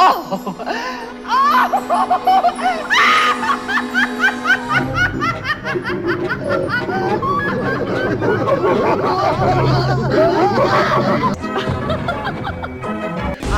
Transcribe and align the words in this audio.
oh. 0.00 0.64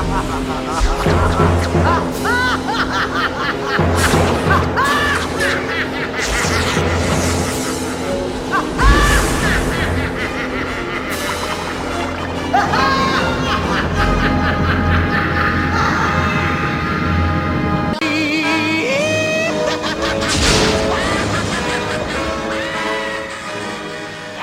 Oh. 0.02 0.96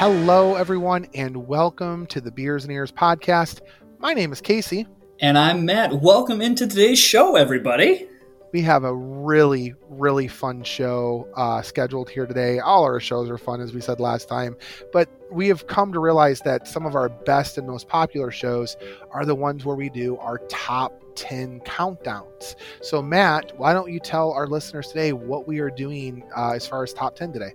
Hello, 0.09 0.55
everyone, 0.55 1.05
and 1.15 1.35
welcome 1.35 2.05
to 2.05 2.21
the 2.21 2.31
Beers 2.31 2.63
and 2.63 2.71
Ears 2.71 2.93
podcast. 2.93 3.59
My 3.99 4.13
name 4.13 4.31
is 4.31 4.39
Casey. 4.39 4.87
And 5.19 5.37
I'm 5.37 5.65
Matt. 5.65 6.01
Welcome 6.01 6.41
into 6.41 6.65
today's 6.65 6.97
show, 6.97 7.35
everybody. 7.35 8.07
We 8.53 8.61
have 8.61 8.85
a 8.85 8.95
really, 8.95 9.73
really 9.89 10.29
fun 10.29 10.63
show 10.63 11.27
uh, 11.35 11.61
scheduled 11.61 12.09
here 12.09 12.25
today. 12.25 12.59
All 12.59 12.83
our 12.83 13.01
shows 13.01 13.29
are 13.29 13.37
fun, 13.37 13.59
as 13.59 13.73
we 13.73 13.81
said 13.81 13.99
last 13.99 14.29
time, 14.29 14.55
but 14.93 15.09
we 15.29 15.49
have 15.49 15.67
come 15.67 15.91
to 15.91 15.99
realize 15.99 16.39
that 16.39 16.69
some 16.69 16.85
of 16.85 16.95
our 16.95 17.09
best 17.09 17.57
and 17.57 17.67
most 17.67 17.89
popular 17.89 18.31
shows 18.31 18.77
are 19.11 19.25
the 19.25 19.35
ones 19.35 19.65
where 19.65 19.75
we 19.75 19.89
do 19.89 20.15
our 20.19 20.37
top 20.47 21.03
10 21.15 21.59
countdowns. 21.65 22.55
So, 22.81 23.01
Matt, 23.01 23.51
why 23.59 23.73
don't 23.73 23.91
you 23.91 23.99
tell 23.99 24.31
our 24.31 24.47
listeners 24.47 24.87
today 24.87 25.11
what 25.11 25.49
we 25.49 25.59
are 25.59 25.69
doing 25.69 26.23
uh, 26.33 26.51
as 26.51 26.65
far 26.65 26.81
as 26.83 26.93
top 26.93 27.17
10 27.17 27.33
today? 27.33 27.51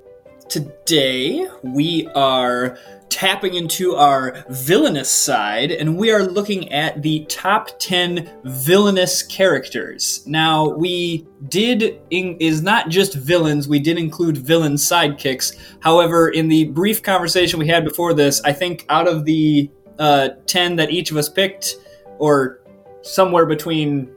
Today, 0.49 1.47
we 1.63 2.09
are 2.15 2.79
tapping 3.09 3.55
into 3.55 3.95
our 3.95 4.45
villainous 4.49 5.11
side 5.11 5.71
and 5.71 5.97
we 5.97 6.11
are 6.11 6.23
looking 6.25 6.73
at 6.73 7.03
the 7.03 7.25
top 7.27 7.79
10 7.79 8.41
villainous 8.45 9.23
characters. 9.23 10.27
Now, 10.27 10.71
we 10.71 11.27
did, 11.49 12.01
in, 12.11 12.37
is 12.39 12.63
not 12.63 12.89
just 12.89 13.15
villains, 13.15 13.69
we 13.69 13.79
did 13.79 13.99
include 13.99 14.39
villain 14.39 14.75
sidekicks. 14.75 15.57
However, 15.81 16.31
in 16.31 16.49
the 16.49 16.65
brief 16.65 17.03
conversation 17.03 17.59
we 17.59 17.69
had 17.69 17.85
before 17.85 18.15
this, 18.15 18.41
I 18.43 18.53
think 18.53 18.87
out 18.89 19.07
of 19.07 19.25
the 19.25 19.71
uh, 19.99 20.31
10 20.47 20.77
that 20.77 20.91
each 20.91 21.11
of 21.11 21.17
us 21.17 21.29
picked, 21.29 21.77
or 22.19 22.61
somewhere 23.03 23.47
between 23.47 24.11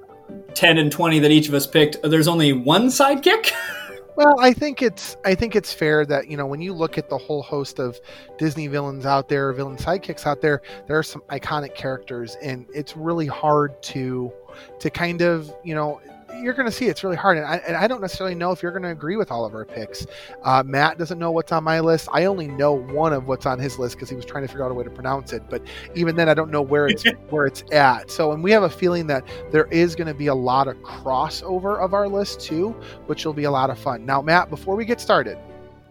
10 0.53 0.77
and 0.77 0.91
20 0.91 1.19
that 1.19 1.31
each 1.31 1.47
of 1.47 1.53
us 1.53 1.67
picked, 1.67 1.97
there's 2.03 2.27
only 2.27 2.53
one 2.53 2.87
sidekick. 2.87 3.51
Well, 4.15 4.39
I 4.39 4.53
think 4.53 4.81
it's 4.81 5.17
I 5.25 5.35
think 5.35 5.55
it's 5.55 5.73
fair 5.73 6.05
that 6.05 6.29
you 6.29 6.37
know 6.37 6.45
when 6.45 6.61
you 6.61 6.73
look 6.73 6.97
at 6.97 7.09
the 7.09 7.17
whole 7.17 7.43
host 7.43 7.79
of 7.79 7.99
Disney 8.37 8.67
villains 8.67 9.05
out 9.05 9.27
there, 9.27 9.51
villain 9.51 9.75
sidekicks 9.77 10.25
out 10.25 10.41
there, 10.41 10.61
there 10.87 10.97
are 10.97 11.03
some 11.03 11.21
iconic 11.29 11.75
characters, 11.75 12.37
and 12.41 12.65
it's 12.73 12.95
really 12.95 13.25
hard 13.25 13.81
to 13.83 14.31
to 14.79 14.89
kind 14.89 15.21
of 15.21 15.53
you 15.65 15.75
know 15.75 15.99
you're 16.41 16.53
going 16.53 16.67
to 16.67 16.71
see 16.71 16.85
it's 16.85 17.03
really 17.03 17.15
hard. 17.15 17.37
And 17.37 17.45
I, 17.45 17.55
and 17.67 17.75
I, 17.75 17.87
don't 17.87 18.01
necessarily 18.01 18.35
know 18.35 18.51
if 18.51 18.61
you're 18.61 18.71
going 18.71 18.83
to 18.83 18.89
agree 18.89 19.15
with 19.15 19.31
all 19.31 19.45
of 19.45 19.53
our 19.53 19.65
picks. 19.65 20.05
Uh, 20.43 20.63
Matt 20.65 20.97
doesn't 20.97 21.19
know 21.19 21.31
what's 21.31 21.51
on 21.51 21.63
my 21.63 21.79
list. 21.79 22.07
I 22.11 22.25
only 22.25 22.47
know 22.47 22.73
one 22.73 23.13
of 23.13 23.27
what's 23.27 23.45
on 23.45 23.59
his 23.59 23.79
list 23.79 23.95
because 23.95 24.09
he 24.09 24.15
was 24.15 24.25
trying 24.25 24.43
to 24.43 24.47
figure 24.47 24.63
out 24.63 24.71
a 24.71 24.73
way 24.73 24.83
to 24.83 24.89
pronounce 24.89 25.33
it. 25.33 25.43
But 25.49 25.61
even 25.95 26.15
then, 26.15 26.29
I 26.29 26.33
don't 26.33 26.51
know 26.51 26.61
where 26.61 26.87
it's 26.87 27.03
where 27.29 27.45
it's 27.45 27.63
at. 27.71 28.11
So, 28.11 28.31
and 28.31 28.43
we 28.43 28.51
have 28.51 28.63
a 28.63 28.69
feeling 28.69 29.07
that 29.07 29.27
there 29.51 29.65
is 29.65 29.95
going 29.95 30.07
to 30.07 30.13
be 30.13 30.27
a 30.27 30.35
lot 30.35 30.67
of 30.67 30.75
crossover 30.77 31.79
of 31.79 31.93
our 31.93 32.07
list 32.07 32.41
too, 32.41 32.71
which 33.07 33.25
will 33.25 33.33
be 33.33 33.45
a 33.45 33.51
lot 33.51 33.69
of 33.69 33.79
fun. 33.79 34.05
Now, 34.05 34.21
Matt, 34.21 34.49
before 34.49 34.75
we 34.75 34.85
get 34.85 35.01
started, 35.01 35.37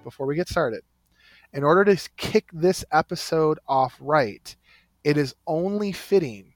before 0.03 0.27
we 0.27 0.37
get 0.37 0.49
started, 0.49 0.83
in 1.53 1.62
order 1.65 1.84
to 1.84 2.10
kick 2.16 2.50
this 2.53 2.84
episode 2.93 3.59
off 3.69 3.97
right, 4.00 4.54
it 5.04 5.16
is 5.16 5.34
only 5.47 5.93
fitting 5.93 6.53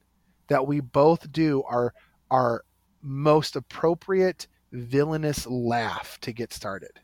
that 0.48 0.66
we 0.66 0.80
both 0.80 1.30
do 1.32 1.62
our 1.68 1.94
our 2.30 2.64
most 3.02 3.56
appropriate 3.56 4.46
villainous 4.72 5.46
laugh 5.46 6.18
to 6.20 6.32
get 6.32 6.52
started. 6.52 7.00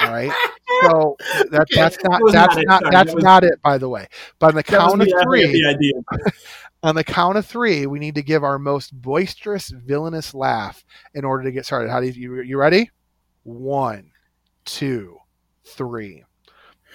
All 0.00 0.10
right. 0.10 0.32
So 0.82 1.16
that, 1.52 1.62
okay. 1.62 1.74
that's 1.76 1.96
not 2.04 2.20
that's 2.32 2.56
not, 2.56 2.82
not 2.82 2.92
that's 2.92 3.14
was, 3.14 3.24
not 3.24 3.44
it. 3.44 3.62
By 3.62 3.78
the 3.78 3.88
way, 3.88 4.08
but 4.38 4.48
on 4.48 4.54
the 4.56 4.62
count 4.62 5.00
of 5.00 5.08
three, 5.22 5.64
on 6.82 6.94
the 6.96 7.04
count 7.04 7.38
of 7.38 7.46
three, 7.46 7.86
we 7.86 7.98
need 7.98 8.16
to 8.16 8.22
give 8.22 8.44
our 8.44 8.58
most 8.58 8.92
boisterous 8.92 9.70
villainous 9.70 10.34
laugh 10.34 10.84
in 11.14 11.24
order 11.24 11.44
to 11.44 11.52
get 11.52 11.64
started. 11.64 11.88
How 11.88 12.00
do 12.00 12.08
you 12.08 12.12
you, 12.12 12.42
you 12.42 12.58
ready? 12.58 12.90
One, 13.44 14.10
two, 14.66 15.16
three. 15.64 16.24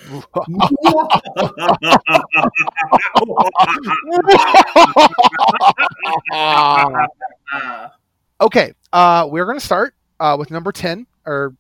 okay, 8.42 8.74
uh, 8.94 9.28
we're 9.30 9.46
going 9.46 9.60
to 9.60 9.66
start 9.66 9.94
uh, 10.20 10.36
with 10.40 10.52
number 10.52 10.72
10, 10.72 11.06
or, 11.26 11.56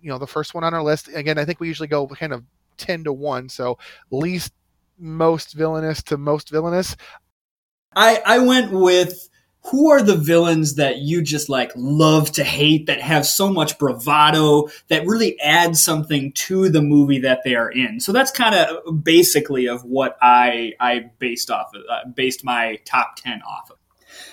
you 0.00 0.08
know, 0.08 0.18
the 0.18 0.26
first 0.26 0.54
one 0.54 0.64
on 0.64 0.74
our 0.74 0.82
list. 0.82 1.08
Again, 1.08 1.38
I 1.38 1.44
think 1.44 1.60
we 1.60 1.68
usually 1.68 1.88
go 1.88 2.06
kind 2.06 2.32
of 2.32 2.42
10 2.78 3.04
to 3.04 3.12
1, 3.12 3.48
so 3.48 3.78
least 4.10 4.52
most 4.98 5.52
villainous 5.52 6.02
to 6.04 6.16
most 6.16 6.50
villainous. 6.50 6.96
I, 7.94 8.20
I 8.26 8.38
went 8.40 8.72
with 8.72 9.28
who 9.66 9.90
are 9.90 10.02
the 10.02 10.16
villains 10.16 10.74
that 10.74 10.98
you 10.98 11.22
just 11.22 11.48
like 11.48 11.72
love 11.74 12.30
to 12.32 12.44
hate 12.44 12.86
that 12.86 13.00
have 13.00 13.24
so 13.26 13.50
much 13.50 13.78
bravado 13.78 14.68
that 14.88 15.06
really 15.06 15.38
add 15.40 15.76
something 15.76 16.32
to 16.32 16.68
the 16.68 16.82
movie 16.82 17.20
that 17.20 17.40
they 17.44 17.54
are 17.54 17.70
in 17.70 18.00
so 18.00 18.12
that's 18.12 18.30
kind 18.30 18.54
of 18.54 19.02
basically 19.02 19.66
of 19.66 19.82
what 19.84 20.16
i 20.20 20.72
i 20.80 21.10
based 21.18 21.50
off 21.50 21.74
of 21.74 21.82
uh, 21.90 22.08
based 22.14 22.44
my 22.44 22.78
top 22.84 23.16
10 23.16 23.42
off 23.42 23.70
of 23.70 23.76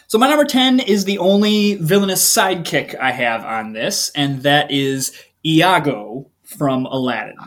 so 0.07 0.17
my 0.17 0.27
number 0.27 0.45
10 0.45 0.79
is 0.81 1.05
the 1.05 1.17
only 1.17 1.75
villainous 1.75 2.23
sidekick 2.23 2.97
i 2.99 3.11
have 3.11 3.43
on 3.45 3.73
this 3.73 4.09
and 4.15 4.43
that 4.43 4.69
is 4.71 5.17
iago 5.45 6.29
from 6.43 6.85
aladdin 6.85 7.37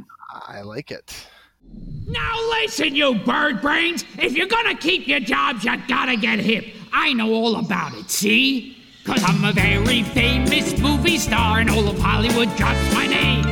i 0.47 0.63
like 0.63 0.91
it 0.91 1.27
now 2.07 2.39
listen, 2.51 2.95
you 2.95 3.15
bird 3.15 3.61
brains. 3.61 4.05
If 4.19 4.37
you're 4.37 4.47
gonna 4.47 4.77
keep 4.77 5.09
your 5.09 5.21
jobs, 5.21 5.65
you 5.65 5.77
gotta 5.89 6.17
get 6.17 6.39
hip. 6.39 6.67
I 6.97 7.13
know 7.13 7.35
all 7.35 7.57
about 7.57 7.93
it, 7.95 8.09
see? 8.09 8.77
Cause 9.05 9.21
I'm 9.27 9.45
a 9.45 9.53
very 9.53 10.05
famous 10.05 10.79
movie 10.79 11.19
star 11.19 11.59
and 11.59 11.69
all 11.69 11.89
of 11.89 11.99
Hollywood 11.99 12.55
drops 12.57 12.95
my 12.95 13.09
name. 13.09 13.43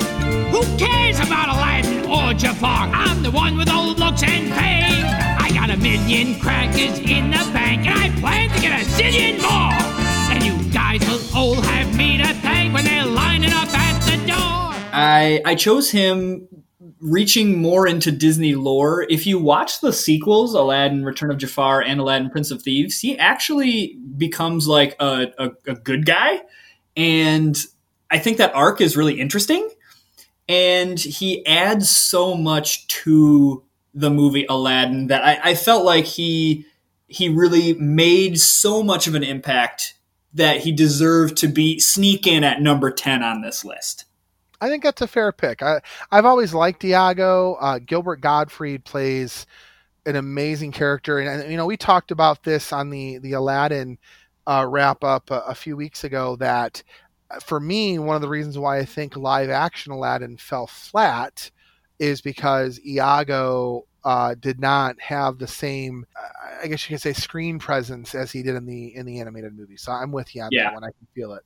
Who 0.52 0.62
cares 0.78 1.18
about 1.18 1.48
Aladdin 1.48 2.08
or 2.08 2.34
Jafar? 2.34 2.88
I'm 2.94 3.24
the 3.24 3.32
one 3.32 3.58
with 3.58 3.68
old 3.68 3.98
looks 3.98 4.22
and 4.22 4.48
fame. 4.54 5.04
I 5.44 5.50
got 5.52 5.70
a 5.70 5.76
million 5.76 6.38
crackers 6.40 7.00
in 7.00 7.32
the 7.32 7.50
bank 7.52 7.84
and 7.84 7.98
I 7.98 8.20
plan 8.20 8.48
to 8.50 8.60
get 8.60 8.80
a 8.80 8.84
zillion 8.84 9.42
more. 9.42 9.74
And 10.32 10.44
you 10.44 10.72
guys 10.72 11.00
will 11.08 11.36
all 11.36 11.60
have 11.60 11.96
me 11.96 12.18
to 12.18 12.32
thank 12.34 12.72
when 12.72 12.84
they're 12.84 13.04
lining 13.04 13.52
up 13.52 13.68
at 13.74 13.98
the 14.06 14.24
door. 14.24 14.38
I 14.94 15.42
I 15.44 15.56
chose 15.56 15.90
him 15.90 16.46
reaching 17.02 17.60
more 17.60 17.86
into 17.86 18.12
Disney 18.12 18.54
lore, 18.54 19.04
if 19.10 19.26
you 19.26 19.38
watch 19.38 19.80
the 19.80 19.92
sequels, 19.92 20.54
Aladdin, 20.54 21.04
Return 21.04 21.32
of 21.32 21.38
Jafar, 21.38 21.82
and 21.82 22.00
Aladdin, 22.00 22.30
Prince 22.30 22.52
of 22.52 22.62
Thieves, 22.62 23.00
he 23.00 23.18
actually 23.18 23.98
becomes 24.16 24.68
like 24.68 24.94
a, 25.00 25.26
a, 25.36 25.50
a 25.66 25.74
good 25.74 26.06
guy. 26.06 26.40
And 26.96 27.58
I 28.10 28.18
think 28.18 28.38
that 28.38 28.54
arc 28.54 28.80
is 28.80 28.96
really 28.96 29.20
interesting. 29.20 29.68
And 30.48 30.98
he 30.98 31.44
adds 31.44 31.90
so 31.90 32.34
much 32.36 32.86
to 32.88 33.64
the 33.94 34.10
movie 34.10 34.46
Aladdin 34.48 35.08
that 35.08 35.24
I, 35.24 35.50
I 35.50 35.54
felt 35.54 35.84
like 35.84 36.04
he 36.04 36.66
he 37.08 37.28
really 37.28 37.74
made 37.74 38.40
so 38.40 38.82
much 38.82 39.06
of 39.06 39.14
an 39.14 39.22
impact 39.22 39.94
that 40.32 40.62
he 40.62 40.72
deserved 40.72 41.36
to 41.36 41.46
be 41.46 41.78
sneak 41.78 42.26
in 42.26 42.42
at 42.42 42.62
number 42.62 42.90
10 42.90 43.22
on 43.22 43.42
this 43.42 43.66
list. 43.66 44.06
I 44.62 44.68
think 44.68 44.84
that's 44.84 45.02
a 45.02 45.08
fair 45.08 45.32
pick. 45.32 45.60
I 45.60 45.80
I've 46.12 46.24
always 46.24 46.54
liked 46.54 46.84
Iago. 46.84 47.54
Uh, 47.54 47.80
Gilbert 47.80 48.20
Gottfried 48.20 48.84
plays 48.84 49.44
an 50.06 50.14
amazing 50.14 50.70
character, 50.70 51.18
and, 51.18 51.42
and, 51.42 51.50
you 51.50 51.56
know 51.56 51.66
we 51.66 51.76
talked 51.76 52.12
about 52.12 52.44
this 52.44 52.72
on 52.72 52.88
the 52.88 53.18
the 53.18 53.32
Aladdin 53.32 53.98
uh, 54.46 54.64
wrap 54.68 55.02
up 55.02 55.32
a, 55.32 55.40
a, 55.48 55.54
few 55.56 55.76
weeks 55.76 56.04
ago. 56.04 56.36
That 56.36 56.80
uh, 57.28 57.40
for 57.40 57.58
me, 57.58 57.98
one 57.98 58.14
of 58.14 58.22
the 58.22 58.28
reasons 58.28 58.56
why 58.56 58.78
I 58.78 58.84
think 58.84 59.16
live 59.16 59.50
action 59.50 59.90
Aladdin 59.90 60.36
fell 60.36 60.68
flat 60.68 61.50
is 61.98 62.20
because 62.20 62.78
Iago 62.86 63.86
uh, 64.04 64.36
did 64.38 64.60
not 64.60 65.00
have 65.00 65.38
the 65.38 65.48
same, 65.48 66.06
I 66.62 66.68
guess 66.68 66.88
you 66.88 66.94
could 66.94 67.02
say, 67.02 67.12
screen 67.12 67.58
presence 67.58 68.14
as 68.14 68.30
he 68.30 68.44
did 68.44 68.54
in 68.54 68.66
the 68.66 68.94
in 68.94 69.06
the 69.06 69.18
animated 69.18 69.56
movie. 69.56 69.76
So 69.76 69.90
I'm 69.90 70.12
with 70.12 70.36
you 70.36 70.42
on 70.42 70.50
yeah. 70.52 70.64
that 70.64 70.74
one. 70.74 70.84
I 70.84 70.92
can 70.92 71.08
feel 71.16 71.32
it. 71.32 71.42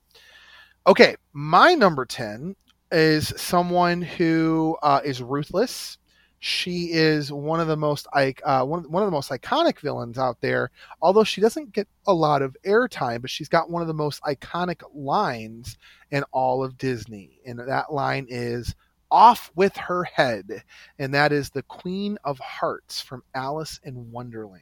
Okay, 0.85 1.15
my 1.33 1.73
number 1.73 2.05
ten 2.05 2.55
is 2.91 3.33
someone 3.37 4.01
who 4.01 4.77
uh, 4.81 5.01
is 5.03 5.21
ruthless. 5.21 5.97
she 6.39 6.91
is 6.91 7.31
one 7.31 7.59
of 7.59 7.67
the 7.67 7.77
most 7.77 8.07
uh, 8.13 8.63
one, 8.63 8.89
one 8.91 9.03
of 9.03 9.07
the 9.07 9.11
most 9.11 9.31
iconic 9.31 9.79
villains 9.79 10.17
out 10.17 10.39
there. 10.41 10.69
Although 11.01 11.23
she 11.23 11.41
doesn't 11.41 11.73
get 11.73 11.87
a 12.05 12.13
lot 12.13 12.41
of 12.41 12.55
airtime, 12.65 13.21
but 13.21 13.29
she's 13.31 13.49
got 13.49 13.69
one 13.69 13.81
of 13.81 13.87
the 13.87 13.93
most 13.93 14.21
iconic 14.23 14.81
lines 14.93 15.77
in 16.11 16.23
all 16.31 16.63
of 16.63 16.77
Disney, 16.77 17.39
and 17.45 17.59
that 17.59 17.91
line 17.91 18.27
is 18.29 18.75
"Off 19.09 19.51
with 19.55 19.75
her 19.77 20.03
head," 20.03 20.63
and 20.99 21.13
that 21.13 21.31
is 21.31 21.49
the 21.49 21.63
Queen 21.63 22.17
of 22.23 22.37
Hearts 22.39 23.01
from 23.01 23.23
Alice 23.33 23.79
in 23.83 24.11
Wonderland. 24.11 24.61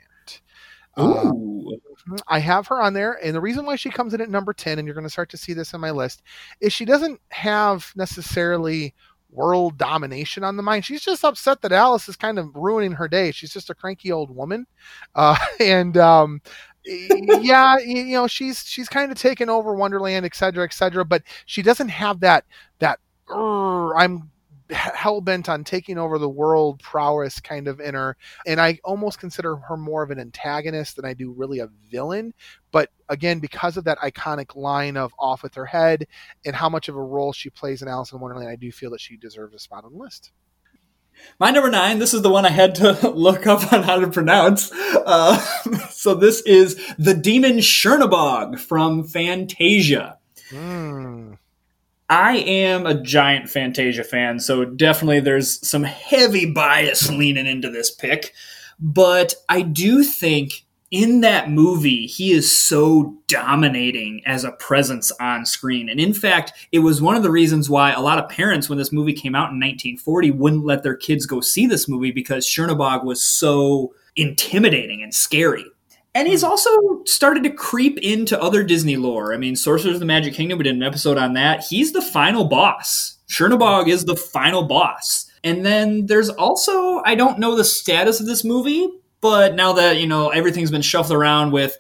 Uh, 0.98 1.32
I 2.28 2.40
have 2.40 2.68
her 2.68 2.82
on 2.82 2.94
there, 2.94 3.14
and 3.24 3.36
the 3.36 3.42
reason 3.42 3.66
why 3.66 3.76
she 3.76 3.90
comes 3.90 4.14
in 4.14 4.22
at 4.22 4.30
number 4.30 4.54
10, 4.54 4.78
and 4.80 4.88
you're 4.88 4.96
going 4.96 5.06
to 5.06 5.10
start 5.10 5.30
to 5.30 5.38
see 5.38 5.54
this 5.54 5.74
in 5.74 5.82
my 5.82 5.92
list, 5.92 6.22
is 6.62 6.72
she 6.74 6.86
doesn't 6.86 7.20
have 7.30 7.92
necessarily 7.96 8.94
world 9.32 9.78
domination 9.78 10.44
on 10.44 10.56
the 10.56 10.64
mind. 10.64 10.86
She's 10.86 11.02
just 11.04 11.26
upset 11.26 11.62
that 11.62 11.72
Alice 11.72 12.08
is 12.08 12.16
kind 12.16 12.40
of 12.40 12.56
ruining 12.56 12.94
her 12.94 13.08
day. 13.08 13.32
She's 13.32 13.52
just 13.52 13.70
a 13.70 13.76
cranky 13.76 14.12
old 14.12 14.34
woman. 14.34 14.68
Uh, 15.16 15.38
and, 15.62 15.96
um, 15.98 16.42
yeah, 16.86 17.78
you 17.80 18.06
know, 18.12 18.28
she's 18.28 18.66
she's 18.66 18.90
kind 18.90 19.12
of 19.12 19.18
taken 19.18 19.50
over 19.50 19.74
Wonderland, 19.74 20.26
et 20.26 20.36
cetera, 20.36 20.64
et 20.64 20.74
cetera, 20.74 21.06
but 21.06 21.24
she 21.46 21.62
doesn't 21.62 21.90
have 21.90 22.20
that 22.20 22.44
that 22.80 23.00
I'm 23.30 24.30
hell 24.72 25.22
bent 25.22 25.48
on 25.48 25.64
taking 25.64 25.98
over 25.98 26.18
the 26.18 26.30
world 26.30 26.80
prowess 26.82 27.40
kind 27.40 27.68
of 27.68 27.80
in 27.80 27.94
her. 27.94 28.18
And 28.48 28.60
I 28.60 28.80
almost 28.84 29.20
consider 29.20 29.56
her 29.56 29.78
more 29.78 30.04
of 30.04 30.12
an 30.12 30.20
antagonist 30.20 30.96
than 30.96 31.06
I 31.06 31.14
do 31.14 31.32
really 31.32 31.60
a 31.60 31.70
villain. 31.90 32.34
But 32.72 32.90
again, 33.10 33.40
because 33.40 33.78
of 33.78 33.84
that 33.84 34.00
iconic 34.00 34.56
line 34.56 34.98
of 34.98 35.14
off 35.20 35.44
with 35.44 35.54
her 35.56 35.66
head 35.66 36.08
and 36.46 36.56
how 36.56 36.70
much 36.70 36.90
of 36.90 36.96
a 36.96 37.04
role 37.04 37.34
she 37.34 37.50
plays 37.50 37.82
in 37.82 37.88
Alice 37.88 38.12
in 38.12 38.20
Wonderland, 38.20 38.50
I 38.50 38.56
do 38.56 38.72
feel 38.72 38.92
that 38.92 39.02
she 39.02 39.18
deserves 39.18 39.54
a 39.54 39.60
spot 39.60 39.86
on 39.86 39.94
the 39.94 40.00
list. 40.00 40.32
My 41.40 41.52
number 41.52 41.70
nine, 41.70 42.00
this 42.00 42.14
is 42.14 42.22
the 42.22 42.30
one 42.30 42.46
I 42.46 42.50
had 42.50 42.76
to 42.76 43.10
look 43.16 43.48
up 43.48 43.72
on 43.72 43.84
how 43.84 44.00
to 44.00 44.08
pronounce. 44.08 44.72
Uh, 44.74 45.38
so 45.90 46.16
this 46.16 46.42
is 46.42 46.76
the 46.98 47.14
demon 47.14 47.58
Chernabog 47.58 48.60
from 48.60 49.04
Fantasia. 49.04 50.18
Mm. 50.50 51.15
I 52.10 52.38
am 52.38 52.86
a 52.86 53.02
giant 53.02 53.50
Fantasia 53.50 54.04
fan, 54.04 54.40
so 54.40 54.64
definitely 54.64 55.20
there's 55.20 55.68
some 55.68 55.84
heavy 55.84 56.46
bias 56.46 57.10
leaning 57.12 57.48
into 57.48 57.70
this 57.70 57.92
pick. 57.92 58.34
But 58.80 59.36
I 59.50 59.62
do 59.62 60.04
think 60.04 60.66
in 60.92 61.22
that 61.22 61.50
movie, 61.50 62.06
he 62.06 62.32
is 62.32 62.56
so 62.56 63.18
dominating 63.28 64.22
as 64.26 64.44
a 64.44 64.52
presence 64.52 65.12
on 65.20 65.46
screen. 65.46 65.90
And 65.90 66.00
in 66.00 66.14
fact, 66.14 66.54
it 66.72 66.80
was 66.80 67.02
one 67.02 67.16
of 67.16 67.24
the 67.24 67.32
reasons 67.32 67.70
why 67.70 67.92
a 67.92 68.02
lot 68.02 68.20
of 68.20 68.30
parents, 68.30 68.70
when 68.70 68.78
this 68.78 68.92
movie 68.92 69.14
came 69.14 69.34
out 69.34 69.52
in 69.52 69.60
1940, 69.60 70.32
wouldn't 70.32 70.66
let 70.66 70.84
their 70.84 70.96
kids 70.96 71.26
go 71.26 71.42
see 71.42 71.66
this 71.66 71.90
movie 71.90 72.12
because 72.12 72.46
Chernabog 72.46 73.04
was 73.04 73.22
so 73.22 73.94
intimidating 74.16 75.02
and 75.02 75.14
scary. 75.14 75.66
And 76.16 76.30
he's 76.30 76.46
also 76.46 77.04
started 77.06 77.44
to 77.44 77.50
creep 77.50 78.00
into 78.00 78.42
other 78.42 78.64
Disney 78.64 78.96
lore. 78.96 79.34
I 79.34 79.38
mean, 79.38 79.58
Sorcerers 79.58 79.96
of 79.96 80.00
the 80.00 80.06
Magic 80.06 80.34
Kingdom, 80.34 80.58
we 80.58 80.64
did 80.64 80.76
an 80.76 80.82
episode 80.82 81.18
on 81.18 81.34
that. 81.34 81.66
He's 81.66 81.92
the 81.92 82.02
final 82.02 82.46
boss. 82.46 83.18
Chernabog 83.28 83.90
is 83.90 84.06
the 84.06 84.16
final 84.16 84.64
boss. 84.64 85.30
And 85.44 85.66
then 85.66 86.06
there's 86.06 86.30
also, 86.30 87.02
I 87.04 87.16
don't 87.16 87.38
know 87.38 87.56
the 87.56 87.66
status 87.66 88.22
of 88.22 88.28
this 88.28 88.46
movie, 88.46 88.88
but 89.20 89.56
now 89.56 89.74
that, 89.74 90.00
you 90.00 90.08
know, 90.08 90.30
everything's 90.30 90.72
been 90.72 90.82
shuffled 90.82 91.18
around 91.18 91.52
with 91.52 91.78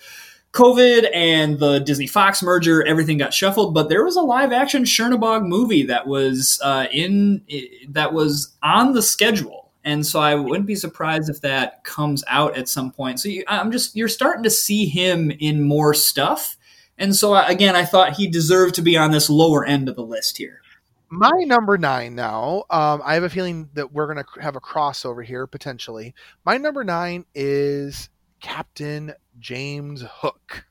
COVID 0.51 1.09
and 1.13 1.57
the 1.57 1.79
Disney 1.79 2.07
Fox 2.07 2.43
merger, 2.43 2.85
everything 2.85 3.17
got 3.17 3.33
shuffled. 3.33 3.73
But 3.73 3.87
there 3.87 4.03
was 4.03 4.17
a 4.17 4.21
live 4.21 4.51
action 4.51 4.83
Chernabog 4.83 5.47
movie 5.47 5.83
that 5.83 6.07
was 6.07 6.59
uh, 6.61 6.87
in 6.91 7.41
that 7.89 8.11
was 8.13 8.53
on 8.61 8.93
the 8.93 9.01
schedule 9.01 9.64
and 9.85 10.05
so 10.05 10.19
I 10.19 10.35
wouldn't 10.35 10.65
be 10.65 10.75
surprised 10.75 11.29
if 11.29 11.41
that 11.41 11.83
comes 11.83 12.23
out 12.27 12.57
at 12.57 12.67
some 12.67 12.91
point. 12.91 13.19
So 13.19 13.29
you, 13.29 13.43
I'm 13.47 13.71
just 13.71 13.95
you're 13.95 14.09
starting 14.09 14.43
to 14.43 14.49
see 14.49 14.87
him 14.87 15.31
in 15.31 15.63
more 15.63 15.93
stuff, 15.93 16.57
and 16.97 17.15
so 17.15 17.33
I, 17.33 17.47
again, 17.49 17.75
I 17.75 17.85
thought 17.85 18.13
he 18.13 18.27
deserved 18.27 18.75
to 18.75 18.81
be 18.81 18.97
on 18.97 19.11
this 19.11 19.29
lower 19.29 19.63
end 19.63 19.87
of 19.87 19.95
the 19.95 20.03
list 20.03 20.37
here. 20.37 20.61
My 21.09 21.31
number 21.45 21.77
nine 21.77 22.15
now. 22.15 22.63
Um, 22.69 23.01
I 23.05 23.13
have 23.13 23.23
a 23.23 23.29
feeling 23.29 23.69
that 23.75 23.93
we're 23.93 24.11
going 24.11 24.25
to 24.25 24.41
have 24.41 24.55
a 24.55 24.59
crossover 24.59 25.23
here 25.23 25.45
potentially. 25.45 26.15
My 26.43 26.57
number 26.57 26.83
nine 26.83 27.25
is 27.35 28.09
Captain 28.41 29.13
James 29.39 30.03
Hook. 30.05 30.65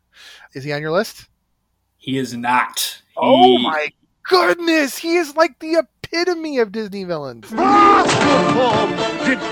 Is 0.52 0.64
he 0.64 0.72
on 0.72 0.82
your 0.82 0.90
list? 0.90 1.28
He 1.96 2.18
is 2.18 2.34
not. 2.34 3.00
He, 3.08 3.14
oh 3.16 3.58
my 3.58 3.90
goodness, 4.28 4.98
he 4.98 5.16
is 5.16 5.36
like 5.36 5.58
the 5.60 5.76
epitome 6.14 6.58
of 6.58 6.70
Disney 6.70 7.02
villains. 7.04 7.50
Did 7.50 7.58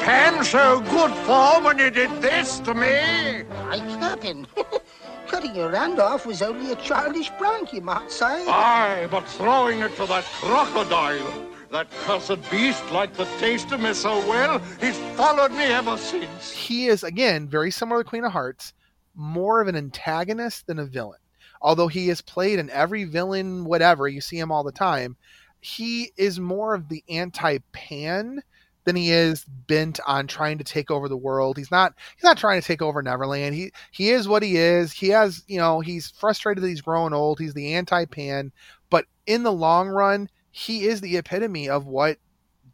Pan 0.04 0.44
show 0.44 0.80
good 0.80 1.12
form 1.26 1.64
when 1.64 1.78
you 1.78 1.90
did 1.90 2.10
this 2.22 2.60
to 2.60 2.72
me? 2.72 2.86
I 2.88 3.78
Captain. 3.98 4.46
Cutting 5.26 5.56
your 5.56 5.72
hand 5.72 5.98
off 5.98 6.24
was 6.24 6.40
only 6.40 6.72
a 6.72 6.76
childish 6.76 7.30
prank, 7.32 7.72
you 7.72 7.80
might 7.80 8.10
say. 8.10 8.46
Aye, 8.46 9.08
but 9.10 9.26
throwing 9.26 9.80
it 9.80 9.96
to 9.96 10.06
that 10.06 10.24
crocodile, 10.24 11.48
that 11.72 11.90
cursed 11.90 12.48
beast 12.50 12.88
liked 12.92 13.16
the 13.16 13.24
taste 13.40 13.72
of 13.72 13.80
me 13.80 13.92
so 13.94 14.18
well, 14.28 14.60
he's 14.80 14.98
followed 15.16 15.50
me 15.52 15.64
ever 15.64 15.96
since. 15.96 16.52
He 16.52 16.86
is, 16.86 17.02
again, 17.02 17.48
very 17.48 17.70
similar 17.72 18.04
to 18.04 18.08
Queen 18.08 18.24
of 18.24 18.32
Hearts, 18.32 18.72
more 19.16 19.60
of 19.60 19.68
an 19.68 19.76
antagonist 19.76 20.66
than 20.66 20.78
a 20.78 20.84
villain. 20.84 21.18
Although 21.60 21.88
he 21.88 22.10
is 22.10 22.20
played 22.20 22.58
in 22.58 22.70
every 22.70 23.04
villain, 23.04 23.64
whatever, 23.64 24.06
you 24.06 24.20
see 24.20 24.38
him 24.38 24.52
all 24.52 24.64
the 24.64 24.72
time, 24.72 25.16
he 25.62 26.12
is 26.16 26.40
more 26.40 26.74
of 26.74 26.88
the 26.88 27.02
anti 27.08 27.58
Pan 27.72 28.42
than 28.84 28.96
he 28.96 29.12
is 29.12 29.44
bent 29.44 30.00
on 30.06 30.26
trying 30.26 30.58
to 30.58 30.64
take 30.64 30.90
over 30.90 31.08
the 31.08 31.16
world. 31.16 31.56
He's 31.56 31.70
not 31.70 31.94
he's 32.16 32.24
not 32.24 32.36
trying 32.36 32.60
to 32.60 32.66
take 32.66 32.82
over 32.82 33.00
Neverland. 33.00 33.54
He 33.54 33.72
he 33.92 34.10
is 34.10 34.28
what 34.28 34.42
he 34.42 34.56
is. 34.56 34.92
He 34.92 35.08
has, 35.10 35.44
you 35.46 35.58
know, 35.58 35.80
he's 35.80 36.10
frustrated 36.10 36.62
that 36.62 36.68
he's 36.68 36.82
growing 36.82 37.14
old. 37.14 37.38
He's 37.38 37.54
the 37.54 37.74
anti-pan, 37.74 38.52
but 38.90 39.06
in 39.26 39.44
the 39.44 39.52
long 39.52 39.88
run, 39.88 40.28
he 40.50 40.84
is 40.84 41.00
the 41.00 41.16
epitome 41.16 41.68
of 41.68 41.86
what 41.86 42.18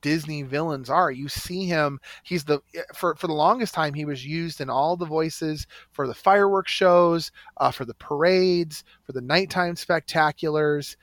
Disney 0.00 0.42
villains 0.42 0.88
are. 0.88 1.10
You 1.10 1.28
see 1.28 1.66
him, 1.66 2.00
he's 2.22 2.44
the 2.44 2.60
for 2.94 3.16
for 3.16 3.26
the 3.26 3.34
longest 3.34 3.74
time 3.74 3.92
he 3.92 4.06
was 4.06 4.24
used 4.24 4.62
in 4.62 4.70
all 4.70 4.96
the 4.96 5.04
voices 5.04 5.66
for 5.90 6.06
the 6.06 6.14
fireworks 6.14 6.72
shows, 6.72 7.32
uh, 7.58 7.70
for 7.70 7.84
the 7.84 7.94
parades, 7.94 8.82
for 9.04 9.12
the 9.12 9.20
nighttime 9.20 9.74
spectaculars 9.74 10.96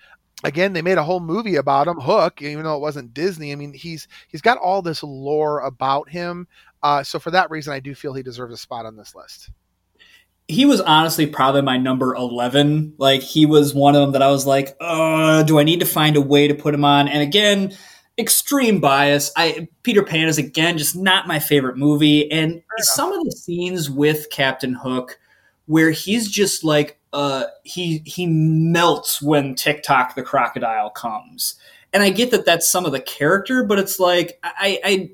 again 0.43 0.73
they 0.73 0.81
made 0.81 0.97
a 0.97 1.03
whole 1.03 1.19
movie 1.19 1.55
about 1.55 1.87
him 1.87 1.99
hook 1.99 2.41
even 2.41 2.63
though 2.63 2.75
it 2.75 2.81
wasn't 2.81 3.13
disney. 3.13 3.51
I 3.51 3.55
mean 3.55 3.73
he's 3.73 4.07
he's 4.27 4.41
got 4.41 4.57
all 4.57 4.81
this 4.81 5.03
lore 5.03 5.59
about 5.61 6.09
him 6.09 6.47
uh, 6.83 7.01
so 7.03 7.17
for 7.17 7.31
that 7.31 7.49
reason 7.49 7.73
i 7.73 7.79
do 7.79 7.95
feel 7.95 8.13
he 8.13 8.23
deserves 8.23 8.53
a 8.53 8.57
spot 8.57 8.85
on 8.85 8.95
this 8.95 9.15
list. 9.15 9.49
He 10.47 10.65
was 10.65 10.79
honestly 10.81 11.25
probably 11.25 11.63
my 11.63 11.77
number 11.77 12.13
11 12.15 12.95
like 12.97 13.21
he 13.21 13.45
was 13.45 13.73
one 13.73 13.95
of 13.95 14.01
them 14.01 14.11
that 14.11 14.21
i 14.21 14.29
was 14.29 14.45
like 14.45 14.75
uh 14.79 15.43
do 15.43 15.59
i 15.59 15.63
need 15.63 15.79
to 15.79 15.85
find 15.85 16.15
a 16.15 16.21
way 16.21 16.47
to 16.47 16.53
put 16.53 16.73
him 16.73 16.85
on? 16.85 17.07
And 17.07 17.21
again 17.21 17.75
extreme 18.17 18.79
bias. 18.79 19.31
I 19.35 19.67
peter 19.83 20.03
pan 20.03 20.27
is 20.27 20.37
again 20.37 20.77
just 20.77 20.95
not 20.95 21.27
my 21.27 21.39
favorite 21.39 21.77
movie. 21.77 22.31
And 22.31 22.61
some 22.79 23.11
of 23.11 23.23
the 23.23 23.31
scenes 23.31 23.89
with 23.89 24.29
captain 24.29 24.73
hook 24.73 25.19
where 25.65 25.91
he's 25.91 26.29
just 26.29 26.63
like 26.63 26.99
uh, 27.15 27.45
he 27.63 28.03
he 28.05 28.27
melts 28.27 29.21
when 29.21 29.55
Tick-Tock 29.55 30.15
the 30.15 30.21
crocodile 30.21 30.89
comes. 30.89 31.55
And 31.93 32.03
I 32.03 32.09
get 32.09 32.31
that 32.31 32.45
that's 32.45 32.69
some 32.69 32.85
of 32.85 32.91
the 32.91 32.99
character, 32.99 33.63
but 33.63 33.79
it's 33.79 33.99
like 33.99 34.37
I 34.43 34.79
I 34.83 35.09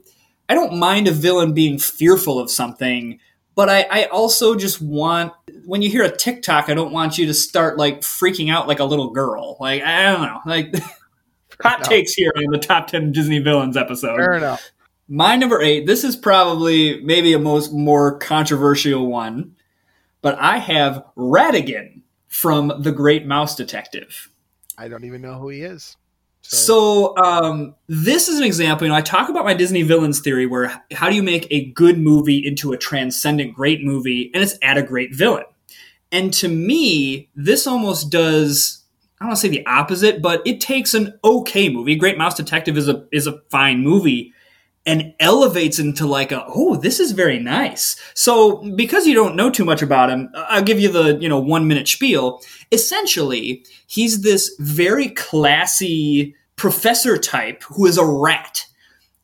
I 0.50 0.56
don't 0.56 0.80
mind 0.80 1.08
a 1.08 1.12
villain 1.12 1.54
being 1.54 1.78
fearful 1.78 2.40
of 2.40 2.50
something, 2.50 3.20
but 3.54 3.70
I, 3.70 3.86
I 3.92 4.04
also 4.06 4.56
just 4.56 4.82
want 4.82 5.32
when 5.66 5.84
you 5.84 5.92
hear 5.92 6.04
a 6.04 6.10
Tik-Tok, 6.10 6.70
I 6.70 6.74
don't 6.74 6.92
want 6.92 7.20
you 7.20 7.28
to 7.28 7.36
start 7.36 7.78
like 7.78 8.02
freaking 8.02 8.52
out 8.52 8.68
like 8.68 8.80
a 8.80 8.84
little 8.86 9.12
girl. 9.12 9.58
Like 9.60 9.84
I 9.84 10.12
don't 10.12 10.22
know, 10.24 10.40
like 10.46 10.74
hot 11.62 11.80
enough. 11.80 11.88
takes 11.88 12.14
here 12.14 12.32
on 12.36 12.46
the 12.52 12.58
top 12.58 12.88
ten 12.88 13.12
Disney 13.12 13.38
villains 13.40 13.78
episode. 13.78 14.18
fair 14.18 14.34
enough 14.34 14.72
My 15.08 15.36
number 15.36 15.62
eight. 15.62 15.86
This 15.86 16.04
is 16.04 16.16
probably 16.16 17.00
maybe 17.04 17.34
a 17.34 17.40
most 17.40 17.72
more 17.74 18.18
controversial 18.18 19.06
one, 19.06 19.56
but 20.22 20.38
I 20.40 20.58
have 20.58 21.04
Ratigan 21.18 22.02
from 22.28 22.72
The 22.80 22.92
Great 22.92 23.26
Mouse 23.26 23.56
Detective. 23.56 24.30
i 24.78 24.88
don't 24.88 25.04
even 25.04 25.22
know 25.22 25.36
who 25.36 25.50
he 25.50 25.62
is 25.62 25.98
So 26.42 27.16
um, 27.18 27.76
this 27.88 28.28
is 28.28 28.40
an 28.40 28.44
example. 28.44 28.86
You 28.86 28.92
know, 28.92 28.98
I 28.98 29.02
talk 29.02 29.30
about 29.30 29.46
my 29.46 29.54
Disney 29.54 29.84
villains 29.84 30.20
theory, 30.22 30.48
where 30.48 30.82
how 30.92 31.10
do 31.10 31.16
you 31.16 31.24
make 31.24 31.48
a 31.52 31.66
good 31.72 32.00
movie 32.00 32.46
into 32.46 32.74
a 32.74 32.78
transcendent 32.78 33.54
great 33.54 33.84
movie, 33.84 34.32
and 34.34 34.42
it's 34.44 34.58
at 34.64 34.78
a 34.78 34.84
great 34.84 35.14
villain. 35.14 35.46
And 36.12 36.34
to 36.36 36.48
me, 36.48 37.30
this 37.36 37.68
almost 37.68 38.12
does. 38.12 38.84
I 39.20 39.26
don't 39.26 39.30
want 39.30 39.40
to 39.40 39.42
say 39.42 39.50
the 39.50 39.66
opposite, 39.68 40.22
but 40.22 40.42
it 40.46 40.60
takes 40.60 40.96
an 40.96 41.18
okay 41.24 41.70
movie. 41.70 41.96
Great 41.96 42.18
Mouse 42.18 42.36
Detective 42.36 42.76
is 42.76 42.90
a 42.90 43.06
is 43.12 43.28
a 43.28 43.40
fine 43.50 43.82
movie, 43.82 44.34
and 44.86 45.14
elevates 45.20 45.78
into 45.78 46.08
like 46.08 46.32
a 46.32 46.44
oh 46.48 46.76
this 46.76 47.00
is 47.00 47.12
very 47.12 47.38
nice 47.38 47.96
so 48.16 48.64
because 48.76 49.06
you 49.06 49.14
don't 49.14 49.36
know 49.36 49.50
too 49.50 49.66
much 49.66 49.82
about 49.82 50.10
him 50.10 50.30
i'll 50.36 50.64
give 50.64 50.80
you 50.80 50.92
the 50.92 51.18
you 51.20 51.30
know 51.30 51.40
one 51.40 51.68
minute 51.68 51.88
spiel 51.88 52.42
essentially 52.72 53.64
he's 53.86 54.22
this 54.22 54.56
very 54.60 55.10
classy 55.10 56.36
professor 56.56 57.18
type 57.18 57.62
who 57.64 57.86
is 57.86 57.98
a 57.98 58.06
rat 58.06 58.66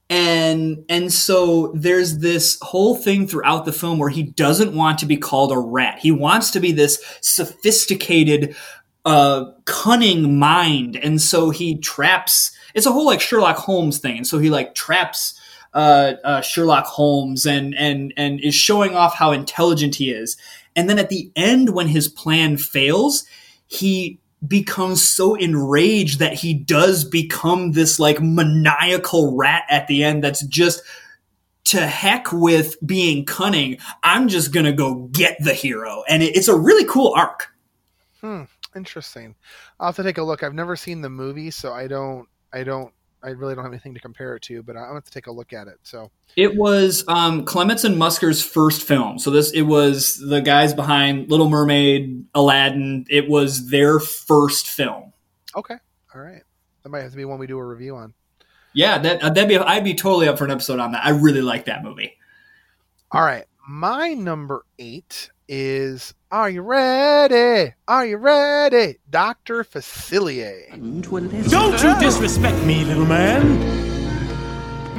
and 0.10 0.86
and 0.88 1.12
so 1.12 1.72
there's 1.76 2.20
this 2.20 2.58
whole 2.62 2.96
thing 2.96 3.28
throughout 3.28 3.66
the 3.66 3.74
film 3.74 4.00
where 4.00 4.10
he 4.10 4.24
doesn't 4.24 4.74
want 4.74 5.00
to 5.00 5.06
be 5.06 5.18
called 5.18 5.52
a 5.52 5.58
rat. 5.58 6.00
He 6.00 6.12
wants 6.12 6.52
to 6.52 6.62
be 6.62 6.72
this 6.72 7.04
sophisticated, 7.20 8.56
uh, 9.04 9.52
cunning 9.66 10.40
mind, 10.40 10.96
and 10.96 11.22
so 11.22 11.50
he 11.50 11.78
traps. 11.78 12.52
It's 12.74 12.86
a 12.86 12.92
whole 12.92 13.06
like 13.06 13.20
Sherlock 13.20 13.58
Holmes 13.58 14.00
thing, 14.00 14.16
and 14.18 14.28
so 14.28 14.40
he 14.40 14.50
like 14.50 14.76
traps 14.76 15.38
uh, 15.74 16.14
uh, 16.24 16.42
Sherlock 16.42 16.86
Holmes 16.86 17.46
and 17.46 17.76
and 17.76 18.14
and 18.18 18.40
is 18.40 18.56
showing 18.56 18.96
off 18.96 19.16
how 19.16 19.32
intelligent 19.32 19.96
he 19.96 20.12
is. 20.12 20.38
And 20.76 20.90
then 20.90 21.00
at 21.00 21.10
the 21.10 21.32
end, 21.36 21.70
when 21.70 21.88
his 21.88 22.08
plan 22.08 22.58
fails, 22.58 23.26
he 23.66 24.20
becomes 24.46 25.08
so 25.08 25.36
enraged 25.36 26.20
that 26.20 26.34
he 26.34 26.54
does 26.54 27.04
become 27.04 27.72
this 27.72 28.00
like 28.00 28.22
maniacal 28.22 29.36
rat 29.36 29.64
at 29.70 29.88
the 29.88 30.04
end 30.04 30.24
that's 30.24 30.46
just 30.46 30.84
to 31.66 31.86
heck 31.86 32.32
with 32.32 32.76
being 32.86 33.26
cunning. 33.26 33.78
I'm 34.04 34.28
just 34.28 34.54
gonna 34.54 34.74
go 34.74 35.08
get 35.12 35.38
the 35.40 35.54
hero, 35.54 36.04
and 36.08 36.24
it, 36.24 36.36
it's 36.36 36.48
a 36.48 36.58
really 36.58 36.86
cool 36.86 37.14
arc. 37.16 37.50
Hmm, 38.22 38.44
interesting. 38.76 39.36
I'll 39.80 39.88
have 39.88 39.96
to 39.98 40.04
take 40.04 40.18
a 40.18 40.24
look. 40.24 40.44
I've 40.44 40.54
never 40.54 40.76
seen 40.76 41.02
the 41.02 41.10
movie, 41.10 41.52
so 41.52 41.74
I 41.74 41.88
don't. 41.88 42.28
I 42.54 42.64
don't. 42.64 42.94
I 43.24 43.30
really 43.30 43.56
don't 43.56 43.64
have 43.64 43.74
anything 43.74 43.94
to 43.96 44.00
compare 44.00 44.36
it 44.36 44.44
to, 44.44 44.62
but 44.62 44.78
I'm 44.78 44.94
have 44.94 45.04
to 45.04 45.12
take 45.12 45.28
a 45.28 45.32
look 45.32 45.52
at 45.54 45.68
it. 45.68 45.80
So 45.84 46.12
it 46.36 46.56
was 46.56 47.04
um, 47.08 47.46
Clements 47.46 47.84
and 47.84 47.98
Musker's 47.98 48.44
first 48.44 48.84
film. 48.84 49.20
So 49.20 49.32
this 49.32 49.52
it 49.52 49.64
was 49.64 50.18
the 50.18 50.40
guys 50.42 50.74
behind 50.74 51.30
Little 51.30 51.50
Mermaid, 51.50 52.26
Aladdin. 52.36 53.06
It 53.10 53.28
was 53.28 53.70
their 53.70 54.00
first 54.00 54.68
film. 54.68 55.14
Okay, 55.56 55.76
all 56.14 56.22
right. 56.22 56.44
That 56.84 56.90
might 56.90 57.02
have 57.02 57.12
to 57.12 57.18
be 57.18 57.26
one 57.26 57.40
we 57.40 57.48
do 57.48 57.58
a 57.58 57.66
review 57.66 57.96
on. 57.96 58.14
Yeah, 58.74 59.00
that 59.00 59.24
uh, 59.24 59.30
that'd 59.30 59.50
be 59.50 59.58
I'd 59.58 59.84
be 59.84 59.96
totally 59.96 60.28
up 60.28 60.38
for 60.38 60.46
an 60.46 60.52
episode 60.52 60.80
on 60.80 60.92
that. 60.92 61.04
I 61.04 61.10
really 61.10 61.42
like 61.42 61.66
that 61.66 61.84
movie. 61.84 62.16
All 63.12 63.24
right, 63.24 63.46
my 63.68 64.14
number 64.14 64.66
eight 64.78 65.32
is 65.48 66.14
Are 66.30 66.50
you 66.50 66.62
ready? 66.62 67.74
Are 67.88 68.06
you 68.06 68.18
ready? 68.18 68.98
Dr. 69.10 69.64
Facilier. 69.64 70.70
Don't 71.50 71.82
you 71.82 72.00
disrespect 72.02 72.62
me, 72.66 72.84
little 72.84 73.06
man. 73.06 73.56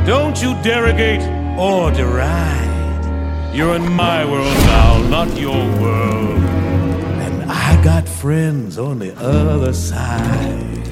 Don't 0.07 0.41
you 0.41 0.55
derogate 0.63 1.21
or 1.59 1.91
deride. 1.91 3.55
You're 3.55 3.77
in 3.77 3.93
my 3.93 4.25
world 4.25 4.47
now, 4.47 5.07
not 5.09 5.39
your 5.39 5.67
world. 5.79 6.39
And 6.39 7.53
I 7.53 7.85
got 7.85 8.09
friends 8.09 8.79
on 8.79 8.99
the 8.99 9.15
other 9.19 9.75
side. 9.75 10.87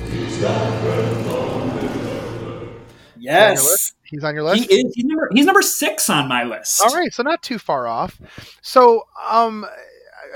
Yes. 3.16 3.94
He's 4.02 4.22
on 4.22 4.34
your 4.34 4.44
list. 4.44 4.70
He 4.70 4.74
is. 4.82 4.94
He's 4.94 5.04
number, 5.06 5.30
he's 5.32 5.46
number 5.46 5.62
six 5.62 6.10
on 6.10 6.28
my 6.28 6.44
list. 6.44 6.82
All 6.82 6.94
right, 6.94 7.10
so 7.10 7.22
not 7.22 7.42
too 7.42 7.58
far 7.58 7.86
off. 7.86 8.20
So, 8.60 9.04
um, 9.30 9.66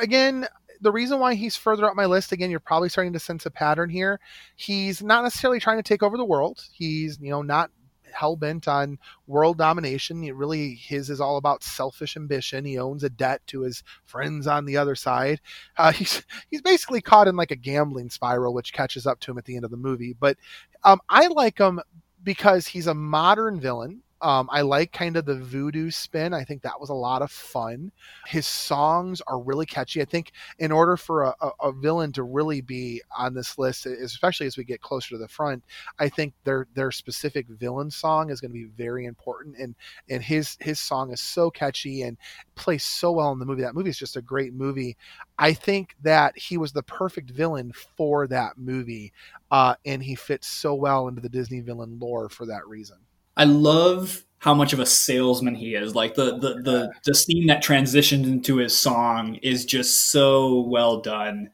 again, 0.00 0.46
the 0.80 0.92
reason 0.92 1.18
why 1.18 1.34
he's 1.34 1.56
further 1.56 1.84
up 1.84 1.94
my 1.96 2.06
list, 2.06 2.32
again, 2.32 2.50
you're 2.50 2.60
probably 2.60 2.88
starting 2.88 3.12
to 3.12 3.20
sense 3.20 3.46
a 3.46 3.50
pattern 3.50 3.90
here. 3.90 4.18
He's 4.56 5.02
not 5.02 5.22
necessarily 5.22 5.60
trying 5.60 5.78
to 5.78 5.82
take 5.82 6.02
over 6.02 6.16
the 6.16 6.24
world. 6.24 6.64
He's, 6.72 7.18
you 7.20 7.30
know, 7.30 7.42
not 7.42 7.70
hell 8.12 8.36
bent 8.36 8.66
on 8.66 8.98
world 9.26 9.58
domination. 9.58 10.22
He 10.22 10.32
really, 10.32 10.74
his 10.74 11.10
is 11.10 11.20
all 11.20 11.36
about 11.36 11.62
selfish 11.62 12.16
ambition. 12.16 12.64
He 12.64 12.78
owns 12.78 13.04
a 13.04 13.10
debt 13.10 13.42
to 13.48 13.60
his 13.60 13.82
friends 14.04 14.46
on 14.46 14.64
the 14.64 14.76
other 14.76 14.94
side. 14.94 15.40
Uh, 15.76 15.92
he's 16.00 16.22
he's 16.50 16.62
basically 16.62 17.00
caught 17.00 17.28
in 17.28 17.36
like 17.36 17.50
a 17.50 17.56
gambling 17.56 18.10
spiral, 18.10 18.54
which 18.54 18.72
catches 18.72 19.06
up 19.06 19.20
to 19.20 19.30
him 19.30 19.38
at 19.38 19.44
the 19.44 19.56
end 19.56 19.64
of 19.64 19.70
the 19.70 19.76
movie. 19.76 20.14
But 20.18 20.38
um, 20.84 21.00
I 21.08 21.26
like 21.28 21.58
him 21.58 21.80
because 22.22 22.66
he's 22.66 22.86
a 22.86 22.94
modern 22.94 23.60
villain. 23.60 24.02
Um, 24.22 24.48
I 24.52 24.60
like 24.60 24.92
kind 24.92 25.16
of 25.16 25.24
the 25.24 25.36
voodoo 25.36 25.90
spin. 25.90 26.34
I 26.34 26.44
think 26.44 26.62
that 26.62 26.78
was 26.78 26.90
a 26.90 26.94
lot 26.94 27.22
of 27.22 27.30
fun. 27.30 27.90
His 28.26 28.46
songs 28.46 29.22
are 29.26 29.40
really 29.40 29.64
catchy. 29.64 30.02
I 30.02 30.04
think 30.04 30.32
in 30.58 30.70
order 30.70 30.96
for 30.98 31.22
a, 31.24 31.34
a, 31.40 31.50
a 31.62 31.72
villain 31.72 32.12
to 32.12 32.22
really 32.22 32.60
be 32.60 33.00
on 33.16 33.32
this 33.32 33.58
list, 33.58 33.86
especially 33.86 34.46
as 34.46 34.58
we 34.58 34.64
get 34.64 34.82
closer 34.82 35.10
to 35.10 35.18
the 35.18 35.28
front, 35.28 35.64
I 35.98 36.08
think 36.10 36.34
their 36.44 36.66
their 36.74 36.90
specific 36.90 37.46
villain 37.48 37.90
song 37.90 38.30
is 38.30 38.40
going 38.40 38.50
to 38.50 38.54
be 38.54 38.64
very 38.76 39.06
important. 39.06 39.56
And 39.56 39.74
and 40.08 40.22
his 40.22 40.56
his 40.60 40.78
song 40.78 41.12
is 41.12 41.20
so 41.20 41.50
catchy 41.50 42.02
and 42.02 42.18
plays 42.54 42.84
so 42.84 43.12
well 43.12 43.32
in 43.32 43.38
the 43.38 43.46
movie. 43.46 43.62
That 43.62 43.74
movie 43.74 43.90
is 43.90 43.98
just 43.98 44.16
a 44.16 44.22
great 44.22 44.52
movie. 44.52 44.96
I 45.38 45.52
think 45.54 45.94
that 46.02 46.36
he 46.36 46.58
was 46.58 46.72
the 46.72 46.82
perfect 46.82 47.30
villain 47.30 47.72
for 47.96 48.26
that 48.28 48.58
movie, 48.58 49.12
uh, 49.50 49.76
and 49.86 50.02
he 50.02 50.14
fits 50.14 50.46
so 50.46 50.74
well 50.74 51.08
into 51.08 51.20
the 51.20 51.28
Disney 51.28 51.60
villain 51.60 51.98
lore 51.98 52.28
for 52.28 52.46
that 52.46 52.66
reason. 52.68 52.98
I 53.40 53.44
love 53.44 54.26
how 54.40 54.52
much 54.52 54.74
of 54.74 54.80
a 54.80 54.86
salesman 54.86 55.54
he 55.54 55.74
is. 55.74 55.94
Like 55.94 56.14
the 56.14 56.36
the 56.36 56.60
the, 56.62 56.92
the 57.06 57.14
scene 57.14 57.46
that 57.46 57.62
transitions 57.62 58.28
into 58.28 58.56
his 58.56 58.78
song 58.78 59.36
is 59.36 59.64
just 59.64 60.10
so 60.10 60.60
well 60.60 61.00
done. 61.00 61.48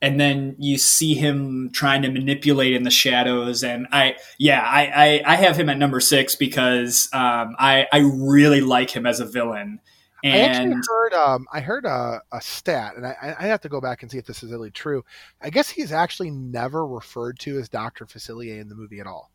And 0.00 0.20
then 0.20 0.54
you 0.58 0.78
see 0.78 1.14
him 1.14 1.70
trying 1.72 2.02
to 2.02 2.10
manipulate 2.10 2.74
in 2.74 2.84
the 2.84 2.90
shadows, 2.90 3.64
and 3.64 3.86
I, 3.90 4.16
yeah, 4.38 4.60
I, 4.60 5.22
I, 5.26 5.32
I 5.32 5.36
have 5.36 5.56
him 5.56 5.70
at 5.70 5.78
number 5.78 5.98
six 5.98 6.34
because 6.34 7.08
um, 7.14 7.56
I, 7.58 7.86
I 7.90 8.00
really 8.00 8.60
like 8.60 8.90
him 8.90 9.06
as 9.06 9.18
a 9.18 9.24
villain. 9.24 9.80
And 10.22 10.34
I 10.34 10.38
actually 10.38 10.82
heard 10.86 11.14
um, 11.14 11.46
I 11.52 11.60
heard 11.60 11.86
a, 11.86 12.20
a 12.32 12.40
stat, 12.42 12.96
and 12.96 13.06
I, 13.06 13.34
I 13.38 13.46
have 13.46 13.62
to 13.62 13.68
go 13.70 13.80
back 13.80 14.02
and 14.02 14.10
see 14.10 14.18
if 14.18 14.26
this 14.26 14.42
is 14.42 14.52
really 14.52 14.70
true. 14.70 15.04
I 15.40 15.50
guess 15.50 15.70
he's 15.70 15.90
actually 15.90 16.30
never 16.30 16.86
referred 16.86 17.38
to 17.40 17.58
as 17.58 17.68
Doctor 17.70 18.04
Facilier 18.04 18.60
in 18.60 18.68
the 18.68 18.74
movie 18.74 19.00
at 19.00 19.06
all. 19.06 19.30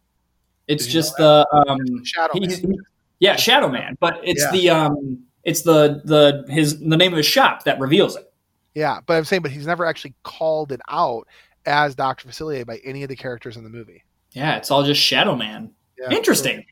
It's 0.70 0.86
just 0.88 1.18
the 1.18 1.46
um, 1.52 2.06
Shadow 2.06 2.34
he's- 2.36 2.64
Man. 2.64 2.78
yeah, 3.20 3.36
Shadow 3.36 3.68
Man, 3.68 3.98
but 4.00 4.22
it's 4.24 4.42
Yeah. 4.46 4.52
the 4.52 4.70
um, 4.70 5.24
it's 5.44 5.64
the 5.64 6.02
the 6.06 6.46
his 6.52 6.80
the 6.80 6.96
name 6.96 7.12
of 7.12 7.18
his 7.18 7.26
shop 7.26 7.64
that 7.66 7.80
reveals 7.80 8.16
it. 8.16 8.32
Yeah, 8.76 9.00
but 9.06 9.16
I'm 9.18 9.26
saying, 9.26 9.42
but 9.42 9.52
he's 9.52 9.66
never 9.68 9.86
actually 9.86 10.14
called 10.24 10.72
it 10.72 10.80
out 10.90 11.28
as 11.66 11.96
Doctor 11.96 12.28
Facilier 12.30 12.66
by 12.66 12.78
any 12.86 13.04
of 13.04 13.10
the 13.10 13.16
characters 13.16 13.58
in 13.58 13.64
the 13.64 13.70
movie. 13.70 14.04
Yeah, 14.32 14.56
it's 14.58 14.70
all 14.72 14.84
just 14.84 15.02
Shadow 15.02 15.36
Man. 15.36 15.72
Yeah. 16.00 16.12
Interesting. 16.16 16.66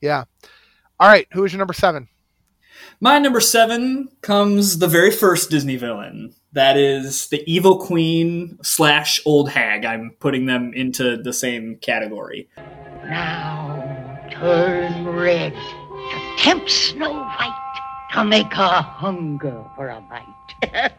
Yeah. 0.00 0.24
All 0.98 1.08
right, 1.08 1.26
who 1.32 1.44
is 1.44 1.52
your 1.52 1.58
number 1.58 1.72
seven? 1.72 2.08
My 3.00 3.18
number 3.18 3.40
seven 3.40 4.08
comes 4.22 4.78
the 4.78 4.86
very 4.88 5.10
first 5.10 5.50
Disney 5.50 5.76
villain. 5.76 6.34
That 6.52 6.76
is 6.76 7.28
the 7.28 7.42
evil 7.50 7.78
queen 7.78 8.58
slash 8.62 9.20
old 9.26 9.50
hag. 9.50 9.84
I'm 9.84 10.16
putting 10.20 10.46
them 10.46 10.72
into 10.74 11.16
the 11.22 11.32
same 11.32 11.76
category. 11.76 12.48
Now 13.08 14.18
turn 14.32 15.06
red 15.06 15.52
to 15.54 16.34
tempt 16.38 16.68
Snow 16.70 17.12
White 17.12 17.78
to 18.12 18.24
make 18.24 18.52
her 18.52 18.82
hunger 18.82 19.64
for 19.76 19.88
a 19.90 20.00
bite. 20.00 20.72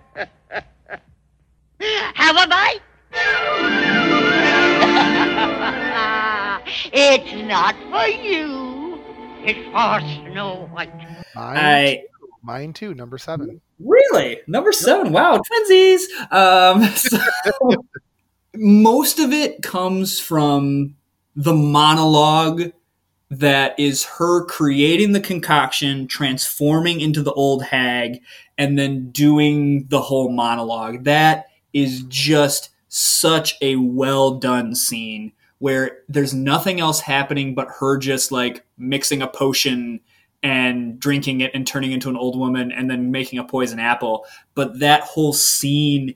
Have 2.15 2.37
a 2.37 2.47
bite? 2.47 2.79
it's 6.93 7.33
not 7.47 7.75
for 7.89 8.07
you. 8.07 8.99
It's 9.43 9.59
for 9.71 9.99
Snow 10.31 10.69
White. 10.71 10.95
Mine, 11.35 11.57
I 11.57 12.03
mine 12.41 12.71
too, 12.73 12.93
number 12.93 13.17
seven. 13.17 13.59
Really? 13.79 14.39
Number 14.47 14.71
seven. 14.71 15.11
Wow, 15.11 15.39
twinsies. 15.39 16.03
Um, 16.31 16.85
so 16.95 17.19
most 18.55 19.19
of 19.19 19.33
it 19.33 19.61
comes 19.61 20.19
from 20.19 20.95
the 21.37 21.53
monologue 21.53 22.71
that 23.29 23.79
is 23.79 24.03
her 24.03 24.43
creating 24.45 25.11
the 25.11 25.19
concoction, 25.19 26.07
transforming 26.07 26.99
into 26.99 27.21
the 27.21 27.33
old 27.33 27.63
hag, 27.63 28.19
and 28.57 28.77
then 28.77 29.11
doing 29.11 29.85
the 29.89 30.01
whole 30.01 30.29
monologue. 30.29 31.03
That 31.03 31.45
is 31.73 32.03
just 32.07 32.71
such 32.89 33.55
a 33.61 33.75
well 33.75 34.39
done 34.39 34.73
scene 34.73 35.31
where 35.59 35.99
there's 36.09 36.33
nothing 36.33 36.79
else 36.79 37.01
happening 37.01 37.53
but 37.53 37.67
her 37.79 37.97
just 37.97 38.31
like 38.31 38.65
mixing 38.77 39.21
a 39.21 39.27
potion 39.27 39.99
and 40.41 40.99
drinking 40.99 41.41
it 41.41 41.51
and 41.53 41.67
turning 41.67 41.91
into 41.91 42.09
an 42.09 42.17
old 42.17 42.37
woman 42.37 42.71
and 42.71 42.89
then 42.89 43.11
making 43.11 43.39
a 43.39 43.43
poison 43.43 43.79
apple 43.79 44.23
but 44.53 44.79
that 44.79 45.01
whole 45.01 45.33
scene 45.33 46.13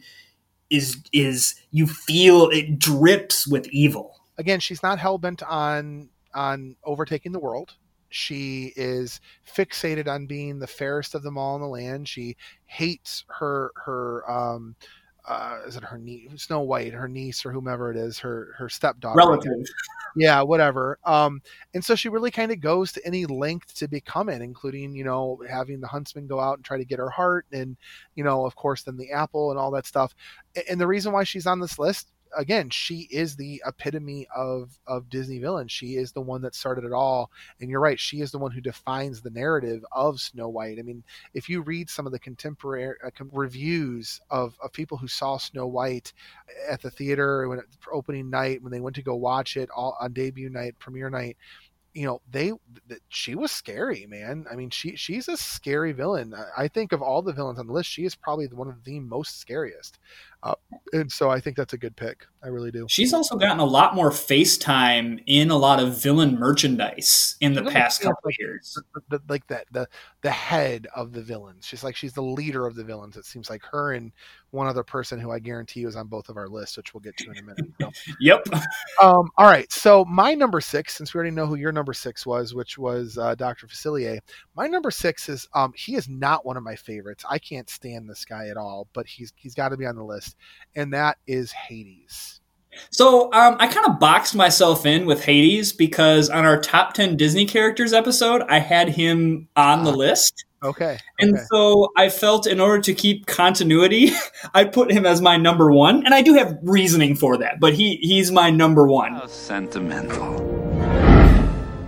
is 0.69 0.97
is 1.11 1.55
you 1.71 1.87
feel 1.87 2.49
it 2.49 2.77
drips 2.77 3.47
with 3.47 3.67
evil 3.69 4.20
Again, 4.41 4.59
she's 4.59 4.81
not 4.81 4.97
hell 4.97 5.19
bent 5.19 5.43
on 5.43 6.09
on 6.33 6.75
overtaking 6.83 7.31
the 7.31 7.39
world. 7.39 7.75
She 8.09 8.73
is 8.75 9.21
fixated 9.47 10.07
on 10.07 10.25
being 10.25 10.57
the 10.57 10.65
fairest 10.65 11.13
of 11.13 11.21
them 11.21 11.37
all 11.37 11.55
in 11.55 11.61
the 11.61 11.67
land. 11.67 12.09
She 12.09 12.35
hates 12.65 13.23
her 13.27 13.71
her 13.75 14.29
um 14.29 14.75
uh 15.27 15.59
is 15.67 15.75
it 15.75 15.83
her 15.83 15.99
niece 15.99 16.41
Snow 16.41 16.61
White, 16.61 16.93
her 16.93 17.07
niece 17.07 17.45
or 17.45 17.51
whomever 17.51 17.91
it 17.91 17.97
is, 17.97 18.17
her 18.17 18.55
her 18.57 18.67
stepdaughter. 18.67 19.19
relative 19.19 19.67
yeah 20.15 20.41
whatever 20.41 20.97
um 21.05 21.41
and 21.73 21.83
so 21.83 21.95
she 21.95 22.09
really 22.09 22.31
kind 22.31 22.51
of 22.51 22.59
goes 22.59 22.91
to 22.91 23.05
any 23.05 23.25
length 23.25 23.73
to 23.75 23.87
become 23.87 24.29
it 24.29 24.41
including 24.41 24.93
you 24.93 25.03
know 25.03 25.41
having 25.49 25.79
the 25.79 25.87
huntsman 25.87 26.27
go 26.27 26.39
out 26.39 26.57
and 26.57 26.65
try 26.65 26.77
to 26.77 26.85
get 26.85 26.99
her 26.99 27.09
heart 27.09 27.45
and 27.53 27.77
you 28.15 28.23
know 28.23 28.45
of 28.45 28.55
course 28.55 28.83
then 28.83 28.97
the 28.97 29.11
apple 29.11 29.51
and 29.51 29.59
all 29.59 29.71
that 29.71 29.85
stuff 29.85 30.13
and 30.69 30.79
the 30.79 30.87
reason 30.87 31.13
why 31.13 31.23
she's 31.23 31.47
on 31.47 31.59
this 31.59 31.79
list 31.79 32.11
again, 32.37 32.69
she 32.69 33.07
is 33.11 33.35
the 33.35 33.61
epitome 33.65 34.27
of 34.35 34.77
of 34.87 35.09
Disney 35.09 35.39
villains. 35.39 35.71
She 35.71 35.95
is 35.95 36.11
the 36.11 36.21
one 36.21 36.41
that 36.41 36.55
started 36.55 36.83
it 36.83 36.93
all. 36.93 37.31
And 37.59 37.69
you're 37.69 37.79
right, 37.79 37.99
she 37.99 38.21
is 38.21 38.31
the 38.31 38.39
one 38.39 38.51
who 38.51 38.61
defines 38.61 39.21
the 39.21 39.29
narrative 39.29 39.83
of 39.91 40.19
Snow 40.19 40.49
White. 40.49 40.79
I 40.79 40.81
mean, 40.81 41.03
if 41.33 41.49
you 41.49 41.61
read 41.61 41.89
some 41.89 42.05
of 42.05 42.11
the 42.11 42.19
contemporary 42.19 42.95
uh, 43.03 43.09
reviews 43.31 44.19
of, 44.29 44.55
of 44.63 44.73
people 44.73 44.97
who 44.97 45.07
saw 45.07 45.37
Snow 45.37 45.67
White 45.67 46.13
at 46.69 46.81
the 46.81 46.91
theater 46.91 47.47
when 47.47 47.61
opening 47.91 48.29
night, 48.29 48.61
when 48.61 48.71
they 48.71 48.79
went 48.79 48.95
to 48.95 49.03
go 49.03 49.15
watch 49.15 49.57
it 49.57 49.69
all 49.75 49.97
on 49.99 50.13
debut 50.13 50.49
night, 50.49 50.75
premiere 50.79 51.09
night, 51.09 51.37
you 51.93 52.05
know 52.05 52.21
they 52.31 52.51
th- 52.87 53.01
she 53.09 53.35
was 53.35 53.51
scary 53.51 54.05
man 54.07 54.45
i 54.51 54.55
mean 54.55 54.69
she 54.69 54.95
she's 54.95 55.27
a 55.27 55.35
scary 55.35 55.91
villain 55.91 56.33
I, 56.33 56.63
I 56.63 56.67
think 56.67 56.91
of 56.91 57.01
all 57.01 57.21
the 57.21 57.33
villains 57.33 57.59
on 57.59 57.67
the 57.67 57.73
list 57.73 57.89
she 57.89 58.05
is 58.05 58.15
probably 58.15 58.47
one 58.47 58.69
of 58.69 58.83
the 58.83 58.99
most 58.99 59.39
scariest 59.39 59.99
uh, 60.43 60.55
and 60.93 61.11
so 61.11 61.29
i 61.29 61.39
think 61.39 61.55
that's 61.55 61.73
a 61.73 61.77
good 61.77 61.95
pick 61.95 62.25
i 62.43 62.47
really 62.47 62.71
do 62.71 62.85
She's 62.89 63.13
also 63.13 63.35
gotten 63.37 63.59
a 63.59 63.65
lot 63.65 63.93
more 63.95 64.09
FaceTime 64.09 65.21
in 65.27 65.51
a 65.51 65.57
lot 65.57 65.79
of 65.79 66.01
villain 66.01 66.37
merchandise 66.39 67.35
in 67.41 67.53
the 67.53 67.63
past 67.63 68.01
couple 68.01 68.17
like- 68.25 68.39
years. 68.39 68.77
like 69.29 69.45
that 69.47 69.67
the 69.71 69.87
the 70.21 70.31
head 70.31 70.87
of 70.95 71.11
the 71.11 71.21
villains 71.21 71.65
she's 71.65 71.83
like 71.83 71.95
she's 71.95 72.13
the 72.13 72.21
leader 72.23 72.65
of 72.65 72.75
the 72.75 72.83
villains 72.83 73.17
it 73.17 73.25
seems 73.25 73.49
like 73.49 73.61
her 73.63 73.93
and 73.93 74.11
one 74.49 74.67
other 74.67 74.83
person 74.83 75.19
who 75.19 75.31
i 75.31 75.39
guarantee 75.39 75.83
is 75.83 75.95
on 75.95 76.07
both 76.07 76.27
of 76.29 76.37
our 76.37 76.47
lists 76.49 76.75
which 76.77 76.93
we'll 76.93 77.01
get 77.01 77.15
to 77.17 77.29
in 77.31 77.37
a 77.37 77.41
minute 77.43 77.65
so. 77.79 77.91
Yep. 78.19 78.45
Um, 79.01 79.29
all 79.37 79.45
right. 79.45 79.71
So 79.71 80.05
my 80.05 80.33
number 80.33 80.61
six, 80.61 80.95
since 80.95 81.13
we 81.13 81.17
already 81.17 81.31
know 81.33 81.45
who 81.47 81.55
your 81.55 81.71
number 81.71 81.93
six 81.93 82.25
was, 82.25 82.53
which 82.53 82.77
was 82.77 83.17
uh, 83.17 83.35
Dr. 83.35 83.67
Facilier, 83.67 84.19
my 84.55 84.67
number 84.67 84.91
six 84.91 85.29
is 85.29 85.47
um, 85.55 85.73
he 85.75 85.95
is 85.95 86.07
not 86.09 86.45
one 86.45 86.57
of 86.57 86.63
my 86.63 86.75
favorites. 86.75 87.23
I 87.29 87.39
can't 87.39 87.69
stand 87.69 88.09
this 88.09 88.25
guy 88.25 88.47
at 88.49 88.57
all, 88.57 88.87
but 88.93 89.07
he's 89.07 89.33
he's 89.35 89.55
got 89.55 89.69
to 89.69 89.77
be 89.77 89.85
on 89.85 89.95
the 89.95 90.03
list, 90.03 90.30
and 90.75 90.93
that 90.93 91.17
is 91.27 91.51
Hades. 91.51 92.41
So 92.89 93.31
um, 93.33 93.57
I 93.59 93.67
kind 93.67 93.85
of 93.87 93.99
boxed 93.99 94.35
myself 94.35 94.85
in 94.85 95.05
with 95.05 95.23
Hades 95.23 95.73
because 95.73 96.29
on 96.29 96.45
our 96.45 96.59
top 96.59 96.93
10 96.93 97.17
Disney 97.17 97.45
characters 97.45 97.93
episode, 97.93 98.41
I 98.43 98.59
had 98.59 98.89
him 98.89 99.47
on 99.55 99.83
the 99.83 99.91
list. 99.91 100.45
Okay. 100.63 100.97
And 101.19 101.33
okay. 101.33 101.43
so 101.51 101.89
I 101.97 102.09
felt 102.09 102.45
in 102.47 102.59
order 102.59 102.81
to 102.83 102.93
keep 102.93 103.25
continuity, 103.25 104.11
I 104.53 104.65
put 104.65 104.91
him 104.91 105.05
as 105.05 105.21
my 105.21 105.37
number 105.37 105.71
one. 105.71 106.05
And 106.05 106.13
I 106.13 106.21
do 106.21 106.33
have 106.35 106.57
reasoning 106.61 107.15
for 107.15 107.37
that, 107.37 107.59
but 107.59 107.73
he, 107.73 107.97
he's 107.97 108.31
my 108.31 108.49
number 108.49 108.87
one. 108.87 109.13
How 109.13 109.25
sentimental. 109.27 110.39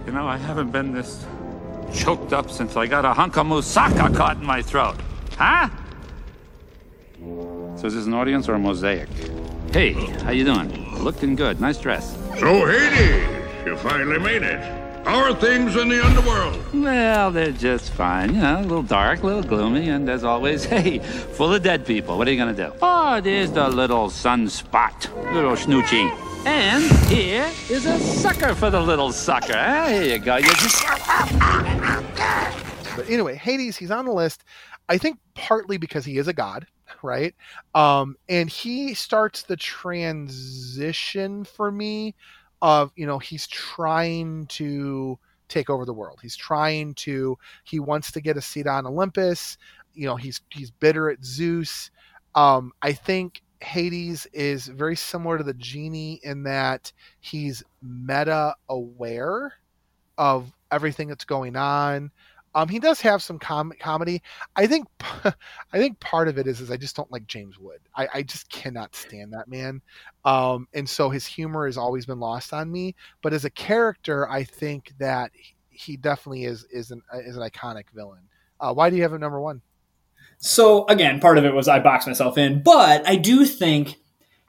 You 0.06 0.12
know, 0.12 0.28
I 0.28 0.38
haven't 0.38 0.72
been 0.72 0.92
this 0.92 1.26
choked 1.94 2.34
up 2.34 2.50
since 2.50 2.76
I 2.76 2.88
got 2.88 3.06
a 3.06 3.14
hunk 3.14 3.38
of 3.38 3.46
moussaka 3.46 4.16
caught 4.16 4.38
in 4.38 4.46
my 4.46 4.62
throat. 4.62 4.96
Huh? 5.38 5.70
So 7.84 7.88
is 7.88 7.96
this 7.96 8.06
an 8.06 8.14
audience 8.14 8.48
or 8.48 8.54
a 8.54 8.60
mosaic? 8.60 9.10
Hey, 9.74 9.92
how 10.24 10.32
you 10.32 10.46
doing? 10.46 10.98
Looking 11.00 11.36
good. 11.36 11.60
Nice 11.60 11.78
dress. 11.78 12.16
So, 12.40 12.66
Hades, 12.66 13.28
you 13.66 13.76
finally 13.76 14.20
made 14.20 14.42
it. 14.42 14.64
How 15.06 15.18
are 15.18 15.36
things 15.36 15.76
in 15.76 15.90
the 15.90 16.02
underworld? 16.02 16.58
Well, 16.74 17.30
they're 17.30 17.52
just 17.52 17.92
fine. 17.92 18.36
You 18.36 18.42
know, 18.42 18.60
a 18.60 18.62
little 18.62 18.84
dark, 18.84 19.22
a 19.22 19.26
little 19.26 19.44
gloomy, 19.44 19.90
and 19.90 20.10
as 20.10 20.24
always, 20.24 20.64
hey, 20.74 21.00
full 21.00 21.54
of 21.54 21.62
dead 21.62 21.86
people. 21.86 22.18
What 22.18 22.26
are 22.26 22.32
you 22.32 22.38
gonna 22.38 22.54
do? 22.54 22.72
Oh, 22.82 23.20
there's 23.20 23.52
the 23.52 23.68
little 23.68 24.08
sunspot, 24.08 25.14
little 25.34 25.52
snoochie. 25.52 26.10
And 26.46 26.86
here 27.10 27.52
is 27.70 27.86
a 27.86 28.00
sucker 28.00 28.56
for 28.56 28.70
the 28.70 28.80
little 28.80 29.12
sucker. 29.12 29.58
Ah, 29.58 29.88
here 29.90 30.04
you 30.04 30.20
go. 30.20 30.38
You 30.38 30.48
just. 30.56 30.88
But 32.96 33.10
anyway, 33.10 33.36
Hades, 33.36 33.76
he's 33.76 33.92
on 33.92 34.06
the 34.06 34.14
list. 34.14 34.46
I 34.88 34.98
think 34.98 35.20
partly 35.34 35.76
because 35.78 36.06
he 36.06 36.18
is 36.18 36.30
a 36.30 36.34
god, 36.34 36.66
right? 37.02 37.34
Um, 37.74 38.16
and 38.30 38.50
he 38.50 38.94
starts 38.94 39.44
the 39.44 39.58
transition 39.58 41.44
for 41.44 41.72
me 41.72 42.16
of, 42.62 42.92
you 42.96 43.06
know, 43.06 43.20
he's 43.20 43.48
trying 43.48 44.46
to 44.48 45.18
take 45.50 45.70
over 45.70 45.86
the 45.86 45.94
world. 45.94 46.20
He's 46.22 46.36
trying 46.36 46.94
to, 46.96 47.38
he 47.64 47.80
wants 47.80 48.12
to 48.12 48.22
get 48.22 48.38
a 48.38 48.42
seat 48.42 48.68
on 48.68 48.86
Olympus. 48.86 49.58
You 49.94 50.08
know, 50.08 50.16
he's 50.16 50.42
he's 50.50 50.72
bitter 50.72 51.10
at 51.10 51.24
Zeus. 51.24 51.92
Um, 52.36 52.72
I 52.82 52.94
think 52.94 53.44
Hades 53.62 54.26
is 54.34 54.68
very 54.68 54.96
similar 54.96 55.38
to 55.38 55.44
the 55.44 55.54
genie 55.54 56.20
in 56.24 56.44
that 56.44 56.92
he's 57.20 57.64
meta 57.82 58.56
aware 58.70 59.54
of 60.18 60.52
everything 60.72 61.08
that's 61.08 61.26
going 61.26 61.56
on. 61.56 62.12
Um, 62.56 62.68
he 62.68 62.80
does 62.80 63.02
have 63.02 63.24
some 63.24 63.40
com- 63.40 63.74
comedy. 63.80 64.22
I 64.56 64.68
think, 64.68 64.88
I 65.02 65.34
think 65.74 66.00
part 66.00 66.28
of 66.28 66.38
it 66.38 66.48
is, 66.48 66.62
is 66.62 66.70
I 66.70 66.78
just 66.78 66.96
don't 66.96 67.12
like 67.12 67.26
James 67.28 67.58
Wood. 67.58 67.80
I, 67.96 68.08
I 68.14 68.24
just 68.24 68.50
cannot 68.50 68.96
stand 68.96 69.34
that 69.34 69.48
man. 69.48 69.82
Um, 70.26 70.68
and 70.74 70.88
so 70.88 71.10
his 71.10 71.26
humor 71.26 71.66
has 71.66 71.78
always 71.78 72.06
been 72.06 72.20
lost 72.20 72.54
on 72.54 72.72
me. 72.72 72.96
But 73.22 73.34
as 73.34 73.46
a 73.46 73.50
character, 73.50 74.30
I 74.30 74.44
think 74.44 74.94
that 75.00 75.32
he- 75.70 75.98
definitely 75.98 76.46
is 76.46 76.66
is 76.66 76.92
an 76.92 77.02
is 77.26 77.38
an 77.38 77.44
iconic 77.44 77.86
villain. 77.94 78.22
Uh, 78.60 78.74
why 78.74 78.90
do 78.90 78.96
you 78.96 79.02
have 79.02 79.14
him 79.14 79.20
number 79.20 79.40
one? 79.42 79.62
So 80.38 80.86
again, 80.88 81.20
part 81.20 81.38
of 81.38 81.46
it 81.46 81.54
was 81.54 81.68
I 81.68 81.80
boxed 81.80 82.08
myself 82.08 82.38
in, 82.38 82.64
but 82.64 83.08
I 83.08 83.16
do 83.16 83.46
think 83.46 83.98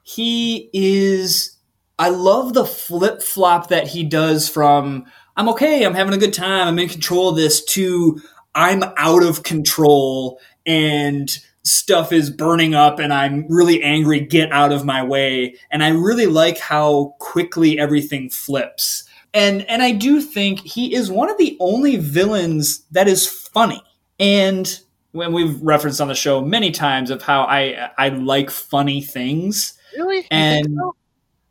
he 0.02 0.70
is. 0.72 1.56
I 1.98 2.08
love 2.08 2.54
the 2.54 2.64
flip 2.64 3.22
flop 3.22 3.68
that 3.68 3.88
he 3.88 4.02
does 4.02 4.48
from 4.48 5.06
I'm 5.36 5.48
okay, 5.50 5.84
I'm 5.84 5.94
having 5.94 6.14
a 6.14 6.18
good 6.18 6.34
time, 6.34 6.68
I'm 6.68 6.78
in 6.78 6.88
control 6.88 7.30
of 7.30 7.36
this 7.36 7.64
to 7.64 8.20
I'm 8.54 8.82
out 8.96 9.22
of 9.22 9.42
control 9.42 10.40
and 10.64 11.28
stuff 11.64 12.12
is 12.12 12.30
burning 12.30 12.74
up 12.74 12.98
and 12.98 13.12
I'm 13.12 13.46
really 13.48 13.82
angry, 13.82 14.20
get 14.20 14.52
out 14.52 14.70
of 14.70 14.84
my 14.84 15.02
way. 15.02 15.56
And 15.70 15.82
I 15.82 15.88
really 15.88 16.26
like 16.26 16.58
how 16.58 17.16
quickly 17.18 17.78
everything 17.78 18.30
flips. 18.30 19.04
And 19.32 19.68
and 19.68 19.82
I 19.82 19.90
do 19.90 20.20
think 20.20 20.60
he 20.60 20.94
is 20.94 21.10
one 21.10 21.28
of 21.28 21.38
the 21.38 21.56
only 21.58 21.96
villains 21.96 22.84
that 22.92 23.08
is 23.08 23.26
funny. 23.26 23.82
And 24.20 24.78
when 25.10 25.32
we've 25.32 25.60
referenced 25.60 26.00
on 26.00 26.08
the 26.08 26.14
show 26.14 26.40
many 26.40 26.70
times 26.70 27.10
of 27.10 27.22
how 27.22 27.42
I 27.42 27.90
I 27.98 28.10
like 28.10 28.50
funny 28.50 29.00
things. 29.00 29.74
Really? 29.96 30.26
And 30.30 30.76
so? 30.76 30.94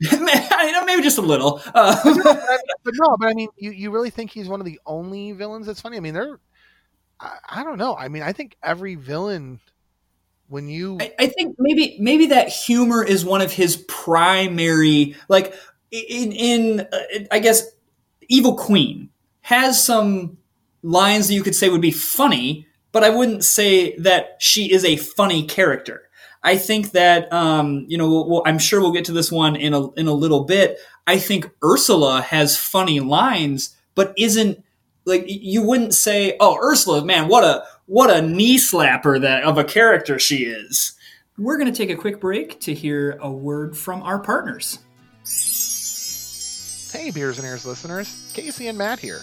I 0.12 0.72
know 0.72 0.86
maybe 0.86 1.02
just 1.02 1.18
a 1.18 1.22
little. 1.22 1.62
Uh, 1.76 1.96
but 2.84 2.94
no, 2.96 3.16
but 3.20 3.30
I 3.30 3.34
mean, 3.34 3.50
you, 3.58 3.72
you 3.72 3.92
really 3.92 4.10
think 4.10 4.32
he's 4.32 4.48
one 4.48 4.60
of 4.60 4.66
the 4.66 4.80
only 4.86 5.32
villains 5.32 5.66
that's 5.66 5.82
funny? 5.82 5.98
I 5.98 6.00
mean, 6.02 6.14
they're, 6.14 6.40
I, 7.20 7.38
I 7.50 7.64
don't 7.64 7.78
know. 7.78 7.96
I 7.96 8.08
mean, 8.10 8.24
I 8.24 8.34
think 8.34 8.56
every 8.64 8.96
villain, 8.96 9.60
when 10.48 10.68
you, 10.70 10.98
I, 11.02 11.14
I 11.20 11.28
think 11.28 11.56
maybe 11.60 11.98
maybe 12.00 12.28
that 12.28 12.50
humor 12.50 13.04
is 13.04 13.26
one 13.26 13.42
of 13.42 13.52
his 13.52 13.78
primary 13.88 15.16
like 15.30 15.54
in 15.92 16.32
in 16.32 16.80
uh, 16.82 17.00
I 17.32 17.40
guess 17.40 17.64
Evil 18.28 18.56
Queen 18.56 19.10
has 19.42 19.84
some 19.84 20.38
lines 20.84 21.28
that 21.28 21.34
you 21.34 21.44
could 21.44 21.56
say 21.56 21.70
would 21.70 21.82
be 21.82 21.92
funny, 21.92 22.68
but 22.92 23.04
I 23.04 23.10
wouldn't 23.10 23.44
say 23.44 23.96
that 23.98 24.38
she 24.40 24.72
is 24.72 24.86
a 24.86 24.98
funny 24.98 25.46
character. 25.46 26.10
I 26.44 26.58
think 26.58 26.92
that 26.92 27.32
um, 27.32 27.86
you 27.88 27.98
know 27.98 28.08
we'll, 28.10 28.30
we'll- 28.30 28.44
I'm 28.46 28.60
sure 28.60 28.82
we'll 28.82 28.92
get 28.92 29.06
to 29.06 29.14
this 29.14 29.32
one 29.32 29.56
in 29.56 29.74
a 29.74 29.90
in 29.94 30.08
a 30.08 30.14
little 30.14 30.44
bit. 30.44 30.78
I 31.08 31.18
think 31.18 31.50
Ursula 31.64 32.22
has 32.22 32.58
funny 32.58 33.00
lines, 33.00 33.76
but 33.96 34.14
isn't 34.18 34.64
like 35.06 35.24
you 35.28 35.62
wouldn't 35.64 35.94
say, 35.94 36.36
"Oh, 36.40 36.58
Ursula, 36.62 37.04
man, 37.06 37.28
what 37.28 37.44
a 37.44 37.64
what 37.86 38.10
a 38.10 38.22
knee 38.22 38.58
slapper 38.58 39.20
that 39.22 39.44
of 39.44 39.58
a 39.58 39.64
character 39.64 40.20
she 40.20 40.46
is." 40.46 40.94
We're 41.38 41.58
going 41.58 41.72
to 41.72 41.76
take 41.78 41.90
a 41.90 42.00
quick 42.00 42.20
break 42.20 42.60
to 42.62 42.74
hear 42.76 43.18
a 43.20 43.32
word 43.32 43.76
from 43.76 44.04
our 44.04 44.20
partners. 44.20 44.78
hey, 46.92 47.10
Beers 47.12 47.40
and 47.40 47.48
Ears 47.48 47.66
listeners, 47.66 48.32
Casey 48.36 48.68
and 48.68 48.78
Matt 48.78 49.00
here. 49.00 49.22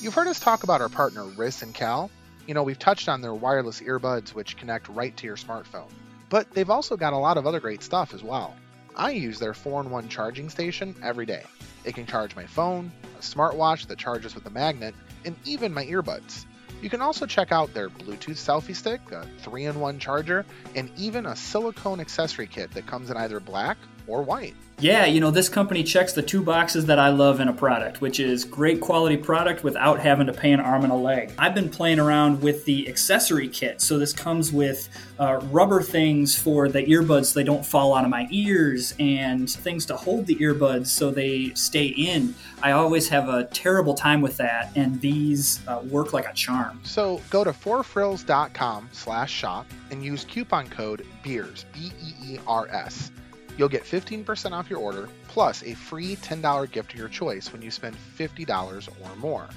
You've 0.00 0.14
heard 0.14 0.26
us 0.26 0.40
talk 0.40 0.64
about 0.64 0.80
our 0.80 0.88
partner, 0.88 1.22
Riss 1.24 1.62
and 1.62 1.72
Cal. 1.72 2.10
You 2.48 2.54
know, 2.54 2.64
we've 2.64 2.78
touched 2.80 3.08
on 3.08 3.20
their 3.20 3.34
wireless 3.34 3.80
earbuds, 3.80 4.30
which 4.34 4.56
connect 4.56 4.88
right 4.88 5.16
to 5.16 5.26
your 5.26 5.36
smartphone. 5.36 5.88
But 6.32 6.50
they've 6.52 6.70
also 6.70 6.96
got 6.96 7.12
a 7.12 7.18
lot 7.18 7.36
of 7.36 7.46
other 7.46 7.60
great 7.60 7.82
stuff 7.82 8.14
as 8.14 8.22
well. 8.22 8.54
I 8.96 9.10
use 9.10 9.38
their 9.38 9.52
4 9.52 9.82
in 9.82 9.90
1 9.90 10.08
charging 10.08 10.48
station 10.48 10.94
every 11.02 11.26
day. 11.26 11.44
It 11.84 11.94
can 11.94 12.06
charge 12.06 12.34
my 12.34 12.46
phone, 12.46 12.90
a 13.18 13.20
smartwatch 13.20 13.86
that 13.88 13.98
charges 13.98 14.34
with 14.34 14.46
a 14.46 14.50
magnet, 14.50 14.94
and 15.26 15.36
even 15.44 15.74
my 15.74 15.84
earbuds. 15.84 16.46
You 16.80 16.88
can 16.88 17.02
also 17.02 17.26
check 17.26 17.52
out 17.52 17.74
their 17.74 17.90
Bluetooth 17.90 18.38
selfie 18.38 18.74
stick, 18.74 19.02
a 19.10 19.26
3 19.40 19.66
in 19.66 19.78
1 19.78 19.98
charger, 19.98 20.46
and 20.74 20.90
even 20.96 21.26
a 21.26 21.36
silicone 21.36 22.00
accessory 22.00 22.46
kit 22.46 22.70
that 22.70 22.86
comes 22.86 23.10
in 23.10 23.18
either 23.18 23.38
black 23.38 23.76
or 24.06 24.22
white. 24.22 24.54
Yeah, 24.82 25.06
you 25.06 25.20
know, 25.20 25.30
this 25.30 25.48
company 25.48 25.84
checks 25.84 26.12
the 26.12 26.22
two 26.22 26.42
boxes 26.42 26.86
that 26.86 26.98
I 26.98 27.10
love 27.10 27.38
in 27.38 27.46
a 27.46 27.52
product, 27.52 28.00
which 28.00 28.18
is 28.18 28.44
great 28.44 28.80
quality 28.80 29.16
product 29.16 29.62
without 29.62 30.00
having 30.00 30.26
to 30.26 30.32
pay 30.32 30.50
an 30.50 30.58
arm 30.58 30.82
and 30.82 30.92
a 30.92 30.96
leg. 30.96 31.32
I've 31.38 31.54
been 31.54 31.68
playing 31.68 32.00
around 32.00 32.42
with 32.42 32.64
the 32.64 32.88
accessory 32.88 33.46
kit. 33.46 33.80
So 33.80 33.96
this 33.96 34.12
comes 34.12 34.50
with 34.50 34.88
uh, 35.20 35.36
rubber 35.52 35.82
things 35.82 36.36
for 36.36 36.68
the 36.68 36.82
earbuds 36.82 37.26
so 37.26 37.38
they 37.38 37.44
don't 37.44 37.64
fall 37.64 37.94
out 37.94 38.02
of 38.02 38.10
my 38.10 38.26
ears 38.32 38.92
and 38.98 39.48
things 39.48 39.86
to 39.86 39.96
hold 39.96 40.26
the 40.26 40.34
earbuds 40.34 40.88
so 40.88 41.12
they 41.12 41.52
stay 41.54 41.86
in. 41.86 42.34
I 42.60 42.72
always 42.72 43.08
have 43.08 43.28
a 43.28 43.44
terrible 43.44 43.94
time 43.94 44.20
with 44.20 44.36
that, 44.38 44.72
and 44.74 45.00
these 45.00 45.60
uh, 45.68 45.80
work 45.90 46.12
like 46.12 46.28
a 46.28 46.32
charm. 46.32 46.80
So 46.82 47.20
go 47.30 47.44
to 47.44 47.52
fourfrills.com 47.52 48.88
slash 48.90 49.30
shop 49.30 49.66
and 49.92 50.04
use 50.04 50.24
coupon 50.24 50.68
code 50.68 51.06
BEERS, 51.22 51.66
B 51.72 51.92
E 52.02 52.32
E 52.32 52.38
R 52.48 52.66
S. 52.68 53.12
You'll 53.56 53.68
get 53.68 53.84
15% 53.84 54.52
off 54.52 54.70
your 54.70 54.78
order, 54.78 55.08
plus 55.28 55.62
a 55.62 55.74
free 55.74 56.16
$10 56.16 56.70
gift 56.70 56.92
of 56.92 56.98
your 56.98 57.08
choice 57.08 57.52
when 57.52 57.62
you 57.62 57.70
spend 57.70 57.96
$50 58.18 58.88
or 58.88 59.16
more. 59.16 59.48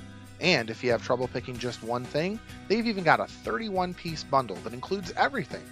And 0.42 0.70
if 0.70 0.84
you 0.84 0.92
have 0.92 1.04
trouble 1.04 1.28
picking 1.28 1.58
just 1.58 1.82
one 1.82 2.04
thing, 2.04 2.40
they've 2.68 2.86
even 2.86 3.04
got 3.04 3.20
a 3.20 3.26
31 3.26 3.94
piece 3.94 4.24
bundle 4.24 4.58
that 4.58 4.74
includes 4.74 5.14
everything. 5.16 5.64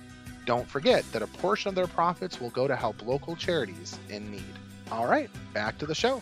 Don't 0.46 0.68
forget 0.68 1.10
that 1.12 1.22
a 1.22 1.28
portion 1.28 1.70
of 1.70 1.76
their 1.76 1.88
profits 1.88 2.40
will 2.40 2.50
go 2.50 2.68
to 2.68 2.76
help 2.76 3.06
local 3.06 3.36
charities 3.36 3.98
in 4.10 4.30
need. 4.32 4.44
All 4.92 5.08
right, 5.08 5.30
back 5.54 5.78
to 5.80 5.86
the 5.86 5.96
show. 5.96 6.22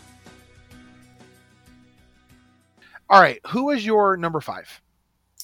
All 3.09 3.21
right, 3.21 3.41
who 3.47 3.71
is 3.71 3.85
your 3.85 4.15
number 4.15 4.41
five? 4.41 4.81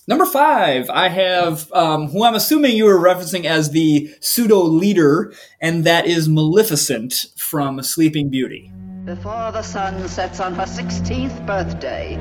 Number 0.09 0.25
five, 0.25 0.89
I 0.89 1.09
have 1.09 1.69
um, 1.73 2.07
who 2.07 2.23
I'm 2.23 2.33
assuming 2.33 2.77
you 2.77 2.85
were 2.85 2.97
referencing 2.97 3.43
as 3.43 3.71
the 3.71 4.09
pseudo 4.21 4.61
leader, 4.61 5.33
and 5.59 5.83
that 5.83 6.07
is 6.07 6.29
Maleficent 6.29 7.25
from 7.35 7.83
Sleeping 7.83 8.29
Beauty. 8.29 8.71
Before 9.03 9.51
the 9.51 9.61
sun 9.61 10.07
sets 10.07 10.39
on 10.39 10.55
her 10.55 10.63
16th 10.63 11.45
birthday, 11.45 12.15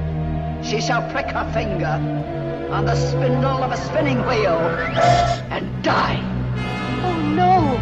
she 0.68 0.80
shall 0.80 1.08
prick 1.12 1.26
her 1.26 1.48
finger 1.54 1.86
on 2.72 2.86
the 2.86 2.96
spindle 2.96 3.62
of 3.62 3.70
a 3.70 3.76
spinning 3.76 4.18
wheel 4.26 4.58
and 5.54 5.84
die. 5.84 6.18
Oh 7.04 7.22
no! 7.36 7.78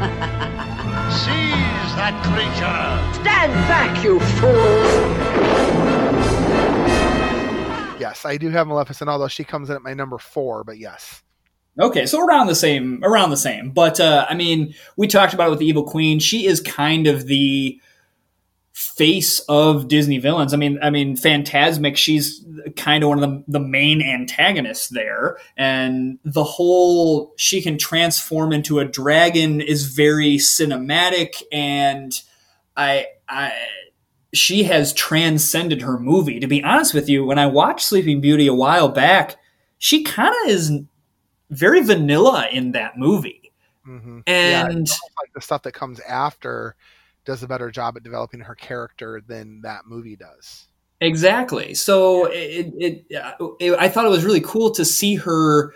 Seize 1.12 1.94
that 2.00 2.16
creature! 2.24 3.20
Stand 3.20 3.52
back, 3.68 4.02
you 4.02 4.18
fool! 4.40 6.09
Yes, 8.00 8.24
I 8.24 8.36
do 8.36 8.48
have 8.50 8.66
Maleficent, 8.66 9.08
although 9.10 9.28
she 9.28 9.44
comes 9.44 9.70
in 9.70 9.76
at 9.76 9.82
my 9.82 9.94
number 9.94 10.18
four, 10.18 10.64
but 10.64 10.78
yes. 10.78 11.22
Okay, 11.78 12.06
so 12.06 12.24
around 12.24 12.48
the 12.48 12.54
same, 12.54 13.00
around 13.04 13.30
the 13.30 13.36
same. 13.36 13.70
But 13.70 14.00
uh, 14.00 14.26
I 14.28 14.34
mean, 14.34 14.74
we 14.96 15.06
talked 15.06 15.34
about 15.34 15.48
it 15.48 15.50
with 15.50 15.58
the 15.60 15.66
Evil 15.66 15.84
Queen. 15.84 16.18
She 16.18 16.46
is 16.46 16.60
kind 16.60 17.06
of 17.06 17.26
the 17.26 17.80
face 18.72 19.40
of 19.40 19.88
Disney 19.88 20.18
villains. 20.18 20.54
I 20.54 20.56
mean, 20.56 20.78
I 20.82 20.90
mean, 20.90 21.16
Fantasmic. 21.16 21.96
She's 21.96 22.44
kind 22.76 23.04
of 23.04 23.08
one 23.08 23.22
of 23.22 23.30
the, 23.30 23.44
the 23.46 23.60
main 23.60 24.02
antagonists 24.02 24.88
there, 24.88 25.36
and 25.56 26.18
the 26.24 26.44
whole 26.44 27.34
she 27.36 27.62
can 27.62 27.78
transform 27.78 28.52
into 28.52 28.78
a 28.78 28.84
dragon 28.84 29.60
is 29.60 29.84
very 29.84 30.36
cinematic, 30.36 31.42
and 31.52 32.12
I, 32.76 33.06
I 33.28 33.52
she 34.32 34.62
has 34.64 34.92
transcended 34.92 35.82
her 35.82 35.98
movie. 35.98 36.40
To 36.40 36.46
be 36.46 36.62
honest 36.62 36.94
with 36.94 37.08
you, 37.08 37.24
when 37.24 37.38
I 37.38 37.46
watched 37.46 37.86
Sleeping 37.86 38.20
Beauty 38.20 38.46
a 38.46 38.54
while 38.54 38.88
back, 38.88 39.36
she 39.78 40.02
kind 40.02 40.34
of 40.44 40.50
is 40.50 40.72
very 41.50 41.82
vanilla 41.82 42.48
in 42.50 42.72
that 42.72 42.96
movie. 42.96 43.52
Mm-hmm. 43.86 44.20
And 44.26 44.86
yeah, 44.88 44.94
like 45.20 45.32
the 45.34 45.40
stuff 45.40 45.62
that 45.62 45.72
comes 45.72 46.00
after 46.00 46.76
does 47.24 47.42
a 47.42 47.48
better 47.48 47.70
job 47.70 47.96
at 47.96 48.02
developing 48.02 48.40
her 48.40 48.54
character 48.54 49.22
than 49.26 49.62
that 49.62 49.86
movie 49.86 50.16
does. 50.16 50.68
Exactly. 51.00 51.74
So 51.74 52.26
it, 52.26 52.72
it, 52.78 53.04
it, 53.08 53.78
I 53.78 53.88
thought 53.88 54.04
it 54.04 54.10
was 54.10 54.24
really 54.24 54.42
cool 54.42 54.70
to 54.72 54.84
see 54.84 55.16
her 55.16 55.74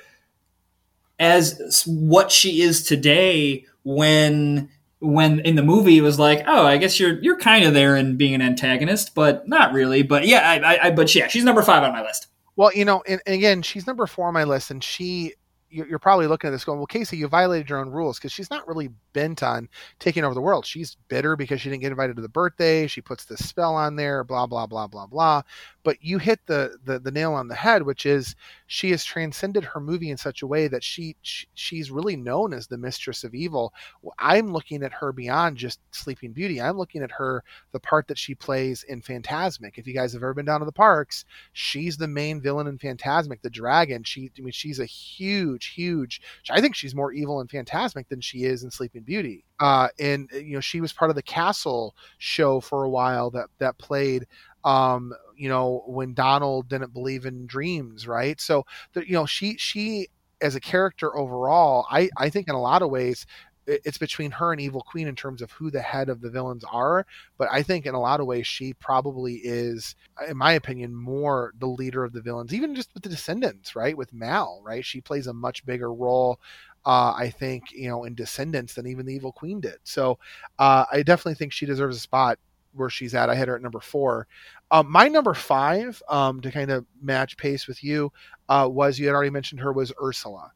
as 1.19 1.83
what 1.87 2.31
she 2.31 2.61
is 2.61 2.85
today 2.85 3.64
when 3.85 4.69
when 5.05 5.40
in 5.40 5.55
the 5.57 5.62
movie 5.62 5.99
it 5.99 6.03
was 6.03 6.19
like, 6.19 6.45
oh, 6.47 6.67
I 6.67 6.77
guess 6.77 6.99
you're 6.99 7.21
you're 7.21 7.38
kind 7.38 7.64
of 7.64 7.75
there 7.75 7.97
in 7.97 8.17
being 8.17 8.35
an 8.35 8.43
antagonist, 8.43 9.14
but 9.14 9.47
not 9.49 9.73
really. 9.73 10.03
But 10.03 10.27
yeah, 10.27 10.49
I, 10.49 10.75
I, 10.75 10.87
I 10.87 10.90
but 10.90 11.14
yeah, 11.14 11.29
she's 11.29 11.45
number 11.45 11.62
five 11.62 11.83
on 11.83 11.93
my 11.93 12.03
list. 12.03 12.29
Well, 12.57 12.73
you 12.73 12.85
know, 12.85 13.03
and, 13.09 13.21
and 13.27 13.35
again, 13.35 13.62
she's 13.62 13.87
number 13.87 14.07
four 14.07 14.29
on 14.29 14.35
my 14.35 14.45
list, 14.45 14.71
and 14.71 14.83
she 14.83 15.35
you're 15.75 15.99
probably 15.99 16.29
looking 16.29 16.49
at 16.49 16.51
this 16.53 16.64
going, 16.64 16.79
well, 16.79 16.87
Casey, 16.87 17.17
you 17.17 17.27
violated 17.27 17.69
your 17.69 17.81
own 17.81 17.90
rules 17.90 18.19
because 18.19 18.33
she's 18.33 18.51
not 18.51 18.67
really 18.69 18.90
bent 19.12 19.43
on 19.43 19.69
taking 19.99 20.23
over 20.25 20.35
the 20.35 20.40
world. 20.40 20.64
She's 20.64 20.97
bitter 21.09 21.35
because 21.35 21.61
she 21.61 21.69
didn't 21.69 21.83
get 21.83 21.90
invited 21.90 22.14
to 22.17 22.23
the 22.23 22.29
birthday. 22.29 22.87
She 22.87 23.01
puts 23.01 23.25
this 23.25 23.47
spell 23.47 23.75
on 23.75 23.97
there, 23.97 24.23
blah 24.23 24.47
blah 24.47 24.67
blah 24.67 24.87
blah 24.87 25.07
blah. 25.07 25.43
But 25.83 25.97
you 26.01 26.19
hit 26.19 26.40
the 26.47 26.77
the, 26.85 27.01
the 27.01 27.11
nail 27.11 27.33
on 27.33 27.49
the 27.49 27.57
head, 27.57 27.83
which 27.83 28.07
is 28.07 28.37
she 28.74 28.90
has 28.90 29.04
transcended 29.04 29.62
her 29.62 29.78
movie 29.78 30.10
in 30.10 30.16
such 30.16 30.42
a 30.42 30.48
way 30.48 30.66
that 30.66 30.82
she, 30.82 31.14
she 31.22 31.46
she's 31.54 31.92
really 31.92 32.16
known 32.16 32.52
as 32.52 32.66
the 32.66 32.76
mistress 32.76 33.22
of 33.22 33.32
evil. 33.32 33.72
I'm 34.18 34.52
looking 34.52 34.82
at 34.82 34.92
her 34.92 35.12
beyond 35.12 35.58
just 35.58 35.78
Sleeping 35.92 36.32
Beauty. 36.32 36.60
I'm 36.60 36.76
looking 36.76 37.00
at 37.00 37.12
her 37.12 37.44
the 37.70 37.78
part 37.78 38.08
that 38.08 38.18
she 38.18 38.34
plays 38.34 38.82
in 38.82 39.00
Fantasmic. 39.00 39.78
If 39.78 39.87
you 39.87 39.94
guys 39.94 40.12
have 40.12 40.24
ever 40.24 40.34
been 40.34 40.44
down 40.44 40.58
to 40.58 40.66
the 40.66 40.72
parks, 40.72 41.24
she's 41.52 41.96
the 41.96 42.08
main 42.08 42.40
villain 42.40 42.66
in 42.66 42.76
Fantasmic, 42.76 43.42
the 43.42 43.48
dragon. 43.48 44.02
She 44.02 44.32
I 44.37 44.40
mean 44.40 44.50
she's 44.50 44.80
a 44.80 44.87
huge 44.87 45.66
huge 45.66 46.20
I 46.50 46.60
think 46.60 46.74
she's 46.74 46.96
more 46.96 47.12
evil 47.12 47.40
in 47.40 47.46
Fantasmic 47.46 48.08
than 48.08 48.20
she 48.20 48.42
is 48.42 48.64
in 48.64 48.72
Sleeping 48.72 49.02
Beauty. 49.02 49.44
Uh, 49.60 49.87
and 50.00 50.28
you 50.32 50.54
know 50.54 50.60
she 50.60 50.80
was 50.80 50.92
part 50.92 51.12
of 51.12 51.14
the 51.14 51.22
Castle 51.22 51.94
show 52.18 52.60
for 52.60 52.82
a 52.82 52.90
while 52.90 53.30
that 53.30 53.50
that 53.60 53.78
played 53.78 54.26
um, 54.64 55.12
you 55.37 55.49
know 55.49 55.83
when 55.87 56.14
Donald 56.14 56.68
didn't 56.68 56.92
believe 56.92 57.27
in 57.27 57.47
dreams, 57.47 58.07
right? 58.07 58.40
So 58.40 58.64
you 58.94 59.14
know 59.14 59.27
she 59.27 59.57
she 59.57 60.09
as 60.40 60.55
a 60.55 60.61
character 60.61 61.16
overall, 61.16 61.87
I 61.90 62.11
I 62.16 62.29
think 62.31 62.49
in 62.49 62.55
a 62.55 62.61
lot 62.61 62.83
of 62.83 62.90
ways 62.90 63.27
it's 63.66 63.99
between 63.99 64.31
her 64.31 64.53
and 64.53 64.61
Evil 64.61 64.83
Queen 64.83 65.09
in 65.09 65.16
terms 65.16 65.40
of 65.40 65.51
who 65.53 65.70
the 65.70 65.81
head 65.81 66.09
of 66.09 66.20
the 66.20 66.31
villains 66.31 66.64
are. 66.64 67.07
But 67.38 67.49
I 67.51 67.62
think 67.62 67.87
in 67.87 67.94
a 67.94 68.01
lot 68.01 68.20
of 68.20 68.27
ways 68.27 68.47
she 68.47 68.75
probably 68.75 69.37
is, 69.37 69.94
in 70.29 70.37
my 70.37 70.53
opinion, 70.53 70.94
more 70.94 71.53
the 71.59 71.66
leader 71.66 72.05
of 72.05 72.12
the 72.12 72.20
villains, 72.20 72.53
even 72.53 72.75
just 72.75 72.92
with 72.94 73.03
the 73.03 73.09
Descendants, 73.09 73.75
right? 73.75 73.97
With 73.97 74.12
Mal, 74.12 74.61
right? 74.64 74.85
She 74.85 75.01
plays 75.01 75.27
a 75.27 75.33
much 75.33 75.64
bigger 75.64 75.92
role. 75.92 76.40
Uh, 76.87 77.14
I 77.16 77.31
think 77.31 77.73
you 77.73 77.88
know 77.88 78.05
in 78.05 78.14
Descendants 78.14 78.75
than 78.75 78.87
even 78.87 79.07
the 79.07 79.14
Evil 79.14 79.33
Queen 79.33 79.61
did. 79.61 79.79
So 79.85 80.18
uh, 80.59 80.85
I 80.92 81.03
definitely 81.03 81.37
think 81.37 81.53
she 81.53 81.66
deserves 81.66 81.97
a 81.97 82.01
spot 82.01 82.38
where 82.75 82.90
she's 82.90 83.14
at. 83.14 83.31
I 83.31 83.35
had 83.35 83.49
her 83.49 83.57
at 83.57 83.62
number 83.62 83.81
four. 83.81 84.27
Um, 84.74 84.90
my 84.90 85.06
number 85.06 85.34
five, 85.34 86.02
um, 86.08 86.40
to 86.40 86.50
kind 86.50 86.68
of 86.72 86.84
match 87.00 87.37
pace 87.37 87.68
with 87.68 87.84
you, 87.84 88.10
uh, 88.48 88.68
was 88.68 88.98
you 88.98 89.06
had 89.06 89.14
already 89.14 89.30
mentioned 89.30 89.60
her 89.60 89.72
was 89.72 89.92
Ursula. 90.02 90.50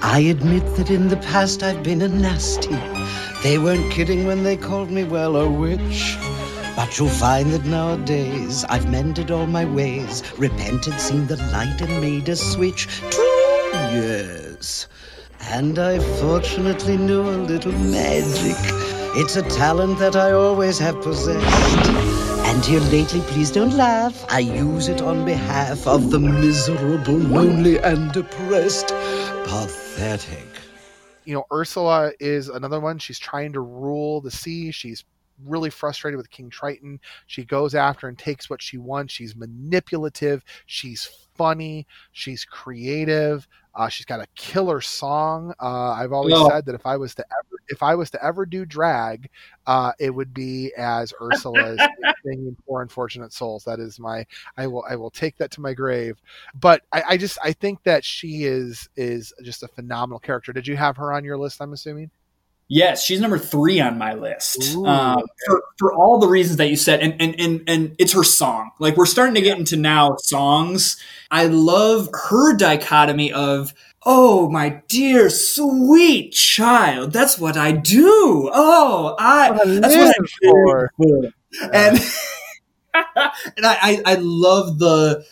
I 0.00 0.20
admit 0.20 0.64
that 0.76 0.90
in 0.90 1.08
the 1.08 1.18
past 1.18 1.62
I've 1.62 1.82
been 1.82 2.00
a 2.00 2.08
nasty. 2.08 2.74
They 3.42 3.58
weren't 3.58 3.92
kidding 3.92 4.26
when 4.26 4.42
they 4.42 4.56
called 4.56 4.90
me, 4.90 5.04
well, 5.04 5.36
a 5.36 5.46
witch. 5.46 6.16
But 6.76 6.98
you'll 6.98 7.10
find 7.10 7.52
that 7.52 7.66
nowadays 7.66 8.64
I've 8.70 8.90
mended 8.90 9.30
all 9.30 9.46
my 9.46 9.66
ways, 9.66 10.22
repented, 10.38 10.98
seen 10.98 11.26
the 11.26 11.36
light, 11.52 11.78
and 11.82 12.00
made 12.00 12.26
a 12.30 12.36
switch. 12.36 12.86
True, 13.10 13.70
yes. 13.92 14.88
And 15.42 15.78
I 15.78 15.98
fortunately 16.20 16.96
knew 16.96 17.20
a 17.20 17.36
little 17.52 17.72
magic. 17.72 18.56
It's 19.20 19.36
a 19.36 19.42
talent 19.42 19.98
that 19.98 20.16
I 20.16 20.32
always 20.32 20.78
have 20.78 21.02
possessed. 21.02 22.27
Here 22.64 22.80
lately, 22.80 23.20
please 23.22 23.50
don't 23.50 23.72
laugh. 23.72 24.26
I 24.28 24.40
use 24.40 24.88
it 24.88 25.00
on 25.00 25.24
behalf 25.24 25.86
of 25.86 26.10
the 26.10 26.18
miserable, 26.18 27.14
lonely, 27.14 27.78
and 27.78 28.12
depressed. 28.12 28.88
Pathetic. 29.44 30.46
You 31.24 31.34
know, 31.34 31.44
Ursula 31.50 32.12
is 32.20 32.50
another 32.50 32.78
one. 32.78 32.98
She's 32.98 33.18
trying 33.18 33.54
to 33.54 33.60
rule 33.60 34.20
the 34.20 34.30
sea. 34.30 34.70
She's 34.70 35.04
really 35.46 35.70
frustrated 35.70 36.18
with 36.18 36.30
King 36.30 36.50
Triton. 36.50 37.00
She 37.26 37.44
goes 37.44 37.74
after 37.74 38.06
and 38.06 38.18
takes 38.18 38.50
what 38.50 38.60
she 38.60 38.76
wants. 38.76 39.14
She's 39.14 39.34
manipulative. 39.34 40.44
She's 40.66 41.08
funny. 41.36 41.86
She's 42.12 42.44
creative. 42.44 43.48
Uh, 43.78 43.88
she's 43.88 44.04
got 44.06 44.20
a 44.20 44.26
killer 44.34 44.80
song. 44.80 45.54
Uh, 45.60 45.92
I've 45.92 46.12
always 46.12 46.34
No. 46.34 46.48
said 46.48 46.66
that 46.66 46.74
if 46.74 46.84
I 46.84 46.96
was 46.96 47.14
to 47.14 47.24
ever, 47.24 47.56
if 47.68 47.82
I 47.82 47.94
was 47.94 48.10
to 48.10 48.24
ever 48.24 48.44
do 48.44 48.66
drag, 48.66 49.30
uh, 49.66 49.92
it 50.00 50.10
would 50.10 50.34
be 50.34 50.72
as 50.76 51.12
Ursula's 51.22 51.78
singing 52.26 52.56
"Poor 52.66 52.82
Unfortunate 52.82 53.32
Souls." 53.32 53.64
That 53.64 53.78
is 53.80 54.00
my. 54.00 54.26
I 54.56 54.66
will. 54.66 54.84
I 54.90 54.96
will 54.96 55.10
take 55.10 55.36
that 55.38 55.52
to 55.52 55.60
my 55.60 55.74
grave. 55.74 56.20
But 56.54 56.82
I, 56.92 57.02
I 57.10 57.16
just. 57.16 57.38
I 57.42 57.52
think 57.52 57.82
that 57.84 58.04
she 58.04 58.44
is 58.44 58.88
is 58.96 59.32
just 59.44 59.62
a 59.62 59.68
phenomenal 59.68 60.18
character. 60.18 60.52
Did 60.52 60.66
you 60.66 60.76
have 60.76 60.96
her 60.96 61.12
on 61.12 61.24
your 61.24 61.38
list? 61.38 61.62
I'm 61.62 61.72
assuming. 61.72 62.10
Yes, 62.70 63.02
she's 63.02 63.20
number 63.20 63.38
three 63.38 63.80
on 63.80 63.96
my 63.96 64.12
list 64.12 64.76
um, 64.76 65.22
for 65.46 65.62
for 65.78 65.94
all 65.94 66.18
the 66.18 66.28
reasons 66.28 66.58
that 66.58 66.68
you 66.68 66.76
said, 66.76 67.00
and 67.00 67.14
and 67.18 67.34
and 67.40 67.62
and 67.66 67.96
it's 67.98 68.12
her 68.12 68.22
song. 68.22 68.72
Like 68.78 68.96
we're 68.96 69.06
starting 69.06 69.34
to 69.36 69.40
get 69.40 69.58
into 69.58 69.76
now 69.76 70.16
songs. 70.18 70.98
I 71.30 71.46
love 71.46 72.10
her 72.28 72.54
dichotomy 72.54 73.32
of 73.32 73.72
oh 74.04 74.50
my 74.50 74.82
dear 74.88 75.30
sweet 75.30 76.32
child, 76.32 77.12
that's 77.12 77.38
what 77.38 77.56
I 77.56 77.72
do. 77.72 78.50
Oh, 78.52 79.16
I 79.18 79.50
that's 79.64 79.96
what 79.96 80.14
I 80.20 80.48
for. 80.50 80.92
do. 81.00 81.32
And 81.72 81.98
and 82.94 83.64
I, 83.66 83.78
I 83.82 84.02
I 84.04 84.14
love 84.20 84.78
the 84.78 85.24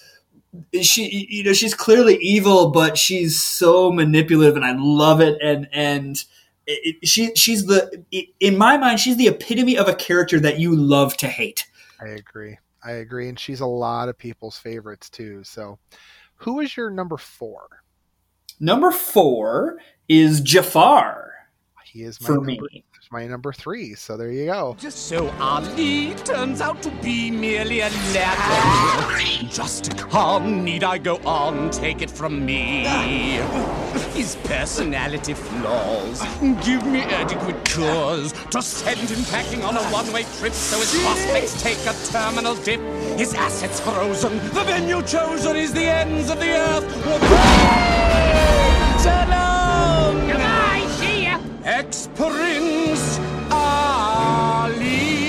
she 0.81 1.27
you 1.29 1.45
know 1.45 1.53
she's 1.53 1.75
clearly 1.75 2.17
evil 2.17 2.71
but 2.71 2.97
she's 2.97 3.43
so 3.43 3.93
manipulative 3.93 4.57
and 4.57 4.65
i 4.65 4.75
love 4.75 5.21
it 5.21 5.39
and 5.43 5.69
and 5.73 6.25
it, 6.67 6.97
it- 7.03 7.09
she 7.09 7.35
she's 7.35 7.67
the 7.67 8.05
in 8.41 8.57
my 8.59 8.77
mind 8.77 9.01
she's 9.01 9.17
the 9.17 9.29
epitome 9.29 9.77
of 9.79 9.89
a 9.89 9.95
character 9.95 10.41
that 10.41 10.59
you 10.59 10.75
love 10.75 11.17
to 11.19 11.29
hate 11.29 11.65
I 12.01 12.09
agree. 12.09 12.59
I 12.85 12.91
agree, 12.93 13.29
and 13.29 13.39
she's 13.39 13.61
a 13.61 13.67
lot 13.67 14.09
of 14.09 14.17
people's 14.19 14.59
favorites 14.59 15.09
too. 15.11 15.43
So, 15.43 15.79
who 16.37 16.61
is 16.61 16.77
your 16.77 16.91
number 16.91 17.17
four? 17.17 17.67
number 18.61 18.91
four 18.91 19.79
is 20.09 20.41
jafar 20.41 21.33
He 21.85 22.03
is 22.03 22.21
my 22.21 22.27
For 22.29 22.35
number 22.35 22.47
me. 22.51 22.85
There's 23.07 23.23
my 23.23 23.29
number 23.29 23.53
three. 23.53 23.95
So 23.95 24.17
there 24.17 24.33
you 24.33 24.47
go. 24.47 24.77
Just 24.81 25.07
So 25.07 25.29
Ali 25.39 26.15
turns 26.25 26.61
out 26.61 26.83
to 26.83 26.91
be 27.03 27.31
merely 27.31 27.81
a 27.81 27.89
lad. 27.89 29.51
Just 29.51 29.97
con, 29.97 30.65
need 30.65 30.83
I 30.83 30.99
go 30.99 31.19
on? 31.19 31.71
Take 31.71 32.03
it 32.03 32.11
from 32.11 32.45
me. 32.45 32.85
His 34.13 34.37
personality 34.45 35.35
flaws 35.35 36.21
give 36.65 36.85
me 36.85 37.03
adequate 37.03 37.65
cause 37.69 38.33
to 38.51 38.61
send 38.61 39.09
him 39.09 39.25
packing 39.27 39.63
on 39.63 39.77
a 39.77 39.83
one-way 39.85 40.25
trip 40.39 40.53
so 40.53 40.77
his 40.79 41.01
prospects 41.05 41.63
take 41.63 41.79
a 41.87 41.95
terminal 42.11 42.57
dip. 42.57 42.81
His 43.17 43.35
assets 43.35 43.79
frozen. 43.79 44.37
The 44.53 44.65
venue 44.65 45.03
chosen 45.03 45.55
is 45.55 45.73
the 45.73 45.85
ends 45.85 46.29
of 46.29 46.41
the 46.41 46.51
earth. 46.51 46.93
Shalom! 49.03 49.56
Goodbye, 51.67 51.91
see 51.91 52.07
ya! 52.07 52.17
Ex-Prince 52.17 53.19
Ali. 53.51 55.27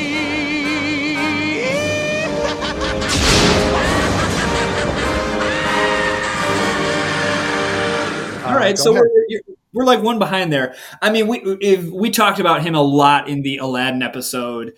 All 8.45 8.55
right, 8.55 8.77
go 8.77 8.81
so 8.83 8.91
ahead. 8.91 9.03
we're, 9.03 9.25
you're- 9.27 9.43
we're 9.73 9.83
like 9.85 10.01
one 10.01 10.17
behind 10.17 10.51
there. 10.53 10.73
I 11.01 11.11
mean, 11.11 11.27
we 11.27 11.39
if 11.61 11.83
we 11.91 12.09
talked 12.09 12.39
about 12.39 12.63
him 12.63 12.73
a 12.73 12.81
lot 12.81 13.27
in 13.27 13.41
the 13.43 13.57
Aladdin 13.57 14.01
episode, 14.01 14.73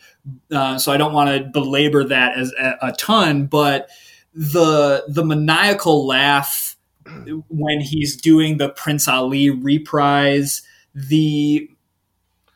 uh, 0.52 0.78
so 0.80 0.92
I 0.92 0.98
don't 0.98 1.14
want 1.14 1.30
to 1.30 1.50
belabor 1.52 2.04
that 2.06 2.36
as 2.38 2.52
a, 2.60 2.76
a 2.82 2.92
ton. 2.94 3.46
But 3.46 3.90
the 4.34 5.06
the 5.08 5.24
maniacal 5.24 6.06
laugh 6.08 6.76
when 7.50 7.80
he's 7.80 8.18
doing 8.18 8.58
the 8.58 8.70
Prince 8.70 9.08
Ali 9.08 9.52
reprise, 9.52 10.64
the 11.08 11.70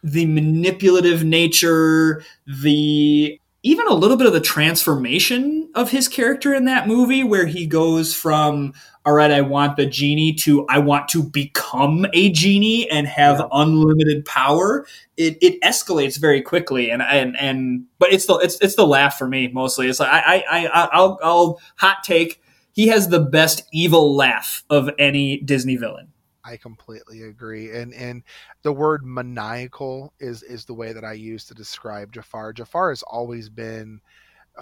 the 0.04 0.26
manipulative 0.26 1.24
nature, 1.24 2.24
the 2.48 3.40
even 3.66 3.88
a 3.88 3.94
little 3.94 4.18
bit 4.18 4.28
of 4.28 4.34
the 4.34 4.42
transformation 4.42 5.70
of 5.76 5.90
his 5.92 6.10
character 6.10 6.54
in 6.54 6.66
that 6.66 6.88
movie, 6.88 7.24
where 7.24 7.46
he 7.46 7.66
goes 7.66 8.14
from 8.14 8.74
"all 9.06 9.14
right, 9.14 9.32
I 9.32 9.42
want 9.42 9.78
the 9.78 9.86
genie" 9.86 10.34
to 10.36 10.66
"I 10.68 10.80
want 10.80 11.08
to 11.10 11.24
become 11.24 12.06
a 12.14 12.32
genie 12.32 12.90
and 12.92 13.08
have 13.08 13.46
unlimited 13.54 14.26
power." 14.26 14.86
It, 15.18 15.38
it 15.42 15.62
escalates 15.62 16.20
very 16.20 16.42
quickly, 16.42 16.90
and 16.92 17.02
and 17.02 17.38
and 17.40 17.86
but 18.00 18.12
it's 18.14 18.26
the 18.26 18.36
it's 18.40 18.60
it's 18.62 18.76
the 18.76 18.88
laugh 18.88 19.18
for 19.18 19.28
me 19.28 19.48
mostly. 19.50 19.88
It's 19.88 20.00
like 20.02 20.10
I 20.12 20.44
I, 20.50 20.68
I 20.68 20.90
I'll 20.92 21.20
I'll 21.24 21.62
hot 21.78 22.04
take. 22.04 22.42
He 22.74 22.88
has 22.88 23.08
the 23.10 23.20
best 23.20 23.64
evil 23.72 24.16
laugh 24.16 24.64
of 24.70 24.90
any 25.00 25.38
Disney 25.42 25.78
villain. 25.78 26.13
I 26.46 26.58
completely 26.58 27.24
agree. 27.24 27.72
And 27.72 27.94
and 27.94 28.24
the 28.64 28.74
word 28.74 29.06
maniacal 29.06 30.14
is 30.20 30.44
is 30.44 30.66
the 30.66 30.74
way 30.74 30.94
that 30.94 31.04
I 31.06 31.14
use 31.14 31.46
to 31.46 31.54
describe 31.54 32.12
Jafar. 32.14 32.54
Jafar 32.54 32.90
has 32.90 33.04
always 33.04 33.50
been 33.50 34.02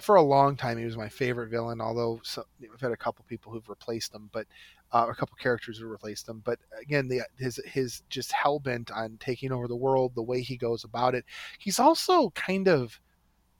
for 0.00 0.16
a 0.16 0.22
long 0.22 0.56
time 0.56 0.78
he 0.78 0.84
was 0.84 0.96
my 0.96 1.08
favorite 1.08 1.50
villain, 1.50 1.80
although 1.80 2.20
so, 2.24 2.44
I've 2.72 2.80
had 2.80 2.92
a 2.92 2.96
couple 2.96 3.24
people 3.28 3.52
who've 3.52 3.68
replaced 3.68 4.14
him, 4.14 4.30
but 4.32 4.46
uh, 4.92 5.06
a 5.10 5.14
couple 5.14 5.36
characters 5.36 5.78
who 5.78 5.86
replaced 5.86 6.28
him. 6.28 6.42
But 6.44 6.58
again, 6.80 7.08
the 7.08 7.22
his 7.38 7.60
his 7.66 8.02
just 8.08 8.32
hell 8.32 8.58
bent 8.58 8.90
on 8.90 9.18
taking 9.20 9.52
over 9.52 9.68
the 9.68 9.76
world, 9.76 10.14
the 10.14 10.22
way 10.22 10.40
he 10.40 10.56
goes 10.56 10.84
about 10.84 11.14
it. 11.14 11.24
He's 11.58 11.78
also 11.78 12.30
kind 12.30 12.68
of 12.68 13.00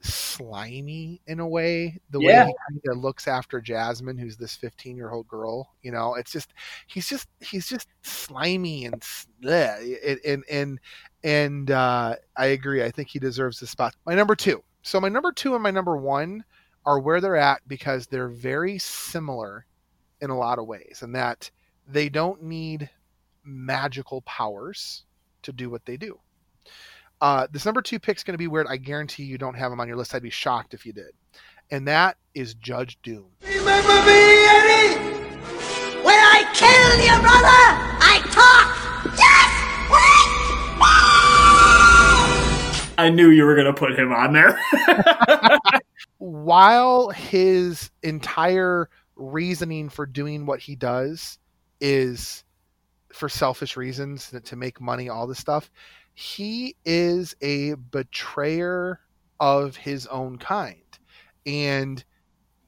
slimy 0.03 1.21
in 1.27 1.41
a 1.41 1.47
way 1.47 2.01
the 2.11 2.21
Yeah. 2.21 2.27
way 2.45 2.47
he 2.49 2.55
kind 2.69 2.81
of 2.91 2.99
looks 2.99 3.29
after 3.29 3.61
jasmine 3.61 4.19
who's 4.19 4.37
this 4.37 4.57
15 4.57 4.97
year 4.97 5.11
old 5.11 5.29
girl 5.29 5.71
you 5.83 5.93
know 5.93 6.15
it's 6.15 6.33
just 6.33 6.53
he's 6.87 7.09
just 7.09 7.29
he's 7.41 7.69
just 7.69 7.89
slimy 8.03 8.85
and 8.87 9.01
bleh. 9.43 9.97
and 10.07 10.21
and 10.25 10.45
and, 10.51 10.81
and 11.25 11.71
uh, 11.71 12.17
i 12.37 12.47
agree 12.47 12.83
i 12.83 12.91
think 12.91 13.09
he 13.09 13.19
deserves 13.19 13.61
the 13.61 13.67
spot 13.67 13.95
my 14.07 14.15
number 14.15 14.35
two 14.35 14.63
so 14.83 15.01
my 15.01 15.09
number 15.09 15.31
two 15.33 15.55
and 15.55 15.63
my 15.63 15.71
number 15.71 15.97
one 15.97 16.45
are 16.85 16.99
where 16.99 17.21
they're 17.21 17.37
at 17.37 17.61
because 17.69 18.07
they're 18.07 18.29
very 18.29 18.79
similar 18.79 19.65
in 20.21 20.31
a 20.31 20.37
lot 20.37 20.59
of 20.59 20.67
ways 20.67 21.01
and 21.03 21.15
that 21.15 21.51
they 21.87 22.09
don't 22.09 22.43
need 22.43 22.89
magical 23.45 24.23
powers 24.23 25.05
to 25.43 25.53
do 25.53 25.71
what 25.71 25.85
they 25.85 25.97
do 25.97 26.19
uh, 27.23 27.47
this 27.53 27.65
number 27.65 27.81
two 27.81 28.01
pick's 28.01 28.25
going 28.25 28.35
to 28.35 28.39
be 28.39 28.49
weird. 28.49 28.67
I 28.69 28.77
guarantee 28.77 29.23
you 29.23 29.39
don't 29.39 29.55
have 29.55 29.71
him 29.71 29.81
on 29.81 29.87
your 29.87 29.97
list. 29.97 30.13
I'd 30.15 30.23
be 30.23 30.31
shocked 30.31 30.75
if 30.75 30.85
you 30.85 30.93
did. 30.93 31.13
And 31.71 31.87
that 31.87 32.19
is 32.35 32.55
Judge 32.55 32.99
Doom. 33.03 33.27
Remember 33.43 33.95
me, 34.05 34.45
Eddie? 34.45 34.99
When 36.03 36.19
I 36.19 36.45
kill 36.53 37.07
your 37.07 37.21
brother, 37.21 37.63
I 38.03 38.19
talk. 38.31 39.17
Yes! 39.17 39.53
I 42.99 43.09
knew 43.09 43.31
you 43.31 43.45
were 43.45 43.55
going 43.55 43.67
to 43.67 43.73
put 43.73 43.99
him 43.99 44.13
on 44.13 44.33
there. 44.33 44.61
While 46.19 47.09
his 47.11 47.91
entire 48.03 48.91
reasoning 49.17 49.89
for 49.89 50.07
doing 50.07 50.45
what 50.45 50.61
he 50.61 50.77
does 50.77 51.39
is 51.81 52.45
for 53.13 53.29
selfish 53.29 53.77
reasons 53.77 54.31
to- 54.31 54.41
to 54.41 54.57
make 54.57 54.81
money, 54.81 55.09
all 55.09 55.27
this 55.27 55.39
stuff, 55.39 55.71
he 56.15 56.77
is 56.85 57.35
a 57.41 57.75
betrayer 57.75 59.01
of 59.41 59.77
his 59.77 60.07
own 60.07 60.39
kind. 60.39 60.83
And 61.47 62.05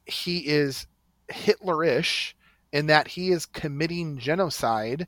he 0.05 0.47
is 0.47 0.87
Hitlerish 1.29 2.33
in 2.71 2.87
that 2.87 3.07
he 3.07 3.31
is 3.31 3.45
committing 3.45 4.17
genocide 4.17 5.07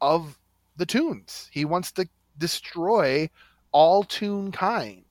of 0.00 0.38
the 0.76 0.86
toons. 0.86 1.48
He 1.52 1.64
wants 1.64 1.92
to 1.92 2.08
destroy 2.38 3.28
all 3.72 4.04
toon 4.04 4.52
kind. 4.52 5.04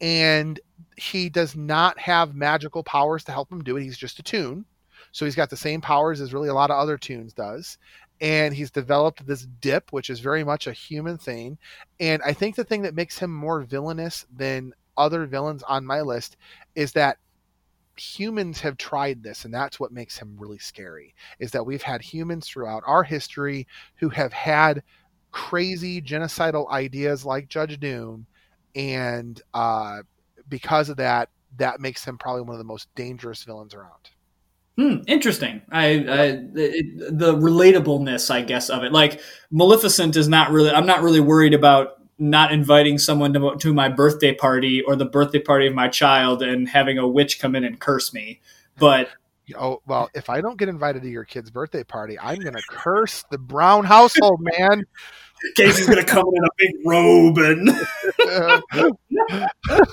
And 0.00 0.60
he 0.96 1.28
does 1.28 1.56
not 1.56 1.98
have 1.98 2.34
magical 2.34 2.82
powers 2.82 3.24
to 3.24 3.32
help 3.32 3.50
him 3.50 3.62
do 3.62 3.76
it. 3.76 3.82
He's 3.82 3.98
just 3.98 4.18
a 4.18 4.22
toon. 4.22 4.64
So 5.12 5.24
he's 5.24 5.36
got 5.36 5.50
the 5.50 5.56
same 5.56 5.80
powers 5.80 6.20
as 6.20 6.32
really 6.32 6.48
a 6.48 6.54
lot 6.54 6.70
of 6.70 6.78
other 6.78 6.96
toons 6.96 7.32
does. 7.32 7.78
And 8.22 8.54
he's 8.54 8.70
developed 8.70 9.26
this 9.26 9.46
dip, 9.60 9.92
which 9.92 10.08
is 10.08 10.20
very 10.20 10.44
much 10.44 10.66
a 10.66 10.72
human 10.72 11.18
thing. 11.18 11.58
And 12.00 12.22
I 12.24 12.32
think 12.32 12.56
the 12.56 12.64
thing 12.64 12.82
that 12.82 12.94
makes 12.94 13.18
him 13.18 13.34
more 13.34 13.62
villainous 13.62 14.24
than 14.34 14.72
other 14.96 15.26
villains 15.26 15.62
on 15.64 15.84
my 15.84 16.00
list 16.00 16.36
is 16.74 16.92
that 16.92 17.18
humans 17.96 18.60
have 18.60 18.76
tried 18.76 19.22
this 19.22 19.44
and 19.44 19.52
that's 19.52 19.78
what 19.78 19.92
makes 19.92 20.16
him 20.16 20.34
really 20.38 20.58
scary 20.58 21.14
is 21.40 21.50
that 21.50 21.64
we've 21.64 21.82
had 21.82 22.00
humans 22.00 22.48
throughout 22.48 22.82
our 22.86 23.02
history 23.02 23.66
who 23.96 24.08
have 24.08 24.32
had 24.32 24.82
crazy 25.30 26.00
genocidal 26.00 26.70
ideas 26.70 27.24
like 27.24 27.48
judge 27.48 27.78
doom 27.80 28.26
and 28.74 29.42
uh, 29.52 29.98
because 30.48 30.88
of 30.88 30.96
that 30.96 31.28
that 31.58 31.80
makes 31.80 32.04
him 32.04 32.16
probably 32.16 32.42
one 32.42 32.54
of 32.54 32.58
the 32.58 32.64
most 32.64 32.88
dangerous 32.94 33.44
villains 33.44 33.74
around 33.74 34.10
Hmm, 34.76 34.96
interesting. 35.06 35.62
I, 35.70 35.84
I 35.84 36.24
it, 36.54 37.18
the 37.18 37.34
relatableness, 37.34 38.30
I 38.30 38.40
guess, 38.40 38.70
of 38.70 38.84
it. 38.84 38.92
Like 38.92 39.20
Maleficent 39.50 40.16
is 40.16 40.28
not 40.28 40.50
really. 40.50 40.70
I'm 40.70 40.86
not 40.86 41.02
really 41.02 41.20
worried 41.20 41.54
about 41.54 41.98
not 42.18 42.52
inviting 42.52 42.98
someone 42.98 43.32
to, 43.34 43.56
to 43.58 43.74
my 43.74 43.88
birthday 43.88 44.34
party 44.34 44.82
or 44.82 44.96
the 44.96 45.04
birthday 45.04 45.40
party 45.40 45.66
of 45.66 45.74
my 45.74 45.88
child 45.88 46.42
and 46.42 46.68
having 46.68 46.96
a 46.96 47.06
witch 47.06 47.38
come 47.38 47.54
in 47.54 47.64
and 47.64 47.80
curse 47.80 48.14
me. 48.14 48.40
But 48.78 49.08
oh 49.58 49.82
well 49.86 50.08
if 50.14 50.30
i 50.30 50.40
don't 50.40 50.56
get 50.56 50.68
invited 50.68 51.02
to 51.02 51.08
your 51.08 51.24
kid's 51.24 51.50
birthday 51.50 51.82
party 51.82 52.18
i'm 52.20 52.38
going 52.38 52.54
to 52.54 52.62
curse 52.70 53.24
the 53.30 53.38
brown 53.38 53.84
household 53.84 54.40
man 54.40 54.84
Casey's 55.56 55.86
going 55.86 55.98
to 55.98 56.04
come 56.04 56.24
in 56.32 56.44
a 56.44 56.48
big 56.56 56.70
robe 56.86 57.38
and 57.38 57.68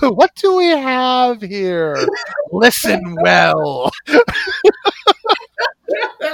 what 0.00 0.30
do 0.36 0.56
we 0.56 0.66
have 0.66 1.42
here? 1.42 2.06
Listen 2.52 3.16
well. 3.20 3.90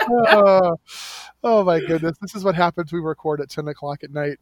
Oh, 0.09 0.77
oh 1.45 1.65
my 1.65 1.81
goodness. 1.81 2.17
This 2.21 2.35
is 2.35 2.45
what 2.45 2.55
happens. 2.55 2.93
We 2.93 3.01
record 3.01 3.41
at 3.41 3.51
10 3.51 3.69
o'clock 3.69 4.05
at 4.05 4.13
night. 4.13 4.39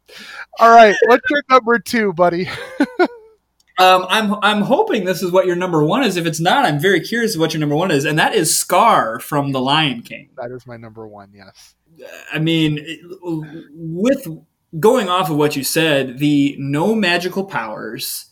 All 0.59 0.69
right. 0.69 0.95
What's 1.07 1.29
your 1.29 1.43
number 1.49 1.79
two, 1.79 2.13
buddy? 2.13 2.49
Um, 3.77 4.05
I'm 4.07 4.35
I'm 4.41 4.61
hoping 4.61 5.03
this 5.03 5.21
is 5.21 5.33
what 5.33 5.45
your 5.45 5.57
number 5.57 5.83
one 5.83 6.03
is. 6.03 6.15
If 6.15 6.25
it's 6.25 6.39
not, 6.39 6.63
I'm 6.63 6.79
very 6.79 7.01
curious 7.01 7.35
what 7.35 7.53
your 7.53 7.59
number 7.59 7.75
one 7.75 7.91
is, 7.91 8.05
and 8.05 8.17
that 8.17 8.33
is 8.33 8.57
Scar 8.57 9.19
from 9.19 9.51
The 9.51 9.59
Lion 9.59 10.01
King. 10.01 10.29
That 10.37 10.51
is 10.51 10.65
my 10.65 10.77
number 10.77 11.05
one, 11.05 11.33
yes. 11.35 11.75
I 12.31 12.39
mean, 12.39 12.85
with 13.21 14.27
going 14.79 15.09
off 15.09 15.29
of 15.29 15.35
what 15.35 15.57
you 15.57 15.63
said, 15.65 16.19
the 16.19 16.55
no 16.57 16.95
magical 16.95 17.43
powers 17.43 18.27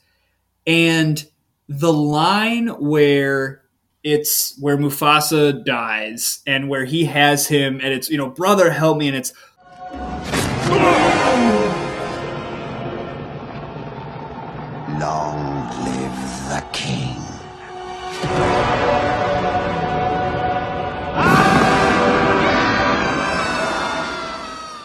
and 0.66 1.26
the 1.68 1.92
line 1.92 2.68
where 2.68 3.63
it's 4.04 4.58
where 4.60 4.78
Mufasa 4.78 5.64
dies 5.64 6.42
and 6.46 6.68
where 6.68 6.84
he 6.84 7.06
has 7.06 7.48
him 7.48 7.80
and 7.82 7.94
it's 7.94 8.10
you 8.10 8.18
know 8.18 8.30
brother 8.30 8.70
help 8.70 8.98
me 8.98 9.08
and 9.08 9.16
it's 9.18 9.34
Long 15.00 15.70
live 15.86 16.50
the 16.50 16.66
king. 16.72 17.18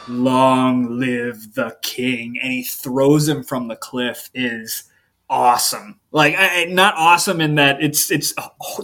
long 0.08 0.98
live 0.98 1.54
the 1.54 1.76
king 1.82 2.38
and 2.42 2.50
he 2.50 2.62
throws 2.62 3.28
him 3.28 3.44
from 3.44 3.68
the 3.68 3.76
cliff 3.76 4.30
is 4.34 4.84
awesome 5.30 6.00
like 6.10 6.34
I, 6.38 6.64
not 6.64 6.94
awesome 6.96 7.40
in 7.40 7.56
that 7.56 7.82
it's 7.82 8.10
it's 8.10 8.32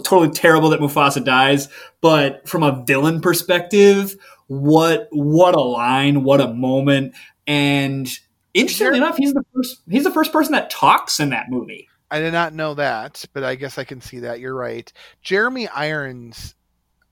totally 0.03 0.29
terrible 0.29 0.69
that 0.69 0.79
mufasa 0.79 1.23
dies 1.23 1.69
but 2.01 2.47
from 2.47 2.63
a 2.63 2.83
villain 2.85 3.21
perspective 3.21 4.15
what 4.47 5.07
what 5.11 5.55
a 5.55 5.61
line 5.61 6.23
what 6.23 6.41
a 6.41 6.53
moment 6.53 7.15
and 7.47 8.07
interestingly 8.53 8.97
enough 8.97 9.17
he's 9.17 9.33
the 9.33 9.43
first 9.53 9.81
he's 9.89 10.03
the 10.03 10.11
first 10.11 10.31
person 10.31 10.51
that 10.53 10.69
talks 10.69 11.19
in 11.19 11.29
that 11.29 11.49
movie 11.49 11.87
I 12.11 12.19
did 12.19 12.33
not 12.33 12.53
know 12.53 12.75
that, 12.75 13.25
but 13.33 13.43
I 13.43 13.55
guess 13.55 13.77
I 13.77 13.83
can 13.83 13.99
see 13.99 14.19
that. 14.19 14.39
You're 14.39 14.55
right. 14.55 14.91
Jeremy 15.21 15.67
Irons, 15.67 16.53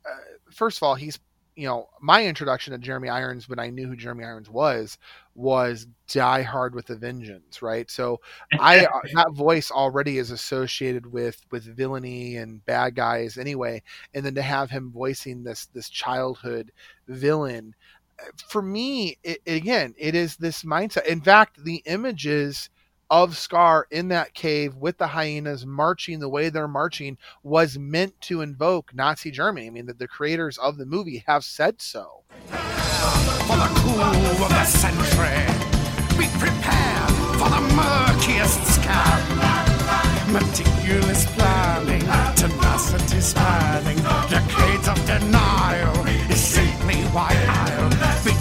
uh, 0.06 0.16
first 0.52 0.78
of 0.78 0.84
all, 0.84 0.96
he's 0.96 1.20
you 1.56 1.68
know, 1.68 1.90
my 2.02 2.26
introduction 2.26 2.72
to 2.72 2.80
Jeremy 2.80 3.10
Irons 3.10 3.48
when 3.48 3.60
I 3.60 3.70
knew 3.70 3.88
who 3.88 3.96
Jeremy 3.96 4.24
Irons 4.24 4.50
was 4.50 4.98
was 5.36 5.88
Die 6.08 6.42
Hard 6.42 6.76
with 6.76 6.90
a 6.90 6.96
Vengeance, 6.96 7.62
right? 7.62 7.90
So 7.90 8.20
I 8.60 8.86
uh, 8.86 9.00
that 9.14 9.32
voice 9.34 9.72
already 9.72 10.18
is 10.18 10.32
associated 10.32 11.06
with 11.12 11.46
with 11.52 11.64
villainy 11.64 12.38
and 12.38 12.66
bad 12.66 12.96
guys 12.96 13.38
anyway, 13.38 13.82
and 14.14 14.26
then 14.26 14.36
to 14.36 14.42
have 14.42 14.70
him 14.70 14.92
voicing 14.92 15.44
this 15.44 15.68
this 15.68 15.90
childhood 15.90 16.72
villain, 17.08 17.76
uh, 18.20 18.26
for 18.48 18.62
me, 18.62 19.18
it, 19.24 19.40
again, 19.46 19.94
it 19.98 20.16
is 20.16 20.38
this 20.38 20.64
mindset. 20.64 21.06
In 21.06 21.22
fact, 21.22 21.64
the 21.64 21.84
images 21.86 22.70
of 23.10 23.38
Scar 23.38 23.88
in 23.92 24.08
that 24.10 24.34
cave 24.34 24.76
with 24.76 24.98
the 24.98 25.08
hyenas 25.08 25.66
marching 25.66 26.20
the 26.20 26.30
way 26.30 26.50
they're 26.50 26.68
marching 26.68 27.18
was 27.44 27.78
meant 27.78 28.20
to 28.22 28.42
invoke 28.42 28.94
Nazi 28.94 29.32
Germany. 29.32 29.68
I 29.68 29.70
mean, 29.70 29.86
the, 29.86 29.94
the 29.94 30.08
creators 30.08 30.58
of 30.58 30.78
the 30.78 30.86
movie 30.86 31.24
have 31.28 31.44
said 31.44 31.82
so. 31.82 32.24
For 32.48 33.58
the 33.58 33.70
of 34.44 34.50
the 34.50 34.66
century, 34.66 35.46
be 36.18 36.28
prepared 36.40 37.12
for 37.38 37.50
the 37.50 37.62
murkiest. 37.76 38.74
Meticulous 40.34 41.26
planning, 41.36 42.02
tenacity 42.36 43.22
spanning, 43.22 43.98
decades 44.32 44.88
of 44.88 45.06
denial 45.06 46.08
is 46.32 46.42
simply 46.42 47.04
why 47.14 47.30
I'll 47.48 48.24
be 48.24 48.32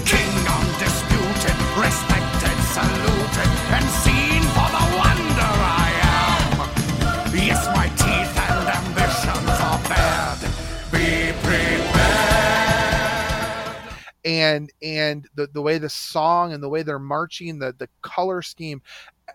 and 14.33 14.71
and 14.83 15.29
the 15.35 15.47
the 15.49 15.63
way 15.63 15.79
the 15.79 15.89
song 15.89 16.53
and 16.53 16.63
the 16.63 16.69
way 16.69 16.83
they're 16.83 16.99
marching, 16.99 17.59
the 17.59 17.75
the 17.79 17.89
color 18.03 18.43
scheme, 18.43 18.83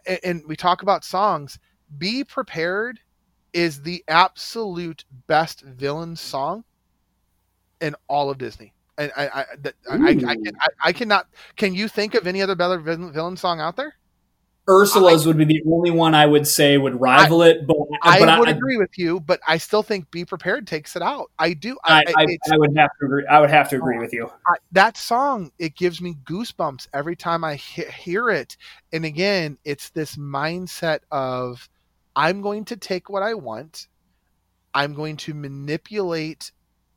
and, 0.05 0.19
and 0.23 0.43
we 0.47 0.55
talk 0.55 0.81
about 0.81 1.03
songs. 1.03 1.59
Be 1.97 2.23
prepared 2.23 2.99
is 3.53 3.81
the 3.81 4.03
absolute 4.07 5.05
best 5.27 5.61
villain 5.61 6.15
song 6.15 6.63
in 7.81 7.95
all 8.07 8.29
of 8.29 8.37
Disney. 8.37 8.73
And 8.97 9.11
I, 9.15 9.27
I, 9.27 9.45
that, 9.61 9.75
I, 9.89 9.95
I, 10.07 10.15
can, 10.15 10.57
I, 10.59 10.67
I 10.85 10.91
cannot. 10.91 11.27
Can 11.55 11.75
you 11.75 11.87
think 11.87 12.15
of 12.15 12.27
any 12.27 12.41
other 12.41 12.55
better 12.55 12.79
villain 12.79 13.37
song 13.37 13.59
out 13.59 13.75
there? 13.75 13.95
Ursula's 14.69 15.25
would 15.25 15.37
be 15.37 15.45
the 15.45 15.61
only 15.65 15.91
one 15.91 16.13
I 16.13 16.25
would 16.25 16.45
say 16.45 16.77
would 16.77 16.99
rival 16.99 17.41
it, 17.41 17.65
but 17.65 17.77
uh, 17.77 17.97
I 18.01 18.19
but 18.19 18.39
would 18.39 18.49
agree 18.49 18.77
with 18.77 18.97
you, 18.97 19.21
but 19.21 19.39
I 19.47 19.57
still 19.57 19.81
think 19.81 20.11
"Be 20.11 20.25
Prepared" 20.25 20.67
takes 20.67 20.95
it 20.95 21.01
out. 21.01 21.31
I 21.39 21.53
do. 21.53 21.77
I, 21.85 22.03
I, 22.05 22.37
I 22.51 22.57
would 22.57 22.75
have 22.75 22.89
to 22.99 23.05
agree. 23.05 23.25
I 23.27 23.39
would 23.39 23.49
have 23.49 23.69
to 23.69 23.77
agree 23.77 23.97
with 23.97 24.11
you. 24.11 24.29
I, 24.45 24.55
that 24.73 24.97
song 24.97 25.51
it 25.57 25.75
gives 25.75 26.01
me 26.01 26.15
goosebumps 26.25 26.87
every 26.93 27.15
time 27.15 27.45
I 27.45 27.55
he- 27.55 27.83
hear 27.83 28.29
it. 28.29 28.57
And 28.91 29.05
again, 29.05 29.57
it's 29.63 29.89
this 29.91 30.17
mindset 30.17 30.99
of 31.11 31.69
I'm 32.15 32.41
going 32.41 32.65
to 32.65 32.75
take 32.75 33.09
what 33.09 33.23
I 33.23 33.35
want. 33.35 33.87
I'm 34.73 34.93
going 34.93 35.15
to 35.17 35.33
manipulate 35.33 36.51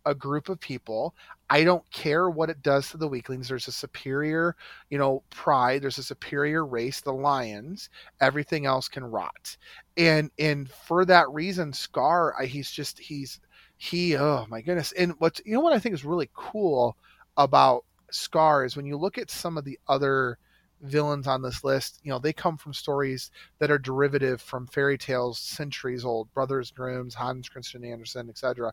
a 0.05 0.15
group 0.15 0.49
of 0.49 0.59
people. 0.59 1.15
I 1.51 1.65
don't 1.65 1.89
care 1.91 2.31
what 2.31 2.49
it 2.51 2.63
does 2.63 2.91
to 2.91 2.97
the 2.97 3.09
weaklings. 3.09 3.49
There's 3.49 3.69
a 3.69 3.73
superior, 3.73 4.57
you 4.89 4.99
know, 4.99 5.25
pride. 5.31 5.83
There's 5.83 5.99
a 5.99 6.03
superior 6.03 6.65
race, 6.65 7.01
the 7.01 7.13
lions. 7.13 7.91
Everything 8.21 8.67
else 8.67 8.89
can 8.89 9.05
rot. 9.05 9.57
And 9.97 10.31
and 10.39 10.71
for 10.71 11.05
that 11.07 11.29
reason, 11.31 11.73
Scar, 11.73 12.35
he's 12.45 12.71
just 12.71 12.99
he's 13.01 13.41
he. 13.77 14.17
Oh 14.17 14.47
my 14.49 14.61
goodness! 14.63 14.93
And 14.93 15.15
what's 15.19 15.41
you 15.45 15.55
know 15.55 15.61
what 15.61 15.73
I 15.73 15.79
think 15.81 15.95
is 15.95 16.05
really 16.05 16.31
cool 16.35 16.97
about 17.37 17.85
Scar 18.13 18.65
is 18.65 18.77
when 18.77 18.87
you 18.87 18.97
look 18.97 19.19
at 19.19 19.31
some 19.31 19.59
of 19.59 19.65
the 19.65 19.79
other 19.89 20.39
villains 20.83 21.27
on 21.27 21.43
this 21.43 21.63
list, 21.65 22.01
you 22.03 22.11
know, 22.11 22.19
they 22.19 22.33
come 22.33 22.57
from 22.57 22.73
stories 22.73 23.31
that 23.59 23.71
are 23.71 23.79
derivative 23.79 24.41
from 24.41 24.67
fairy 24.67 24.97
tales 24.97 25.39
centuries 25.39 26.05
old, 26.05 26.33
Brothers 26.33 26.71
Grimm's, 26.71 27.15
Hans 27.15 27.49
Christian 27.49 27.85
Andersen, 27.85 28.29
etc. 28.31 28.73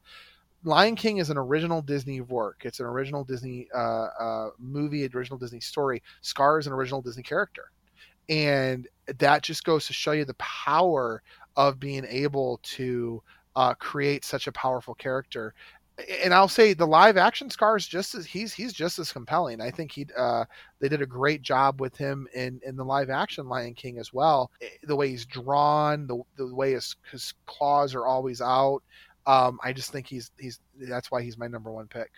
Lion 0.67 0.95
King 0.95 1.17
is 1.17 1.30
an 1.30 1.38
original 1.38 1.82
Disney 1.82 2.21
work. 2.21 2.62
It's 2.65 2.80
an 2.80 2.86
original 2.86 3.23
Disney 3.23 3.67
uh, 3.75 4.08
uh, 4.19 4.49
movie, 4.60 5.08
original 5.08 5.39
Disney 5.39 5.60
story. 5.62 6.03
Scar 6.21 6.60
is 6.60 6.67
an 6.67 6.73
original 6.73 7.01
Disney 7.01 7.23
character, 7.23 7.71
and 8.30 8.88
that 9.19 9.43
just 9.43 9.63
goes 9.63 9.88
to 9.88 9.93
show 9.93 10.12
you 10.13 10.25
the 10.25 10.36
power 10.36 11.23
of 11.56 11.80
being 11.80 12.06
able 12.06 12.60
to 12.63 13.23
uh, 13.56 13.73
create 13.75 14.25
such 14.25 14.47
a 14.47 14.51
powerful 14.51 14.95
character 14.95 15.53
and 16.23 16.34
I'll 16.34 16.47
say 16.47 16.73
the 16.73 16.86
live 16.86 17.17
action 17.17 17.49
Scar 17.49 17.75
is 17.75 17.88
just 17.88 18.13
as 18.13 18.25
he's 18.27 18.53
he's 18.53 18.71
just 18.73 18.99
as 18.99 19.12
compelling. 19.12 19.60
I 19.62 19.71
think 19.71 19.91
he 19.91 20.06
uh, 20.15 20.45
they 20.80 20.89
did 20.89 21.01
a 21.01 21.08
great 21.08 21.41
job 21.41 21.82
with 21.82 21.97
him 21.97 22.27
in 22.36 22.60
in 22.63 22.75
the 22.75 22.86
live 22.86 23.10
action 23.10 23.47
Lion 23.47 23.73
King 23.73 23.97
as 23.97 24.13
well. 24.13 24.51
Eh, 24.62 24.67
The 24.84 24.95
way 24.95 25.10
he's 25.10 25.25
drawn, 25.25 26.06
the 26.06 26.21
the 26.36 26.53
way 26.53 26.73
his 26.73 26.95
his 27.12 27.34
claws 27.47 27.95
are 27.95 28.06
always 28.06 28.41
out. 28.41 28.84
Um, 29.27 29.59
I 29.61 29.73
just 29.73 29.91
think 29.91 30.07
he's 30.07 30.31
he's 30.39 30.59
that's 30.79 31.11
why 31.11 31.21
he's 31.21 31.37
my 31.37 31.47
number 31.47 31.69
one 31.69 31.87
pick. 31.87 32.09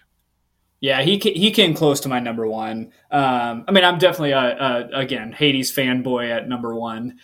Yeah, 0.79 1.01
he 1.01 1.17
he 1.17 1.51
came 1.51 1.73
close 1.73 1.99
to 2.01 2.09
my 2.09 2.19
number 2.19 2.47
one. 2.47 2.93
Um, 3.11 3.65
I 3.67 3.71
mean, 3.71 3.83
I'm 3.83 3.97
definitely 3.97 4.31
a, 4.31 4.39
a 4.39 4.89
again 4.93 5.33
Hades 5.33 5.75
fanboy 5.75 6.29
at 6.29 6.47
number 6.47 6.73
one, 6.73 7.17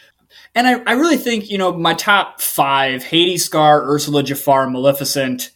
and 0.55 0.67
I, 0.67 0.81
I 0.85 0.93
really 0.93 1.17
think 1.17 1.49
you 1.49 1.57
know 1.59 1.71
my 1.71 1.93
top 1.93 2.41
five: 2.41 3.03
Hades, 3.03 3.45
Scar, 3.45 3.83
Ursula, 3.83 4.23
Jafar, 4.23 4.69
Maleficent. 4.69 5.51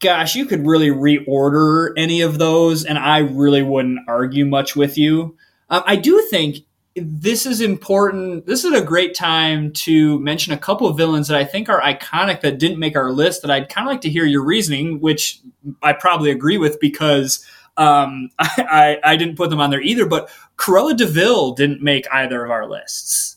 Gosh, 0.00 0.34
you 0.34 0.46
could 0.46 0.66
really 0.66 0.88
reorder 0.88 1.92
any 1.96 2.22
of 2.22 2.38
those, 2.38 2.84
and 2.84 2.98
I 2.98 3.18
really 3.18 3.62
wouldn't 3.62 4.00
argue 4.08 4.46
much 4.46 4.74
with 4.74 4.98
you. 4.98 5.36
Um, 5.68 5.82
I 5.86 5.96
do 5.96 6.26
think 6.30 6.64
this 7.04 7.46
is 7.46 7.60
important. 7.60 8.46
This 8.46 8.64
is 8.64 8.72
a 8.72 8.84
great 8.84 9.14
time 9.14 9.72
to 9.72 10.18
mention 10.20 10.52
a 10.52 10.58
couple 10.58 10.86
of 10.86 10.96
villains 10.96 11.28
that 11.28 11.38
I 11.38 11.44
think 11.44 11.68
are 11.68 11.80
iconic 11.80 12.40
that 12.40 12.58
didn't 12.58 12.78
make 12.78 12.96
our 12.96 13.10
list. 13.12 13.42
That 13.42 13.50
I'd 13.50 13.68
kind 13.68 13.86
of 13.86 13.92
like 13.92 14.00
to 14.02 14.10
hear 14.10 14.24
your 14.24 14.44
reasoning, 14.44 15.00
which 15.00 15.40
I 15.82 15.92
probably 15.92 16.30
agree 16.30 16.58
with 16.58 16.80
because 16.80 17.44
um, 17.76 18.30
I, 18.38 18.98
I, 19.04 19.12
I 19.12 19.16
didn't 19.16 19.36
put 19.36 19.50
them 19.50 19.60
on 19.60 19.70
there 19.70 19.80
either. 19.80 20.06
But 20.06 20.30
Cruella 20.56 20.96
Deville 20.96 21.52
didn't 21.52 21.82
make 21.82 22.06
either 22.12 22.44
of 22.44 22.50
our 22.50 22.68
lists. 22.68 23.36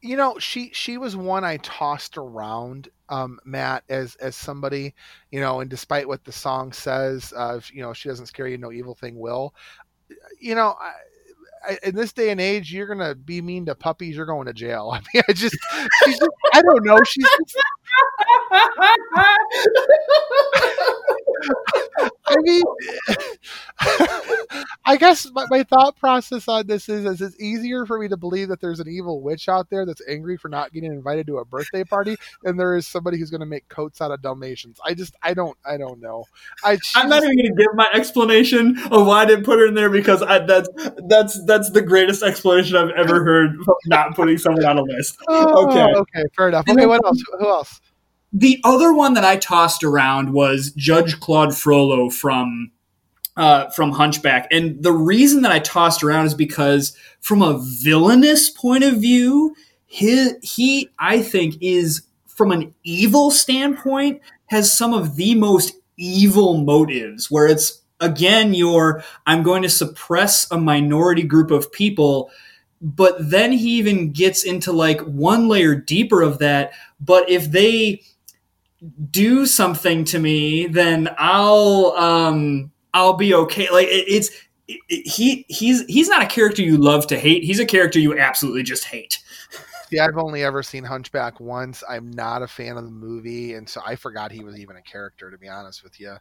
You 0.00 0.16
know, 0.16 0.38
she 0.38 0.70
she 0.74 0.98
was 0.98 1.14
one 1.14 1.44
I 1.44 1.58
tossed 1.58 2.16
around, 2.16 2.88
um, 3.08 3.38
Matt, 3.44 3.84
as 3.88 4.16
as 4.16 4.34
somebody, 4.34 4.94
you 5.30 5.40
know, 5.40 5.60
and 5.60 5.70
despite 5.70 6.08
what 6.08 6.24
the 6.24 6.32
song 6.32 6.72
says, 6.72 7.32
uh, 7.36 7.54
if, 7.58 7.72
you 7.72 7.82
know, 7.82 7.92
she 7.92 8.08
doesn't 8.08 8.26
scare 8.26 8.48
you, 8.48 8.58
no 8.58 8.72
evil 8.72 8.96
thing 8.96 9.16
will. 9.16 9.54
You 10.40 10.56
know, 10.56 10.74
I, 10.80 10.92
In 11.82 11.94
this 11.94 12.12
day 12.12 12.30
and 12.30 12.40
age, 12.40 12.72
you're 12.72 12.86
gonna 12.86 13.14
be 13.14 13.40
mean 13.40 13.66
to 13.66 13.74
puppies, 13.74 14.16
you're 14.16 14.26
going 14.26 14.46
to 14.46 14.52
jail. 14.52 14.90
I 14.94 15.00
mean, 15.14 15.22
I 15.28 15.32
just, 15.32 15.56
just 16.04 16.28
I 16.52 16.62
don't 16.62 16.84
know, 16.84 16.98
she's. 17.04 17.24
Just, 17.24 17.56
I 22.26 22.36
mean, 22.40 22.62
I 24.84 24.96
guess 24.96 25.30
my, 25.32 25.46
my 25.50 25.62
thought 25.64 25.96
process 25.96 26.48
on 26.48 26.66
this 26.66 26.88
is, 26.88 27.04
is 27.04 27.20
it's 27.20 27.40
easier 27.40 27.86
for 27.86 27.98
me 27.98 28.08
to 28.08 28.16
believe 28.16 28.48
that 28.48 28.60
there's 28.60 28.80
an 28.80 28.88
evil 28.88 29.20
witch 29.20 29.48
out 29.48 29.68
there 29.70 29.84
that's 29.84 30.02
angry 30.08 30.36
for 30.36 30.48
not 30.48 30.72
getting 30.72 30.92
invited 30.92 31.26
to 31.26 31.38
a 31.38 31.44
birthday 31.44 31.84
party 31.84 32.16
than 32.42 32.56
there 32.56 32.76
is 32.76 32.86
somebody 32.86 33.18
who's 33.18 33.30
going 33.30 33.40
to 33.40 33.46
make 33.46 33.68
coats 33.68 34.00
out 34.00 34.10
of 34.10 34.22
Dalmatians. 34.22 34.78
I 34.84 34.94
just, 34.94 35.14
I 35.22 35.34
don't, 35.34 35.56
I 35.64 35.76
don't 35.76 36.00
know. 36.00 36.24
I, 36.64 36.78
I'm 36.94 37.08
not 37.08 37.22
even 37.22 37.36
going 37.36 37.54
to 37.54 37.62
give 37.62 37.74
my 37.74 37.88
explanation 37.92 38.78
of 38.90 39.06
why 39.06 39.22
I 39.22 39.24
didn't 39.26 39.44
put 39.44 39.58
her 39.58 39.66
in 39.66 39.74
there 39.74 39.90
because 39.90 40.22
I, 40.22 40.38
that's 40.40 40.68
that's 41.08 41.44
that's 41.44 41.70
the 41.70 41.82
greatest 41.82 42.22
explanation 42.22 42.76
I've 42.76 42.90
ever 42.90 43.24
heard 43.24 43.50
of 43.60 43.76
not 43.86 44.14
putting 44.14 44.38
someone 44.38 44.64
on 44.64 44.78
a 44.78 44.82
list. 44.82 45.18
Oh, 45.28 45.68
Okay. 45.68 45.94
okay, 46.00 46.24
fair 46.36 46.48
enough. 46.48 46.68
Okay, 46.68 46.86
what 46.86 47.04
else? 47.04 47.22
Who 47.38 47.48
else? 47.48 47.80
The 48.32 48.60
other 48.64 48.92
one 48.94 49.14
that 49.14 49.24
I 49.24 49.36
tossed 49.36 49.84
around 49.84 50.32
was 50.32 50.72
Judge 50.72 51.20
Claude 51.20 51.56
Frollo 51.56 52.08
from 52.08 52.70
uh, 53.36 53.70
from 53.70 53.92
Hunchback, 53.92 54.46
and 54.50 54.82
the 54.82 54.92
reason 54.92 55.42
that 55.42 55.52
I 55.52 55.58
tossed 55.58 56.02
around 56.02 56.26
is 56.26 56.34
because, 56.34 56.96
from 57.20 57.40
a 57.42 57.58
villainous 57.58 58.50
point 58.50 58.84
of 58.84 58.94
view, 58.96 59.54
he 59.86 60.32
he 60.42 60.90
I 60.98 61.22
think 61.22 61.56
is 61.60 62.02
from 62.26 62.52
an 62.52 62.74
evil 62.84 63.30
standpoint 63.30 64.20
has 64.46 64.72
some 64.72 64.92
of 64.94 65.16
the 65.16 65.34
most 65.34 65.74
evil 65.96 66.58
motives, 66.58 67.30
where 67.30 67.46
it's 67.46 67.82
again 68.00 68.54
your 68.54 69.04
I'm 69.26 69.42
going 69.42 69.62
to 69.62 69.68
suppress 69.68 70.50
a 70.50 70.58
minority 70.58 71.22
group 71.22 71.50
of 71.50 71.72
people 71.72 72.30
but 72.84 73.14
then 73.20 73.52
he 73.52 73.78
even 73.78 74.10
gets 74.10 74.42
into 74.42 74.72
like 74.72 75.00
one 75.02 75.46
layer 75.46 75.76
deeper 75.76 76.20
of 76.20 76.38
that 76.38 76.72
but 77.00 77.30
if 77.30 77.52
they 77.52 78.02
do 79.10 79.46
something 79.46 80.04
to 80.04 80.18
me 80.18 80.66
then 80.66 81.08
I'll 81.18 81.94
um 81.96 82.72
I'll 82.92 83.14
be 83.14 83.34
okay 83.34 83.70
like 83.70 83.86
it, 83.86 84.04
it's 84.08 84.30
it, 84.66 85.06
he 85.06 85.44
he's 85.48 85.84
he's 85.86 86.08
not 86.08 86.22
a 86.22 86.26
character 86.26 86.62
you 86.62 86.76
love 86.76 87.06
to 87.08 87.18
hate 87.18 87.44
he's 87.44 87.60
a 87.60 87.66
character 87.66 87.98
you 87.98 88.18
absolutely 88.18 88.64
just 88.64 88.84
hate 88.84 89.22
See, 89.92 89.98
I've 89.98 90.16
only 90.16 90.42
ever 90.42 90.62
seen 90.62 90.84
Hunchback 90.84 91.38
once. 91.38 91.84
I'm 91.86 92.10
not 92.10 92.40
a 92.40 92.46
fan 92.46 92.78
of 92.78 92.84
the 92.84 92.90
movie, 92.90 93.52
and 93.52 93.68
so 93.68 93.82
I 93.84 93.94
forgot 93.94 94.32
he 94.32 94.42
was 94.42 94.58
even 94.58 94.76
a 94.76 94.80
character. 94.80 95.30
To 95.30 95.36
be 95.36 95.48
honest 95.48 95.84
with 95.84 96.00
you, 96.00 96.16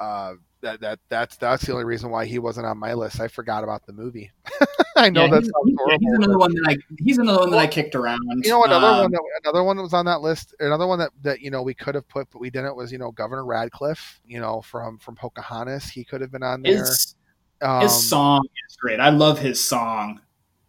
uh, 0.00 0.34
that 0.60 0.80
that 0.80 0.98
that's 1.08 1.36
that's 1.36 1.64
the 1.66 1.72
only 1.72 1.84
reason 1.84 2.10
why 2.10 2.24
he 2.26 2.38
wasn't 2.38 2.66
on 2.66 2.78
my 2.78 2.94
list. 2.94 3.20
I 3.20 3.28
forgot 3.28 3.62
about 3.64 3.86
the 3.86 3.92
movie. 3.92 4.30
I 4.96 5.08
know 5.10 5.24
Yeah, 5.24 5.30
that 5.30 5.42
he's, 5.42 5.52
horrible. 5.76 5.98
he's 6.00 6.12
another 6.14 6.38
one 6.38 6.52
that 6.54 6.64
I 6.68 6.76
he's 6.98 7.18
another 7.18 7.38
one 7.40 7.50
that 7.50 7.58
I 7.58 7.66
kicked 7.68 7.94
around 7.94 8.18
You 8.42 8.50
know, 8.50 8.64
another 8.64 8.86
Um, 8.88 8.98
one 9.02 9.10
that 9.12 9.22
another 9.44 9.62
one 9.62 9.76
that 9.76 9.82
was 9.84 9.94
on 9.94 10.06
that 10.06 10.20
list. 10.20 10.54
Another 10.58 10.86
one 10.86 10.98
that 10.98 11.10
that 11.22 11.40
you 11.40 11.50
know 11.50 11.62
we 11.62 11.74
could 11.74 11.94
have 11.94 12.08
put, 12.08 12.28
but 12.30 12.40
we 12.40 12.50
didn't. 12.50 12.74
Was 12.74 12.90
you 12.90 12.98
know 12.98 13.12
Governor 13.12 13.44
Radcliffe. 13.44 14.20
You 14.26 14.40
know 14.40 14.60
from 14.62 14.98
from 14.98 15.14
Pocahontas, 15.14 15.88
he 15.88 16.04
could 16.04 16.20
have 16.20 16.32
been 16.32 16.42
on 16.42 16.62
there. 16.62 16.78
his, 16.78 17.14
Um, 17.62 17.82
his 17.82 18.08
song 18.08 18.42
is 18.68 18.76
great 18.76 19.00
I 19.00 19.10
love 19.10 19.38
his 19.38 19.62
song 19.64 20.20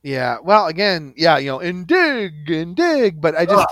Yeah. 0.01 0.37
Well, 0.41 0.67
again, 0.67 1.13
yeah, 1.17 1.37
you 1.37 1.47
know, 1.47 1.59
and 1.59 1.85
dig 1.85 2.49
and 2.49 2.75
dig, 2.75 3.19
but 3.21 3.35
I 3.35 3.45
just, 3.45 3.67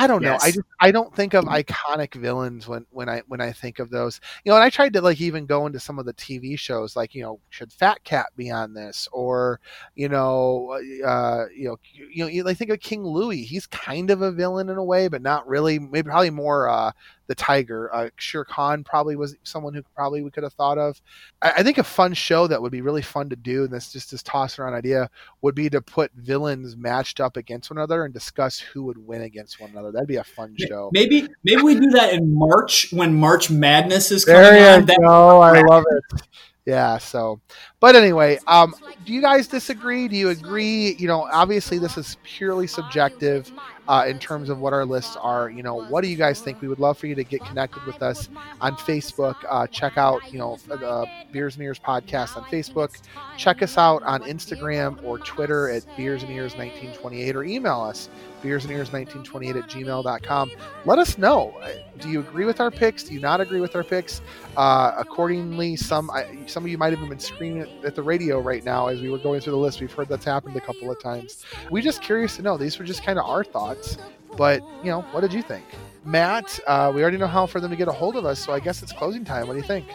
I 0.00 0.06
don't 0.06 0.22
know. 0.22 0.38
I 0.40 0.52
just, 0.52 0.66
I 0.80 0.92
don't 0.92 1.12
think 1.14 1.34
of 1.34 1.46
iconic 1.46 2.14
villains 2.14 2.68
when, 2.68 2.86
when 2.90 3.08
I, 3.08 3.22
when 3.26 3.40
I 3.40 3.50
think 3.50 3.80
of 3.80 3.90
those. 3.90 4.20
You 4.44 4.50
know, 4.52 4.56
and 4.56 4.64
I 4.64 4.70
tried 4.70 4.92
to 4.92 5.00
like 5.00 5.20
even 5.20 5.44
go 5.44 5.66
into 5.66 5.80
some 5.80 5.98
of 5.98 6.06
the 6.06 6.14
TV 6.14 6.56
shows, 6.56 6.94
like 6.94 7.16
you 7.16 7.22
know, 7.22 7.40
should 7.50 7.72
Fat 7.72 8.04
Cat 8.04 8.26
be 8.36 8.50
on 8.50 8.74
this, 8.74 9.08
or 9.12 9.58
you 9.96 10.08
know, 10.08 10.78
uh, 11.04 11.46
you 11.54 11.68
know, 11.68 11.76
you 12.12 12.24
know, 12.24 12.28
you- 12.28 12.48
I 12.48 12.54
think 12.54 12.70
of 12.70 12.78
King 12.80 13.04
Louis. 13.04 13.42
He's 13.42 13.66
kind 13.66 14.10
of 14.10 14.22
a 14.22 14.30
villain 14.30 14.68
in 14.68 14.76
a 14.78 14.84
way, 14.84 15.08
but 15.08 15.20
not 15.22 15.46
really. 15.48 15.78
Maybe 15.80 16.08
probably 16.08 16.30
more 16.30 16.68
uh, 16.68 16.92
the 17.26 17.34
tiger. 17.34 17.92
Uh, 17.94 18.10
Shere 18.16 18.44
Khan 18.44 18.84
probably 18.84 19.16
was 19.16 19.36
someone 19.42 19.74
who 19.74 19.82
probably 19.96 20.22
we 20.22 20.30
could 20.30 20.44
have 20.44 20.52
thought 20.54 20.78
of. 20.78 21.00
I, 21.42 21.52
I 21.58 21.62
think 21.62 21.78
a 21.78 21.84
fun 21.84 22.14
show 22.14 22.46
that 22.46 22.60
would 22.62 22.72
be 22.72 22.80
really 22.82 23.02
fun 23.02 23.28
to 23.30 23.36
do, 23.36 23.64
and 23.64 23.72
that's 23.72 23.92
just 23.92 24.10
this 24.10 24.22
toss 24.22 24.58
around 24.58 24.74
idea, 24.74 25.10
would 25.42 25.54
be 25.54 25.68
to 25.70 25.80
put 25.80 26.12
villains 26.14 26.76
matched 26.76 27.20
up 27.20 27.36
against 27.36 27.70
one 27.70 27.78
another 27.78 28.04
and 28.04 28.14
discuss 28.14 28.58
who 28.58 28.84
would 28.84 28.98
win 28.98 29.22
against 29.22 29.60
one 29.60 29.70
another. 29.70 29.87
That'd 29.92 30.08
be 30.08 30.16
a 30.16 30.24
fun 30.24 30.54
show. 30.58 30.90
maybe 30.92 31.26
maybe 31.44 31.62
we 31.62 31.74
do 31.74 31.90
that 31.90 32.12
in 32.12 32.34
March 32.34 32.88
when 32.92 33.14
March 33.14 33.50
Madness 33.50 34.10
is 34.10 34.24
coming 34.24 34.42
There 34.42 34.74
on 34.74 34.80
you 34.80 34.86
That- 34.86 34.98
go. 35.00 35.40
I 35.40 35.60
love 35.62 35.84
it. 35.90 36.22
Yeah. 36.66 36.98
So, 36.98 37.40
but 37.80 37.96
anyway, 37.96 38.38
um, 38.46 38.74
do 39.06 39.14
you 39.14 39.22
guys 39.22 39.46
disagree? 39.46 40.06
Do 40.06 40.16
you 40.16 40.28
agree? 40.28 40.96
You 40.96 41.08
know, 41.08 41.26
obviously 41.32 41.78
this 41.78 41.96
is 41.96 42.18
purely 42.24 42.66
subjective 42.66 43.50
uh, 43.88 44.04
in 44.06 44.18
terms 44.18 44.50
of 44.50 44.58
what 44.58 44.74
our 44.74 44.84
lists 44.84 45.16
are. 45.16 45.48
You 45.48 45.62
know, 45.62 45.86
what 45.86 46.02
do 46.02 46.08
you 46.08 46.16
guys 46.16 46.42
think? 46.42 46.60
We 46.60 46.68
would 46.68 46.78
love 46.78 46.98
for 46.98 47.06
you 47.06 47.14
to 47.14 47.24
get 47.24 47.42
connected 47.42 47.82
with 47.84 48.02
us 48.02 48.28
on 48.60 48.76
Facebook. 48.76 49.36
Uh, 49.48 49.66
check 49.66 49.96
out, 49.96 50.20
you 50.30 50.38
know, 50.38 50.58
the 50.66 51.06
Beers 51.32 51.54
and 51.56 51.64
Ears 51.64 51.78
podcast 51.78 52.36
on 52.36 52.44
Facebook. 52.44 53.00
Check 53.38 53.62
us 53.62 53.78
out 53.78 54.02
on 54.02 54.20
Instagram 54.24 55.02
or 55.02 55.18
Twitter 55.18 55.70
at 55.70 55.84
Beers 55.96 56.22
and 56.22 56.30
Ears 56.30 56.52
1928 56.54 57.34
or 57.34 57.44
email 57.44 57.80
us 57.80 58.10
beers 58.42 58.64
and 58.64 58.72
ears 58.72 58.92
1928 58.92 59.56
at 59.56 59.68
gmail.com 59.68 60.50
let 60.84 60.98
us 60.98 61.18
know 61.18 61.50
Uh, 61.62 61.70
do 61.98 62.08
you 62.08 62.20
agree 62.20 62.44
with 62.44 62.60
our 62.60 62.70
picks 62.70 63.02
do 63.02 63.14
you 63.14 63.20
not 63.20 63.40
agree 63.40 63.60
with 63.60 63.74
our 63.74 63.82
picks 63.82 64.20
uh, 64.56 64.92
accordingly 64.96 65.76
some 65.76 66.10
I, 66.10 66.26
some 66.46 66.57
of 66.64 66.70
you 66.70 66.78
might 66.78 66.96
have 66.96 67.08
been 67.08 67.18
screaming 67.18 67.62
at, 67.62 67.84
at 67.84 67.94
the 67.94 68.02
radio 68.02 68.40
right 68.40 68.64
now 68.64 68.88
as 68.88 69.00
we 69.00 69.10
were 69.10 69.18
going 69.18 69.40
through 69.40 69.52
the 69.52 69.58
list. 69.58 69.80
We've 69.80 69.92
heard 69.92 70.08
that's 70.08 70.24
happened 70.24 70.56
a 70.56 70.60
couple 70.60 70.90
of 70.90 71.02
times. 71.02 71.44
We're 71.70 71.82
just 71.82 72.02
curious 72.02 72.36
to 72.36 72.42
know. 72.42 72.56
These 72.56 72.78
were 72.78 72.84
just 72.84 73.02
kind 73.02 73.18
of 73.18 73.24
our 73.26 73.44
thoughts 73.44 73.98
but 74.36 74.62
you 74.82 74.90
know 74.90 75.02
what 75.12 75.20
did 75.20 75.32
you 75.32 75.42
think? 75.42 75.64
Matt 76.04 76.58
uh, 76.66 76.92
we 76.94 77.02
already 77.02 77.18
know 77.18 77.26
how 77.26 77.46
for 77.46 77.60
them 77.60 77.70
to 77.70 77.76
get 77.76 77.88
a 77.88 77.92
hold 77.92 78.16
of 78.16 78.24
us 78.24 78.38
so 78.38 78.52
i 78.52 78.60
guess 78.60 78.82
it's 78.82 78.92
closing 78.92 79.24
time. 79.24 79.46
What 79.46 79.54
do 79.54 79.58
you 79.58 79.66
think? 79.66 79.86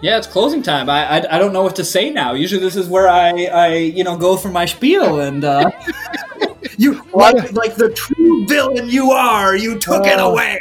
Yeah, 0.00 0.18
it's 0.18 0.26
closing 0.26 0.62
time. 0.62 0.90
I, 0.90 1.20
I 1.20 1.36
I 1.36 1.38
don't 1.38 1.52
know 1.52 1.62
what 1.62 1.76
to 1.76 1.84
say 1.84 2.10
now. 2.10 2.32
Usually, 2.32 2.60
this 2.60 2.74
is 2.74 2.88
where 2.88 3.08
I 3.08 3.44
I 3.44 3.74
you 3.74 4.02
know 4.02 4.16
go 4.16 4.36
for 4.36 4.48
my 4.48 4.64
spiel, 4.64 5.20
and 5.20 5.44
uh, 5.44 5.70
you 6.78 7.02
like 7.14 7.52
like 7.52 7.74
the 7.76 7.90
true 7.90 8.46
villain 8.46 8.88
you 8.88 9.10
are. 9.12 9.56
You 9.56 9.78
took 9.78 10.06
it 10.06 10.18
Oh. 10.18 10.32
away. 10.32 10.60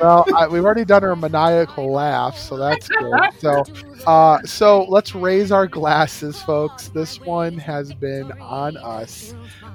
well, 0.00 0.24
I, 0.34 0.46
we've 0.48 0.64
already 0.64 0.84
done 0.84 1.04
our 1.04 1.14
maniacal 1.14 1.92
laugh, 1.92 2.38
so 2.38 2.56
that's 2.56 2.88
good. 2.88 3.12
So, 3.38 3.64
uh, 4.06 4.40
so 4.44 4.84
let's 4.84 5.14
raise 5.14 5.52
our 5.52 5.66
glasses, 5.66 6.40
folks. 6.42 6.88
This 6.88 7.20
one 7.20 7.58
has 7.58 7.92
been 7.92 8.32
on 8.40 8.78
us. 8.78 9.34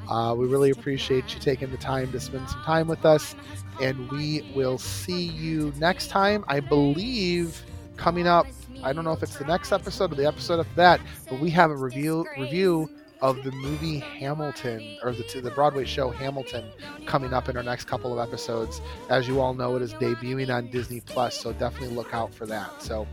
Uh, 0.10 0.34
we 0.36 0.48
really 0.48 0.72
appreciate 0.72 1.32
you 1.36 1.40
taking 1.40 1.70
the 1.70 1.78
time 1.78 2.12
to 2.12 2.20
spend 2.20 2.50
some 2.50 2.64
time 2.64 2.88
with 2.88 3.06
us, 3.06 3.36
and 3.80 4.10
we 4.10 4.42
will 4.56 4.80
see 4.80 5.22
you 5.22 5.72
next 5.78 6.08
time. 6.08 6.44
I 6.48 6.60
believe 6.60 7.62
coming 7.96 8.26
up. 8.26 8.48
I 8.84 8.94
don't 8.94 9.04
know 9.04 9.12
if 9.12 9.22
it's 9.22 9.36
the 9.38 9.46
next 9.46 9.72
episode 9.72 10.12
or 10.12 10.16
the 10.16 10.26
episode 10.26 10.60
after 10.62 10.74
that, 10.76 11.02
but 11.30 11.40
we 11.40 11.52
have 11.52 11.70
a 11.70 11.76
review 11.76 12.26
review 12.40 12.90
of 13.22 13.44
the 13.44 13.52
movie 13.52 14.00
Hamilton 14.00 14.98
or 15.04 15.12
the 15.12 15.42
the 15.42 15.52
Broadway 15.52 15.86
show 15.86 16.10
Hamilton 16.10 16.66
coming 17.06 17.34
up 17.34 17.50
in 17.50 17.58
our 17.58 17.64
next 17.64 17.86
couple 17.86 18.18
of 18.18 18.28
episodes. 18.28 18.82
As 19.10 19.28
you 19.28 19.42
all 19.42 19.54
know, 19.54 19.76
it 19.76 19.82
is 19.82 19.94
debuting 19.94 20.54
on 20.54 20.68
Disney 20.68 21.02
Plus, 21.02 21.40
so 21.40 21.54
definitely 21.54 21.96
look 21.96 22.14
out 22.14 22.34
for 22.34 22.46
that. 22.46 22.82
So, 22.82 23.08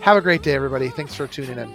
have 0.00 0.16
a 0.16 0.20
great 0.20 0.42
day, 0.42 0.54
everybody. 0.54 0.88
Thanks 0.88 1.14
for 1.14 1.26
tuning 1.26 1.58
in. 1.58 1.72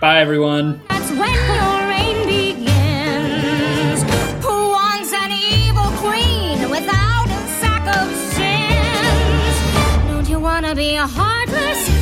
Bye, 0.00 0.20
everyone. 0.20 0.80
That's 0.88 1.10
when 1.10 1.32
your 1.32 1.88
reign 1.88 2.26
begins. 2.26 4.02
Who 4.44 4.70
wants 4.70 5.12
an 5.12 5.30
evil 5.32 5.90
queen 5.98 6.68
without 6.70 7.28
a 7.28 7.48
sack 7.60 7.86
of 7.96 8.10
sins? 8.34 10.10
Don't 10.10 10.28
you 10.28 10.40
wanna 10.40 10.74
be 10.74 10.96
a 10.96 11.06
heartless 11.06 11.95